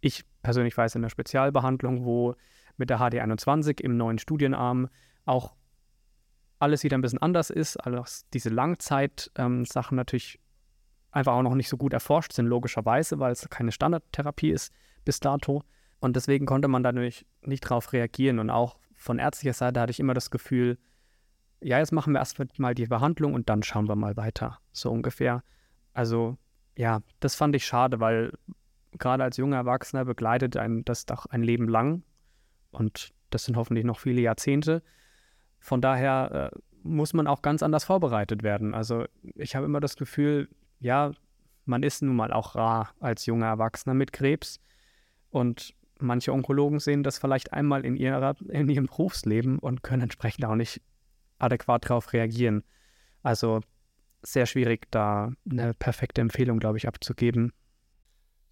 ich 0.00 0.24
persönlich 0.42 0.76
weiß 0.76 0.94
in 0.94 1.02
der 1.02 1.10
Spezialbehandlung, 1.10 2.04
wo 2.04 2.34
mit 2.76 2.90
der 2.90 2.98
HD21 3.00 3.80
im 3.80 3.96
neuen 3.96 4.18
Studienarm 4.18 4.88
auch 5.24 5.56
alles 6.58 6.82
wieder 6.82 6.96
ein 6.96 7.02
bisschen 7.02 7.22
anders 7.22 7.50
ist, 7.50 7.76
also 7.76 8.04
diese 8.32 8.48
Langzeit-Sachen 8.48 9.66
ähm, 9.92 9.96
natürlich 9.96 10.40
einfach 11.10 11.32
auch 11.32 11.42
noch 11.42 11.54
nicht 11.54 11.68
so 11.68 11.76
gut 11.76 11.92
erforscht 11.92 12.32
sind, 12.32 12.46
logischerweise, 12.46 13.18
weil 13.18 13.32
es 13.32 13.48
keine 13.48 13.72
Standardtherapie 13.72 14.50
ist 14.50 14.72
bis 15.04 15.20
dato. 15.20 15.62
Und 16.00 16.16
deswegen 16.16 16.46
konnte 16.46 16.68
man 16.68 16.82
dadurch 16.82 17.26
nicht 17.42 17.64
darauf 17.64 17.92
reagieren. 17.92 18.38
Und 18.38 18.50
auch 18.50 18.78
von 18.94 19.18
ärztlicher 19.18 19.54
Seite 19.54 19.80
hatte 19.80 19.90
ich 19.90 20.00
immer 20.00 20.14
das 20.14 20.30
Gefühl, 20.30 20.78
ja, 21.60 21.78
jetzt 21.78 21.92
machen 21.92 22.12
wir 22.12 22.20
erstmal 22.20 22.74
die 22.74 22.86
Behandlung 22.86 23.34
und 23.34 23.48
dann 23.48 23.62
schauen 23.62 23.88
wir 23.88 23.96
mal 23.96 24.16
weiter, 24.16 24.58
so 24.72 24.90
ungefähr. 24.90 25.42
Also 25.92 26.36
ja, 26.76 27.00
das 27.18 27.34
fand 27.34 27.56
ich 27.56 27.66
schade, 27.66 27.98
weil 27.98 28.32
gerade 28.92 29.24
als 29.24 29.36
junger 29.36 29.56
Erwachsener 29.56 30.04
begleitet 30.04 30.56
einen 30.56 30.84
das 30.84 31.06
doch 31.06 31.26
ein 31.26 31.42
Leben 31.42 31.68
lang 31.68 32.04
und 32.70 33.12
das 33.30 33.44
sind 33.44 33.56
hoffentlich 33.56 33.84
noch 33.84 33.98
viele 33.98 34.20
Jahrzehnte. 34.20 34.82
Von 35.58 35.80
daher 35.80 36.52
äh, 36.52 36.58
muss 36.82 37.12
man 37.12 37.26
auch 37.26 37.42
ganz 37.42 37.62
anders 37.62 37.84
vorbereitet 37.84 38.42
werden. 38.42 38.74
Also 38.74 39.04
ich 39.34 39.56
habe 39.56 39.66
immer 39.66 39.80
das 39.80 39.96
Gefühl, 39.96 40.48
ja, 40.80 41.12
man 41.64 41.82
ist 41.82 42.02
nun 42.02 42.16
mal 42.16 42.32
auch 42.32 42.54
rar 42.54 42.94
als 43.00 43.26
junger 43.26 43.46
Erwachsener 43.46 43.94
mit 43.94 44.12
Krebs 44.12 44.60
und 45.30 45.74
manche 46.00 46.32
Onkologen 46.32 46.80
sehen 46.80 47.02
das 47.02 47.18
vielleicht 47.18 47.52
einmal 47.52 47.84
in, 47.84 47.96
ihrer, 47.96 48.36
in 48.48 48.68
ihrem 48.68 48.86
Berufsleben 48.86 49.58
und 49.58 49.82
können 49.82 50.02
entsprechend 50.02 50.44
auch 50.44 50.54
nicht 50.54 50.80
adäquat 51.38 51.88
darauf 51.88 52.12
reagieren. 52.12 52.64
Also 53.22 53.60
sehr 54.22 54.46
schwierig, 54.46 54.86
da 54.90 55.32
eine 55.48 55.74
perfekte 55.74 56.20
Empfehlung, 56.20 56.58
glaube 56.58 56.78
ich, 56.78 56.88
abzugeben. 56.88 57.52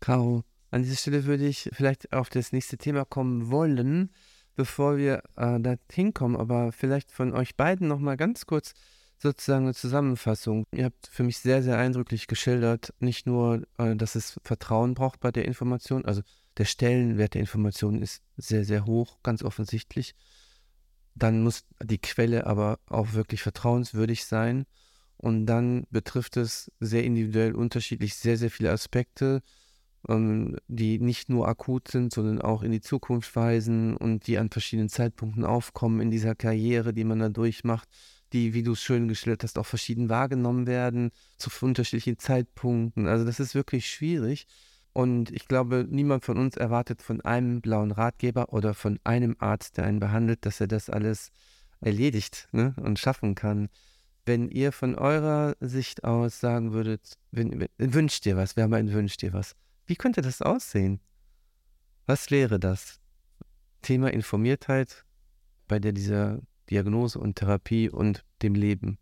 Caro, 0.01 0.45
an 0.71 0.83
dieser 0.83 0.97
Stelle 0.97 1.25
würde 1.25 1.47
ich 1.47 1.71
vielleicht 1.73 2.13
auf 2.13 2.29
das 2.29 2.53
nächste 2.53 2.77
Thema 2.77 3.05
kommen 3.05 3.51
wollen, 3.51 4.13
bevor 4.55 4.97
wir 4.97 5.23
äh, 5.37 5.61
da 5.61 5.77
hinkommen, 5.91 6.37
aber 6.37 6.73
vielleicht 6.73 7.11
von 7.11 7.35
euch 7.35 7.57
beiden 7.57 7.89
nochmal 7.89 8.17
ganz 8.17 8.47
kurz 8.47 8.75
sozusagen 9.19 9.65
eine 9.65 9.75
Zusammenfassung. 9.75 10.65
Ihr 10.73 10.87
habt 10.87 11.09
für 11.09 11.23
mich 11.23 11.39
sehr, 11.39 11.63
sehr 11.63 11.79
eindrücklich 11.79 12.27
geschildert, 12.27 12.93
nicht 13.01 13.27
nur, 13.27 13.63
äh, 13.79 13.97
dass 13.97 14.15
es 14.15 14.39
Vertrauen 14.43 14.95
braucht 14.95 15.21
bei 15.21 15.31
der 15.33 15.45
Information, 15.45 16.05
also 16.05 16.23
der 16.59 16.65
Stellenwert 16.65 17.35
der 17.35 17.41
Information 17.41 18.03
ist 18.03 18.23
sehr, 18.37 18.65
sehr 18.65 18.87
hoch, 18.87 19.19
ganz 19.23 19.43
offensichtlich. 19.43 20.15
Dann 21.15 21.43
muss 21.43 21.65
die 21.83 21.99
Quelle 21.99 22.47
aber 22.47 22.79
auch 22.87 23.13
wirklich 23.13 23.43
vertrauenswürdig 23.43 24.25
sein. 24.25 24.67
Und 25.19 25.47
dann 25.47 25.87
betrifft 25.91 26.37
es 26.37 26.71
sehr 26.79 27.05
individuell 27.05 27.55
unterschiedlich 27.55 28.15
sehr, 28.17 28.37
sehr 28.37 28.51
viele 28.51 28.71
Aspekte, 28.71 29.43
ähm, 30.09 30.59
die 30.69 30.99
nicht 30.99 31.31
nur 31.31 31.49
akut 31.49 31.89
sind, 31.89 32.13
sondern 32.13 32.41
auch 32.43 32.63
in 32.63 32.71
die 32.71 32.83
Zukunft 32.83 33.35
weisen 33.35 33.97
und 33.97 34.27
die 34.27 34.39
an 34.39 34.51
verschiedenen 34.51 34.91
Zeitpunkten 34.91 35.45
aufkommen 35.45 36.01
in 36.01 36.11
dieser 36.11 36.35
Karriere, 36.35 36.93
die 36.93 37.05
man 37.05 37.19
da 37.19 37.31
durchmacht, 37.31 37.89
die, 38.33 38.55
wie 38.55 38.63
du 38.63 38.73
es 38.73 38.83
schön 38.83 39.09
geschildert 39.09 39.45
hast, 39.45 39.59
auch 39.59 39.67
verschieden 39.67 40.09
wahrgenommen 40.09 40.67
werden, 40.67 41.11
zu 41.39 41.51
unterschiedlichen 41.61 42.19
Zeitpunkten. 42.19 43.07
Also 43.07 43.25
das 43.25 43.41
ist 43.41 43.55
wirklich 43.55 43.89
schwierig. 43.89 44.47
Und 44.93 45.31
ich 45.31 45.47
glaube, 45.47 45.87
niemand 45.89 46.25
von 46.25 46.39
uns 46.39 46.57
erwartet 46.57 47.03
von 47.03 47.21
einem 47.21 47.61
blauen 47.61 47.91
Ratgeber 47.91 48.53
oder 48.53 48.73
von 48.73 48.99
einem 49.05 49.37
Arzt, 49.39 49.77
der 49.77 49.85
einen 49.85 50.01
behandelt, 50.01 50.47
dass 50.47 50.61
er 50.61 50.69
das 50.69 50.89
alles 50.89 51.31
erledigt 51.81 52.49
ne, 52.53 52.75
und 52.83 52.99
schaffen 52.99 53.35
kann. 53.35 53.69
Wenn 54.25 54.49
ihr 54.49 54.73
von 54.73 54.95
eurer 54.95 55.55
Sicht 55.61 56.05
aus 56.05 56.41
sagen 56.41 56.73
würdet, 56.73 57.19
wenn, 57.31 57.69
wünscht 57.79 58.25
dir 58.25 58.37
was, 58.37 58.57
wir 58.57 58.65
haben 58.65 58.73
ein 58.75 58.93
Wünscht 58.93 59.23
dir 59.23 59.33
was, 59.33 59.55
wie 59.85 59.97
könnte 59.97 60.23
das 60.23 60.43
aussehen? 60.43 61.01
Was 62.07 62.31
wäre 62.31 62.59
das? 62.59 62.99
Thema 63.83 64.13
Informiertheit 64.13 65.05
bei 65.69 65.79
der 65.79 65.93
dieser 65.93 66.41
Diagnose 66.71 67.19
und 67.19 67.37
Therapie 67.37 67.91
und 67.91 68.25
dem 68.43 68.55
Leben. 68.55 68.99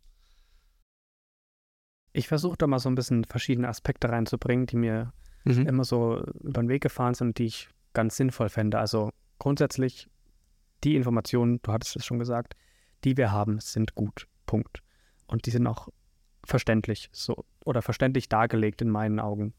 Ich 2.13 2.29
versuche 2.29 2.57
da 2.57 2.67
mal 2.67 2.79
so 2.79 2.89
ein 2.89 2.95
bisschen 2.95 3.25
verschiedene 3.25 3.69
Aspekte 3.69 4.09
reinzubringen, 4.09 4.67
die 4.67 4.77
mir 4.77 5.13
mhm. 5.45 5.67
immer 5.67 5.85
so 5.85 6.25
über 6.41 6.63
den 6.63 6.69
Weg 6.69 6.83
gefahren 6.83 7.15
sind 7.15 7.29
und 7.29 7.39
die 7.39 7.47
ich 7.47 7.69
ganz 7.93 8.17
sinnvoll 8.17 8.49
fände. 8.49 8.79
Also 8.79 9.11
grundsätzlich 9.39 10.09
die 10.85 10.97
Informationen, 10.97 11.61
du 11.63 11.73
hattest 11.73 11.97
es 11.97 12.05
schon 12.05 12.19
gesagt, 12.19 12.55
die 13.05 13.17
wir 13.17 13.33
haben, 13.33 13.59
sind 13.61 13.95
gut. 13.95 14.29
Punkt. 14.47 14.83
Und 15.27 15.47
die 15.47 15.51
sind 15.51 15.67
auch 15.67 15.89
verständlich 16.45 17.09
so 17.13 17.45
oder 17.65 17.83
verständlich 17.83 18.29
dargelegt 18.29 18.83
in 18.83 18.91
meinen 18.91 19.19
Augen. 19.19 19.55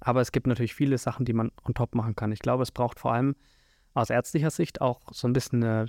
Aber 0.00 0.20
es 0.20 0.32
gibt 0.32 0.48
natürlich 0.48 0.74
viele 0.74 0.98
Sachen, 0.98 1.24
die 1.24 1.32
man 1.32 1.52
on 1.64 1.74
top 1.74 1.94
machen 1.94 2.16
kann. 2.16 2.32
Ich 2.32 2.40
glaube, 2.40 2.64
es 2.64 2.72
braucht 2.72 2.98
vor 2.98 3.12
allem 3.12 3.36
aus 3.94 4.10
ärztlicher 4.10 4.50
Sicht 4.50 4.80
auch 4.80 5.00
so 5.12 5.28
ein 5.28 5.32
bisschen 5.32 5.62
eine 5.62 5.86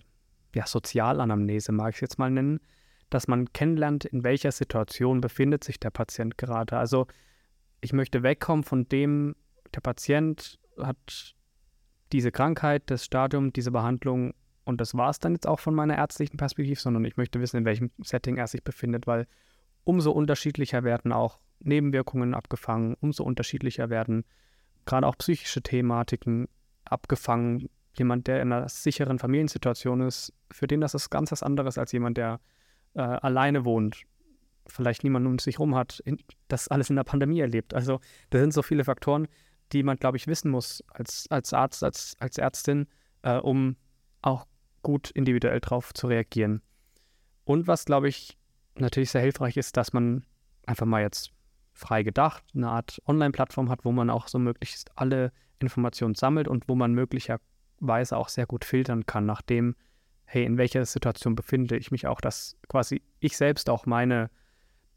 ja, 0.56 0.66
Sozialanamnese, 0.68 1.72
mag 1.72 1.90
ich 1.90 1.96
es 1.98 2.02
jetzt 2.02 2.20
mal 2.20 2.32
nennen, 2.32 2.60
dass 3.10 3.28
man 3.28 3.52
kennenlernt, 3.54 4.06
in 4.06 4.24
welcher 4.24 4.52
Situation 4.52 5.22
befindet 5.22 5.64
sich 5.64 5.80
der 5.80 5.92
Patient 5.92 6.38
gerade. 6.38 6.78
Also 6.78 7.08
ich 7.82 7.94
möchte 7.94 8.24
wegkommen 8.24 8.64
von 8.64 8.88
dem, 8.88 9.36
der 9.74 9.82
Patient 9.82 10.60
hat 10.80 11.36
diese 12.12 12.32
Krankheit, 12.32 12.84
das 12.88 13.06
Stadium, 13.06 13.54
diese 13.54 13.72
Behandlung 13.72 14.34
und 14.66 14.80
das 14.80 14.96
war 14.96 15.10
es 15.10 15.20
dann 15.20 15.34
jetzt 15.34 15.48
auch 15.48 15.60
von 15.60 15.76
meiner 15.76 15.98
ärztlichen 15.98 16.38
Perspektive, 16.38 16.80
sondern 16.80 17.06
ich 17.06 17.18
möchte 17.18 17.40
wissen, 17.42 17.58
in 17.58 17.66
welchem 17.66 17.92
Setting 18.02 18.38
er 18.38 18.48
sich 18.48 18.64
befindet, 18.64 19.08
weil 19.08 19.28
umso 19.84 20.12
unterschiedlicher 20.12 20.84
werden 20.84 21.12
auch 21.12 21.40
Nebenwirkungen 21.60 22.34
abgefangen, 22.34 22.96
umso 23.00 23.24
unterschiedlicher 23.24 23.90
werden 23.90 24.24
gerade 24.86 25.08
auch 25.08 25.18
psychische 25.18 25.62
Thematiken 25.62 26.48
abgefangen, 26.86 27.70
jemand, 27.98 28.28
der 28.28 28.42
in 28.42 28.52
einer 28.52 28.70
sicheren 28.70 29.20
Familiensituation 29.20 30.02
ist, 30.02 30.34
für 30.52 30.68
den 30.68 30.82
das 30.82 30.94
ist 30.94 31.10
ganz 31.10 31.32
was 31.32 31.44
anderes 31.44 31.78
als 31.78 31.92
jemand, 31.92 32.18
der 32.18 32.40
äh, 32.96 33.02
alleine 33.02 33.66
wohnt, 33.66 34.04
vielleicht 34.68 35.04
niemanden 35.04 35.28
um 35.28 35.40
sich 35.40 35.60
rum 35.60 35.76
hat, 35.76 36.00
in, 36.06 36.18
das 36.48 36.68
alles 36.68 36.90
in 36.90 36.96
der 36.96 37.04
Pandemie 37.04 37.40
erlebt. 37.40 37.74
Also 37.74 38.00
da 38.30 38.40
sind 38.40 38.54
so 38.54 38.62
viele 38.62 38.84
Faktoren, 38.84 39.28
die 39.72 39.84
man, 39.84 39.98
glaube 39.98 40.18
ich, 40.18 40.28
wissen 40.28 40.52
muss 40.52 40.84
als, 40.90 41.28
als 41.30 41.54
Arzt, 41.54 41.84
als, 41.84 42.16
als 42.20 42.38
Ärztin, 42.38 42.88
äh, 43.24 43.38
um 43.38 43.76
auch 44.22 44.46
gut 44.82 45.12
individuell 45.12 45.60
drauf 45.60 45.94
zu 45.94 46.08
reagieren. 46.08 46.62
Und 47.46 47.68
was, 47.68 47.86
glaube 47.86 48.08
ich, 48.08 48.38
natürlich 48.76 49.12
sehr 49.12 49.22
hilfreich 49.22 49.58
ist, 49.58 49.78
dass 49.78 49.94
man 49.94 50.26
einfach 50.66 50.86
mal 50.86 51.02
jetzt 51.02 51.32
frei 51.74 52.04
gedacht 52.04 52.44
eine 52.54 52.70
Art 52.70 53.02
Online-Plattform 53.08 53.70
hat, 53.70 53.84
wo 53.84 53.92
man 53.92 54.10
auch 54.10 54.28
so 54.28 54.40
möglichst 54.40 54.92
alle 54.96 55.32
Informationen 55.60 56.16
sammelt 56.16 56.48
und 56.48 56.68
wo 56.68 56.76
man 56.76 56.94
möglicher 56.94 57.40
Weise 57.80 58.18
auch 58.18 58.30
sehr 58.30 58.46
gut 58.46 58.66
filtern 58.66 59.06
kann, 59.06 59.26
nachdem, 59.26 59.76
hey, 60.26 60.46
in 60.46 60.58
welcher 60.58 60.86
Situation 60.86 61.36
befinde 61.36 61.78
ich 61.78 61.92
mich 61.92 62.08
auch, 62.08 62.22
dass 62.22 62.58
quasi 62.68 63.02
ich 63.20 63.38
selbst 63.38 63.70
auch 63.70 63.86
meine 63.86 64.30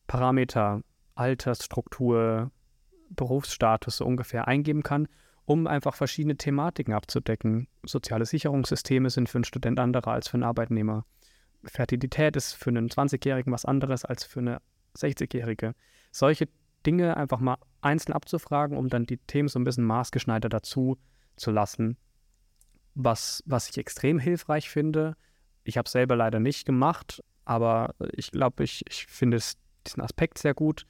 Parameter, 0.07 0.83
Altersstruktur, 1.15 2.51
Berufsstatus 3.11 3.99
so 3.99 4.07
ungefähr 4.07 4.49
eingeben 4.49 4.83
kann, 4.83 5.09
um 5.45 5.67
einfach 5.67 5.95
verschiedene 5.95 6.37
Thematiken 6.37 6.93
abzudecken. 6.93 7.68
Soziale 7.85 8.27
Sicherungssysteme 8.27 9.11
sind 9.11 9.29
für 9.29 9.39
einen 9.39 9.45
Student 9.45 9.79
andere 9.79 10.11
als 10.11 10.29
für 10.29 10.35
einen 10.35 10.43
Arbeitnehmer. 10.43 11.05
Fertilität 11.64 12.37
ist 12.37 12.53
für 12.53 12.70
einen 12.70 12.89
20-Jährigen 12.89 13.53
was 13.53 13.64
anderes 13.64 14.05
als 14.05 14.24
für 14.24 14.41
eine 14.41 14.61
60-Jährige. 14.97 15.74
Solche 16.11 16.49
Dinge 16.85 17.16
einfach 17.16 17.41
mal 17.41 17.59
einzeln 17.81 18.12
abzufragen, 18.12 18.77
um 18.77 18.89
dann 18.89 19.07
die 19.07 19.18
Themen 19.18 19.49
so 19.49 19.59
ein 19.59 19.64
bisschen 19.64 19.85
maßgeschneidert 19.85 20.53
dazu 20.53 20.99
zu 21.37 21.51
lassen 21.51 21.97
was, 22.97 23.42
was 23.47 23.68
ich 23.68 23.78
extrem 23.78 24.18
hilfreich 24.18 24.68
finde. 24.68 25.16
Ich 25.62 25.76
habe 25.76 25.86
es 25.86 25.92
selber 25.92 26.16
leider 26.16 26.40
nicht 26.40 26.64
gemacht, 26.66 27.22
Aber 27.44 27.94
ich 28.12 28.32
glaube, 28.32 28.64
ich, 28.64 28.82
ich 28.88 29.07
finde 29.07 29.38
diesen 29.86 30.03
Aspekt 30.03 30.38
sehr 30.38 30.55
gut, 30.55 30.84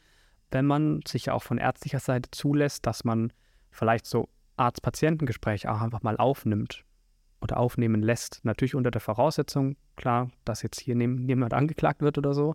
wenn 0.50 0.64
man 0.64 1.00
sich 1.06 1.30
auch 1.30 1.42
von 1.42 1.58
ärztlicher 1.58 1.98
Seite 1.98 2.30
zulässt, 2.30 2.86
dass 2.86 3.04
man 3.04 3.32
vielleicht 3.70 4.06
so 4.06 4.30
Arzt-Patientengespräche 4.56 5.70
auch 5.70 5.82
einfach 5.82 6.02
mal 6.02 6.16
aufnimmt 6.16 6.84
oder 7.42 7.58
aufnehmen 7.58 8.02
lässt. 8.02 8.42
Natürlich 8.44 8.74
unter 8.74 8.90
der 8.90 9.02
Voraussetzung, 9.02 9.76
klar, 9.96 10.30
dass 10.44 10.62
jetzt 10.62 10.80
hier 10.80 10.94
niemand 10.94 11.52
angeklagt 11.52 12.00
wird 12.00 12.16
oder 12.16 12.32
so 12.32 12.54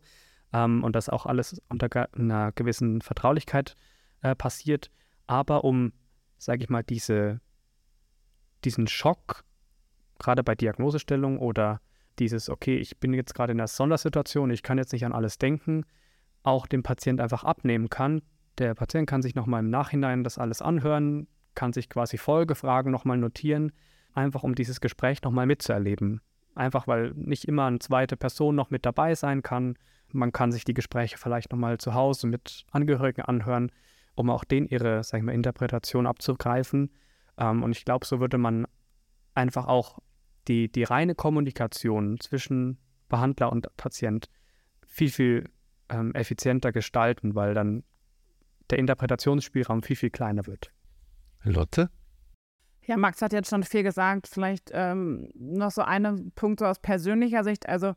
ähm, 0.54 0.84
und 0.84 0.96
dass 0.96 1.10
auch 1.10 1.26
alles 1.26 1.62
unter 1.70 2.08
einer 2.14 2.52
gewissen 2.54 3.02
Vertraulichkeit 3.02 3.76
äh, 4.22 4.36
passiert. 4.36 4.90
Aber 5.28 5.64
um, 5.64 5.94
sage 6.38 6.64
ich 6.64 6.70
mal, 6.70 6.84
diese, 6.84 7.40
diesen 8.64 8.88
Schock, 8.88 9.44
gerade 10.20 10.44
bei 10.44 10.56
Diagnosestellung 10.56 11.40
oder 11.40 11.82
dieses, 12.20 12.50
okay, 12.50 12.78
ich 12.78 13.00
bin 13.00 13.14
jetzt 13.14 13.34
gerade 13.34 13.54
in 13.54 13.60
einer 13.60 13.68
Sondersituation, 13.68 14.52
ich 14.52 14.64
kann 14.64 14.78
jetzt 14.78 14.94
nicht 14.94 15.06
an 15.06 15.14
alles 15.14 15.38
denken, 15.38 15.86
auch 16.44 16.68
dem 16.68 16.84
Patient 16.84 17.20
einfach 17.22 17.44
abnehmen 17.44 17.90
kann. 17.90 18.22
Der 18.58 18.76
Patient 18.76 19.10
kann 19.10 19.22
sich 19.22 19.36
nochmal 19.36 19.62
im 19.62 19.70
Nachhinein 19.70 20.24
das 20.24 20.38
alles 20.38 20.62
anhören, 20.62 21.28
kann 21.56 21.74
sich 21.74 21.90
quasi 21.90 22.18
Folgefragen 22.18 22.92
nochmal 22.92 23.18
notieren, 23.18 23.72
einfach 24.14 24.44
um 24.44 24.56
dieses 24.56 24.82
Gespräch 24.82 25.22
nochmal 25.22 25.46
mitzuerleben. 25.46 26.22
Einfach 26.54 26.88
weil 26.88 27.12
nicht 27.16 27.46
immer 27.46 27.66
eine 27.66 27.80
zweite 27.80 28.18
Person 28.18 28.56
noch 28.56 28.70
mit 28.70 28.86
dabei 28.86 29.16
sein 29.16 29.42
kann. 29.42 29.78
Man 30.12 30.34
kann 30.34 30.52
sich 30.52 30.66
die 30.66 30.74
Gespräche 30.74 31.18
vielleicht 31.18 31.52
nochmal 31.52 31.78
zu 31.78 31.94
Hause 31.94 32.28
mit 32.28 32.66
Angehörigen 32.72 33.22
anhören, 33.22 33.72
um 34.16 34.30
auch 34.30 34.44
denen 34.44 34.68
ihre, 34.68 35.04
sag 35.04 35.20
ich 35.20 35.24
mal, 35.24 35.34
Interpretation 35.34 36.06
abzugreifen. 36.06 36.92
Ähm, 37.42 37.64
und 37.64 37.76
ich 37.76 37.84
glaube, 37.84 38.06
so 38.06 38.20
würde 38.20 38.38
man 38.38 38.68
einfach 39.34 39.68
auch 39.68 40.00
die, 40.48 40.72
die 40.72 40.84
reine 40.84 41.16
Kommunikation 41.16 42.20
zwischen 42.20 42.78
Behandler 43.10 43.52
und 43.52 43.76
Patient 43.78 44.30
viel, 44.88 45.10
viel 45.10 45.50
ähm, 45.90 46.14
effizienter 46.14 46.72
gestalten, 46.72 47.36
weil 47.36 47.54
dann 47.54 47.84
der 48.70 48.80
Interpretationsspielraum 48.80 49.82
viel, 49.84 49.96
viel 49.96 50.12
kleiner 50.12 50.46
wird. 50.48 50.72
Lotte? 51.44 51.90
Ja, 52.84 52.98
Max 52.98 53.22
hat 53.22 53.34
jetzt 53.34 53.50
schon 53.50 53.64
viel 53.64 53.84
gesagt. 53.84 54.28
Vielleicht 54.28 54.70
ähm, 54.74 55.30
noch 55.36 55.72
so 55.72 55.82
einen 55.82 56.32
Punkt 56.34 56.60
so 56.60 56.66
aus 56.66 56.80
persönlicher 56.80 57.44
Sicht. 57.44 57.68
Also 57.68 57.94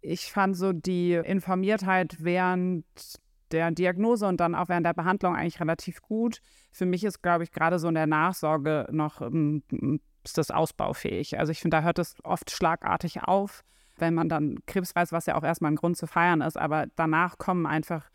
ich 0.00 0.32
fand 0.32 0.56
so 0.56 0.72
die 0.72 1.14
Informiertheit 1.14 2.16
während 2.20 2.84
der 3.52 3.70
Diagnose 3.70 4.26
und 4.26 4.38
dann 4.40 4.54
auch 4.54 4.68
während 4.68 4.86
der 4.86 4.94
Behandlung 4.94 5.36
eigentlich 5.36 5.60
relativ 5.60 6.02
gut. 6.02 6.40
Für 6.70 6.86
mich 6.86 7.04
ist, 7.04 7.22
glaube 7.22 7.44
ich, 7.44 7.52
gerade 7.52 7.78
so 7.78 7.88
in 7.88 7.94
der 7.94 8.06
Nachsorge 8.06 8.86
noch 8.90 9.20
ähm, 9.20 9.62
ist 10.24 10.38
das 10.38 10.50
ausbaufähig. 10.50 11.38
Also 11.38 11.52
ich 11.52 11.60
finde, 11.60 11.76
da 11.78 11.82
hört 11.82 11.98
es 11.98 12.14
oft 12.24 12.50
schlagartig 12.50 13.22
auf, 13.24 13.64
wenn 13.96 14.14
man 14.14 14.28
dann 14.28 14.58
Krebs 14.66 14.94
weiß, 14.94 15.12
was 15.12 15.26
ja 15.26 15.36
auch 15.36 15.42
erstmal 15.42 15.72
ein 15.72 15.76
Grund 15.76 15.96
zu 15.96 16.06
feiern 16.06 16.40
ist. 16.40 16.56
Aber 16.56 16.86
danach 16.96 17.38
kommen 17.38 17.66
einfach 17.66 18.10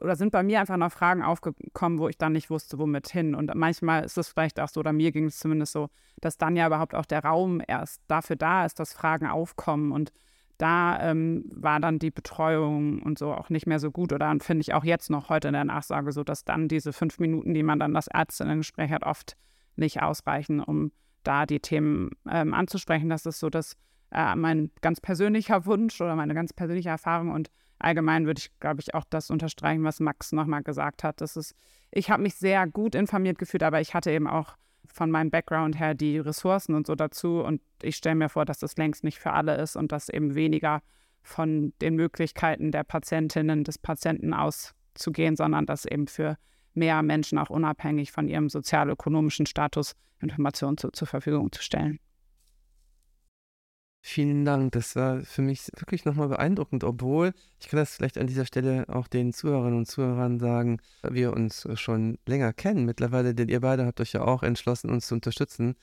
oder 0.00 0.16
sind 0.16 0.32
bei 0.32 0.42
mir 0.42 0.60
einfach 0.60 0.78
noch 0.78 0.92
Fragen 0.92 1.22
aufgekommen, 1.22 1.98
wo 1.98 2.08
ich 2.08 2.16
dann 2.16 2.32
nicht 2.32 2.48
wusste, 2.48 2.78
womit 2.78 3.08
hin. 3.08 3.34
Und 3.34 3.54
manchmal 3.54 4.04
ist 4.04 4.16
es 4.16 4.28
vielleicht 4.28 4.58
auch 4.58 4.68
so, 4.68 4.80
oder 4.80 4.92
mir 4.92 5.12
ging 5.12 5.26
es 5.26 5.38
zumindest 5.38 5.72
so, 5.72 5.90
dass 6.20 6.38
dann 6.38 6.56
ja 6.56 6.66
überhaupt 6.66 6.94
auch 6.94 7.04
der 7.04 7.22
Raum 7.22 7.60
erst 7.66 8.00
dafür 8.08 8.36
da 8.36 8.64
ist, 8.64 8.80
dass 8.80 8.94
Fragen 8.94 9.26
aufkommen. 9.26 9.92
Und 9.92 10.12
da 10.60 11.00
ähm, 11.00 11.44
war 11.54 11.80
dann 11.80 11.98
die 11.98 12.10
Betreuung 12.10 13.00
und 13.00 13.18
so 13.18 13.32
auch 13.32 13.48
nicht 13.48 13.66
mehr 13.66 13.78
so 13.78 13.90
gut. 13.90 14.12
Oder 14.12 14.34
finde 14.40 14.60
ich 14.60 14.74
auch 14.74 14.84
jetzt 14.84 15.08
noch 15.08 15.30
heute 15.30 15.48
in 15.48 15.54
der 15.54 15.64
Nachsage 15.64 16.12
so, 16.12 16.22
dass 16.22 16.44
dann 16.44 16.68
diese 16.68 16.92
fünf 16.92 17.18
Minuten, 17.18 17.54
die 17.54 17.62
man 17.62 17.78
dann 17.78 17.94
das 17.94 18.08
Ärztinnengespräch 18.08 18.90
hat, 18.90 19.04
oft 19.04 19.36
nicht 19.76 20.02
ausreichen, 20.02 20.60
um 20.60 20.92
da 21.22 21.46
die 21.46 21.60
Themen 21.60 22.10
ähm, 22.30 22.52
anzusprechen. 22.52 23.08
Das 23.08 23.24
ist 23.24 23.40
so 23.40 23.48
dass 23.48 23.76
äh, 24.12 24.34
mein 24.36 24.70
ganz 24.82 25.00
persönlicher 25.00 25.64
Wunsch 25.64 25.98
oder 26.00 26.14
meine 26.14 26.34
ganz 26.34 26.52
persönliche 26.52 26.90
Erfahrung. 26.90 27.30
Und 27.30 27.48
allgemein 27.78 28.26
würde 28.26 28.40
ich, 28.40 28.50
glaube 28.60 28.80
ich, 28.80 28.94
auch 28.94 29.04
das 29.08 29.30
unterstreichen, 29.30 29.84
was 29.84 29.98
Max 30.00 30.32
nochmal 30.32 30.62
gesagt 30.62 31.04
hat. 31.04 31.22
Das 31.22 31.36
ist, 31.36 31.54
ich 31.90 32.10
habe 32.10 32.22
mich 32.22 32.34
sehr 32.34 32.66
gut 32.66 32.94
informiert 32.94 33.38
gefühlt, 33.38 33.62
aber 33.62 33.80
ich 33.80 33.94
hatte 33.94 34.10
eben 34.10 34.26
auch 34.26 34.56
von 34.92 35.10
meinem 35.10 35.30
Background 35.30 35.78
her 35.78 35.94
die 35.94 36.18
Ressourcen 36.18 36.74
und 36.74 36.86
so 36.86 36.94
dazu. 36.94 37.40
Und 37.42 37.60
ich 37.82 37.96
stelle 37.96 38.16
mir 38.16 38.28
vor, 38.28 38.44
dass 38.44 38.58
das 38.58 38.76
längst 38.76 39.04
nicht 39.04 39.18
für 39.18 39.32
alle 39.32 39.56
ist 39.56 39.76
und 39.76 39.92
dass 39.92 40.08
eben 40.08 40.34
weniger 40.34 40.82
von 41.22 41.72
den 41.80 41.96
Möglichkeiten 41.96 42.72
der 42.72 42.84
Patientinnen, 42.84 43.64
des 43.64 43.78
Patienten 43.78 44.32
auszugehen, 44.32 45.36
sondern 45.36 45.66
dass 45.66 45.84
eben 45.84 46.06
für 46.06 46.36
mehr 46.74 47.02
Menschen 47.02 47.38
auch 47.38 47.50
unabhängig 47.50 48.12
von 48.12 48.28
ihrem 48.28 48.48
sozialökonomischen 48.48 49.46
Status 49.46 49.94
Informationen 50.20 50.76
zu, 50.76 50.90
zur 50.90 51.08
Verfügung 51.08 51.52
zu 51.52 51.62
stellen. 51.62 51.98
Vielen 54.02 54.44
Dank. 54.44 54.72
Das 54.72 54.96
war 54.96 55.20
für 55.22 55.42
mich 55.42 55.68
wirklich 55.76 56.04
nochmal 56.04 56.28
beeindruckend, 56.28 56.84
obwohl, 56.84 57.32
ich 57.60 57.68
kann 57.68 57.78
das 57.78 57.94
vielleicht 57.94 58.16
an 58.18 58.26
dieser 58.26 58.46
Stelle 58.46 58.86
auch 58.88 59.06
den 59.06 59.32
Zuhörerinnen 59.32 59.78
und 59.78 59.86
Zuhörern 59.86 60.40
sagen, 60.40 60.80
wir 61.02 61.32
uns 61.34 61.68
schon 61.74 62.18
länger 62.26 62.52
kennen 62.52 62.86
mittlerweile, 62.86 63.34
denn 63.34 63.48
ihr 63.48 63.60
beide 63.60 63.84
habt 63.84 64.00
euch 64.00 64.12
ja 64.12 64.22
auch 64.22 64.42
entschlossen, 64.42 64.90
uns 64.90 65.06
zu 65.06 65.14
unterstützen 65.14 65.76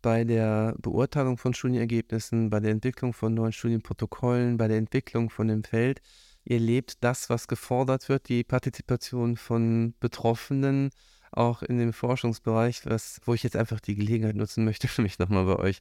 bei 0.00 0.22
der 0.22 0.76
Beurteilung 0.78 1.36
von 1.36 1.54
Studienergebnissen, 1.54 2.50
bei 2.50 2.60
der 2.60 2.70
Entwicklung 2.70 3.12
von 3.12 3.34
neuen 3.34 3.52
Studienprotokollen, 3.52 4.56
bei 4.56 4.68
der 4.68 4.78
Entwicklung 4.78 5.30
von 5.30 5.48
dem 5.48 5.64
Feld. 5.64 6.00
Ihr 6.44 6.60
lebt 6.60 7.02
das, 7.02 7.28
was 7.28 7.48
gefordert 7.48 8.08
wird, 8.08 8.28
die 8.28 8.44
Partizipation 8.44 9.36
von 9.36 9.94
Betroffenen, 9.98 10.90
auch 11.32 11.62
in 11.62 11.78
dem 11.78 11.92
Forschungsbereich, 11.92 12.86
was, 12.86 13.20
wo 13.24 13.34
ich 13.34 13.42
jetzt 13.42 13.56
einfach 13.56 13.80
die 13.80 13.96
Gelegenheit 13.96 14.36
nutzen 14.36 14.64
möchte, 14.64 14.88
mich 15.02 15.18
nochmal 15.18 15.44
bei 15.46 15.56
euch 15.56 15.80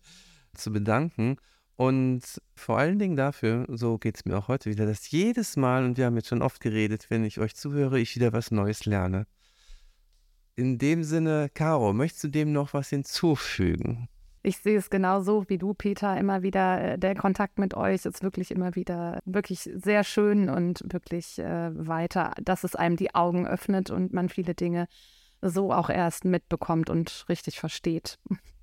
zu 0.56 0.72
bedanken. 0.72 1.38
Und 1.78 2.22
vor 2.56 2.78
allen 2.78 3.00
Dingen 3.00 3.18
dafür, 3.18 3.66
so 3.70 3.98
geht 3.98 4.16
es 4.16 4.26
mir 4.26 4.38
auch 4.38 4.48
heute 4.48 4.70
wieder, 4.70 4.86
dass 4.86 5.12
jedes 5.12 5.58
Mal, 5.58 5.84
und 5.84 5.98
wir 5.98 6.06
haben 6.06 6.16
jetzt 6.16 6.30
schon 6.30 6.42
oft 6.42 6.62
geredet, 6.62 7.08
wenn 7.10 7.26
ich 7.26 7.40
euch 7.40 7.56
zuhöre, 7.56 8.00
ich 8.00 8.16
wieder 8.16 8.32
was 8.32 8.52
Neues 8.52 8.86
lerne. 8.86 9.28
In 10.56 10.78
dem 10.78 11.04
Sinne, 11.04 11.50
Caro, 11.54 11.92
möchtest 11.92 12.24
du 12.24 12.28
dem 12.30 12.54
noch 12.54 12.74
was 12.74 12.90
hinzufügen? 12.90 14.08
Ich 14.42 14.58
sehe 14.58 14.78
es 14.78 14.90
genauso 14.90 15.50
wie 15.50 15.58
du, 15.58 15.74
Peter. 15.74 16.16
Immer 16.18 16.44
wieder 16.44 16.94
äh, 16.94 17.00
der 17.00 17.16
Kontakt 17.16 17.58
mit 17.58 17.74
euch 17.74 18.06
ist 18.06 18.24
wirklich 18.24 18.52
immer 18.52 18.76
wieder 18.76 19.20
wirklich 19.26 19.62
sehr 19.74 20.04
schön 20.04 20.50
und 20.50 20.82
wirklich 20.94 21.40
äh, 21.40 21.72
weiter, 21.76 22.32
dass 22.42 22.64
es 22.64 22.76
einem 22.76 22.96
die 22.96 23.14
Augen 23.16 23.48
öffnet 23.48 23.90
und 23.90 24.14
man 24.14 24.30
viele 24.30 24.54
Dinge 24.54 24.88
so 25.42 25.74
auch 25.74 25.90
erst 25.90 26.26
mitbekommt 26.26 26.90
und 26.90 27.26
richtig 27.28 27.60
versteht. 27.60 28.18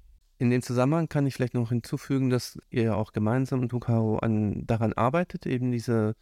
In 0.43 0.51
dem 0.51 0.61
Zusammenhang 0.61 1.09
kann 1.09 1.25
ich 1.25 1.35
vielleicht 1.35 1.55
noch 1.55 1.69
hinzufügen, 1.69 2.29
dass 2.29 2.59
ihr 2.69 2.97
auch 2.97 3.13
gemeinsam 3.13 3.61
mit 3.61 3.73
Hukaro 3.73 4.19
an, 4.19 4.67
daran 4.67 4.93
arbeitet, 4.93 5.47
eben 5.47 5.71
diese 5.71 6.17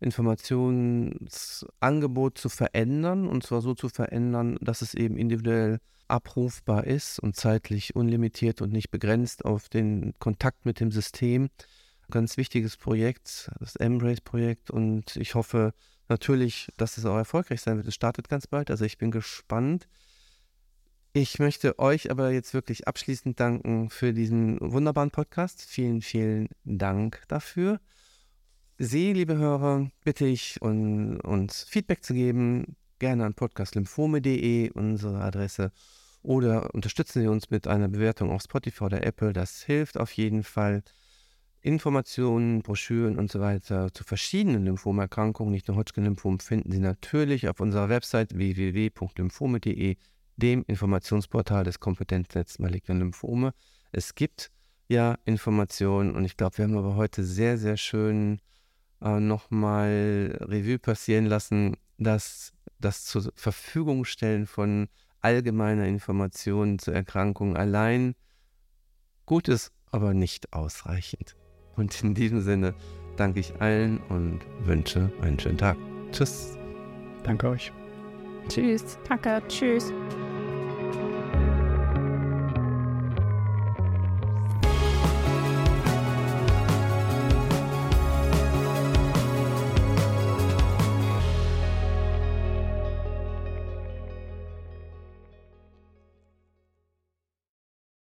Informationsangebot 0.00 2.36
zu 2.36 2.48
verändern 2.48 3.28
und 3.28 3.44
zwar 3.44 3.60
so 3.60 3.74
zu 3.74 3.88
verändern, 3.88 4.58
dass 4.60 4.82
es 4.82 4.94
eben 4.94 5.16
individuell 5.16 5.78
abrufbar 6.08 6.84
ist 6.84 7.20
und 7.20 7.36
zeitlich 7.36 7.94
unlimitiert 7.94 8.60
und 8.60 8.72
nicht 8.72 8.90
begrenzt 8.90 9.44
auf 9.44 9.68
den 9.68 10.14
Kontakt 10.18 10.66
mit 10.66 10.80
dem 10.80 10.90
System. 10.90 11.48
Ganz 12.10 12.36
wichtiges 12.36 12.76
Projekt, 12.76 13.52
das 13.60 13.76
Embrace-Projekt 13.76 14.72
und 14.72 15.14
ich 15.14 15.36
hoffe 15.36 15.74
natürlich, 16.08 16.70
dass 16.76 16.98
es 16.98 17.06
auch 17.06 17.18
erfolgreich 17.18 17.60
sein 17.60 17.76
wird. 17.76 17.86
Es 17.86 17.94
startet 17.94 18.28
ganz 18.28 18.48
bald, 18.48 18.72
also 18.72 18.84
ich 18.84 18.98
bin 18.98 19.12
gespannt. 19.12 19.86
Ich 21.12 21.40
möchte 21.40 21.76
euch 21.80 22.08
aber 22.12 22.30
jetzt 22.30 22.54
wirklich 22.54 22.86
abschließend 22.86 23.40
danken 23.40 23.90
für 23.90 24.12
diesen 24.12 24.58
wunderbaren 24.60 25.10
Podcast. 25.10 25.60
Vielen, 25.60 26.02
vielen 26.02 26.48
Dank 26.62 27.24
dafür. 27.26 27.80
Sie, 28.78 29.12
liebe 29.12 29.36
Hörer, 29.36 29.90
bitte 30.04 30.26
ich, 30.26 30.62
um, 30.62 31.18
uns 31.20 31.64
Feedback 31.64 32.04
zu 32.04 32.14
geben. 32.14 32.76
Gerne 33.00 33.24
an 33.26 33.34
podcastlymphome.de, 33.34 34.70
unsere 34.70 35.20
Adresse. 35.20 35.72
Oder 36.22 36.72
unterstützen 36.74 37.22
Sie 37.22 37.28
uns 37.28 37.50
mit 37.50 37.66
einer 37.66 37.88
Bewertung 37.88 38.30
auf 38.30 38.42
Spotify 38.42 38.84
oder 38.84 39.04
Apple. 39.04 39.32
Das 39.32 39.62
hilft 39.62 39.98
auf 39.98 40.12
jeden 40.12 40.44
Fall. 40.44 40.84
Informationen, 41.60 42.62
Broschüren 42.62 43.18
und 43.18 43.32
so 43.32 43.40
weiter 43.40 43.92
zu 43.92 44.04
verschiedenen 44.04 44.64
Lymphomerkrankungen, 44.64 45.50
nicht 45.50 45.66
nur 45.66 45.76
Hodgkin-Lymphom, 45.76 46.38
finden 46.38 46.70
Sie 46.70 46.78
natürlich 46.78 47.48
auf 47.48 47.58
unserer 47.58 47.88
Website 47.88 48.36
www.lymphome.de 48.36 49.96
dem 50.40 50.64
Informationsportal 50.66 51.62
des 51.62 51.78
Kompetenznetzes 51.78 52.58
Maligne 52.58 52.98
Lymphome. 52.98 53.52
Es 53.92 54.16
gibt 54.16 54.50
ja 54.88 55.16
Informationen 55.24 56.16
und 56.16 56.24
ich 56.24 56.36
glaube, 56.36 56.58
wir 56.58 56.64
haben 56.64 56.76
aber 56.76 56.96
heute 56.96 57.22
sehr, 57.22 57.56
sehr 57.58 57.76
schön 57.76 58.40
äh, 59.00 59.20
nochmal 59.20 60.36
Revue 60.40 60.78
passieren 60.78 61.26
lassen, 61.26 61.76
dass 61.98 62.52
das 62.80 63.04
zur 63.04 63.30
Verfügung 63.34 64.04
stellen 64.04 64.46
von 64.46 64.88
allgemeiner 65.20 65.86
Informationen 65.86 66.78
zur 66.78 66.94
Erkrankung 66.94 67.56
allein 67.56 68.14
gut 69.26 69.48
ist, 69.48 69.72
aber 69.90 70.14
nicht 70.14 70.52
ausreichend. 70.52 71.36
Und 71.76 72.02
in 72.02 72.14
diesem 72.14 72.40
Sinne 72.40 72.74
danke 73.16 73.40
ich 73.40 73.60
allen 73.60 73.98
und 74.08 74.40
wünsche 74.64 75.12
einen 75.20 75.38
schönen 75.38 75.58
Tag. 75.58 75.76
Tschüss. 76.10 76.56
Danke 77.22 77.50
euch. 77.50 77.72
Tschüss. 78.48 78.98
Danke. 79.06 79.42
Tschüss. 79.48 79.92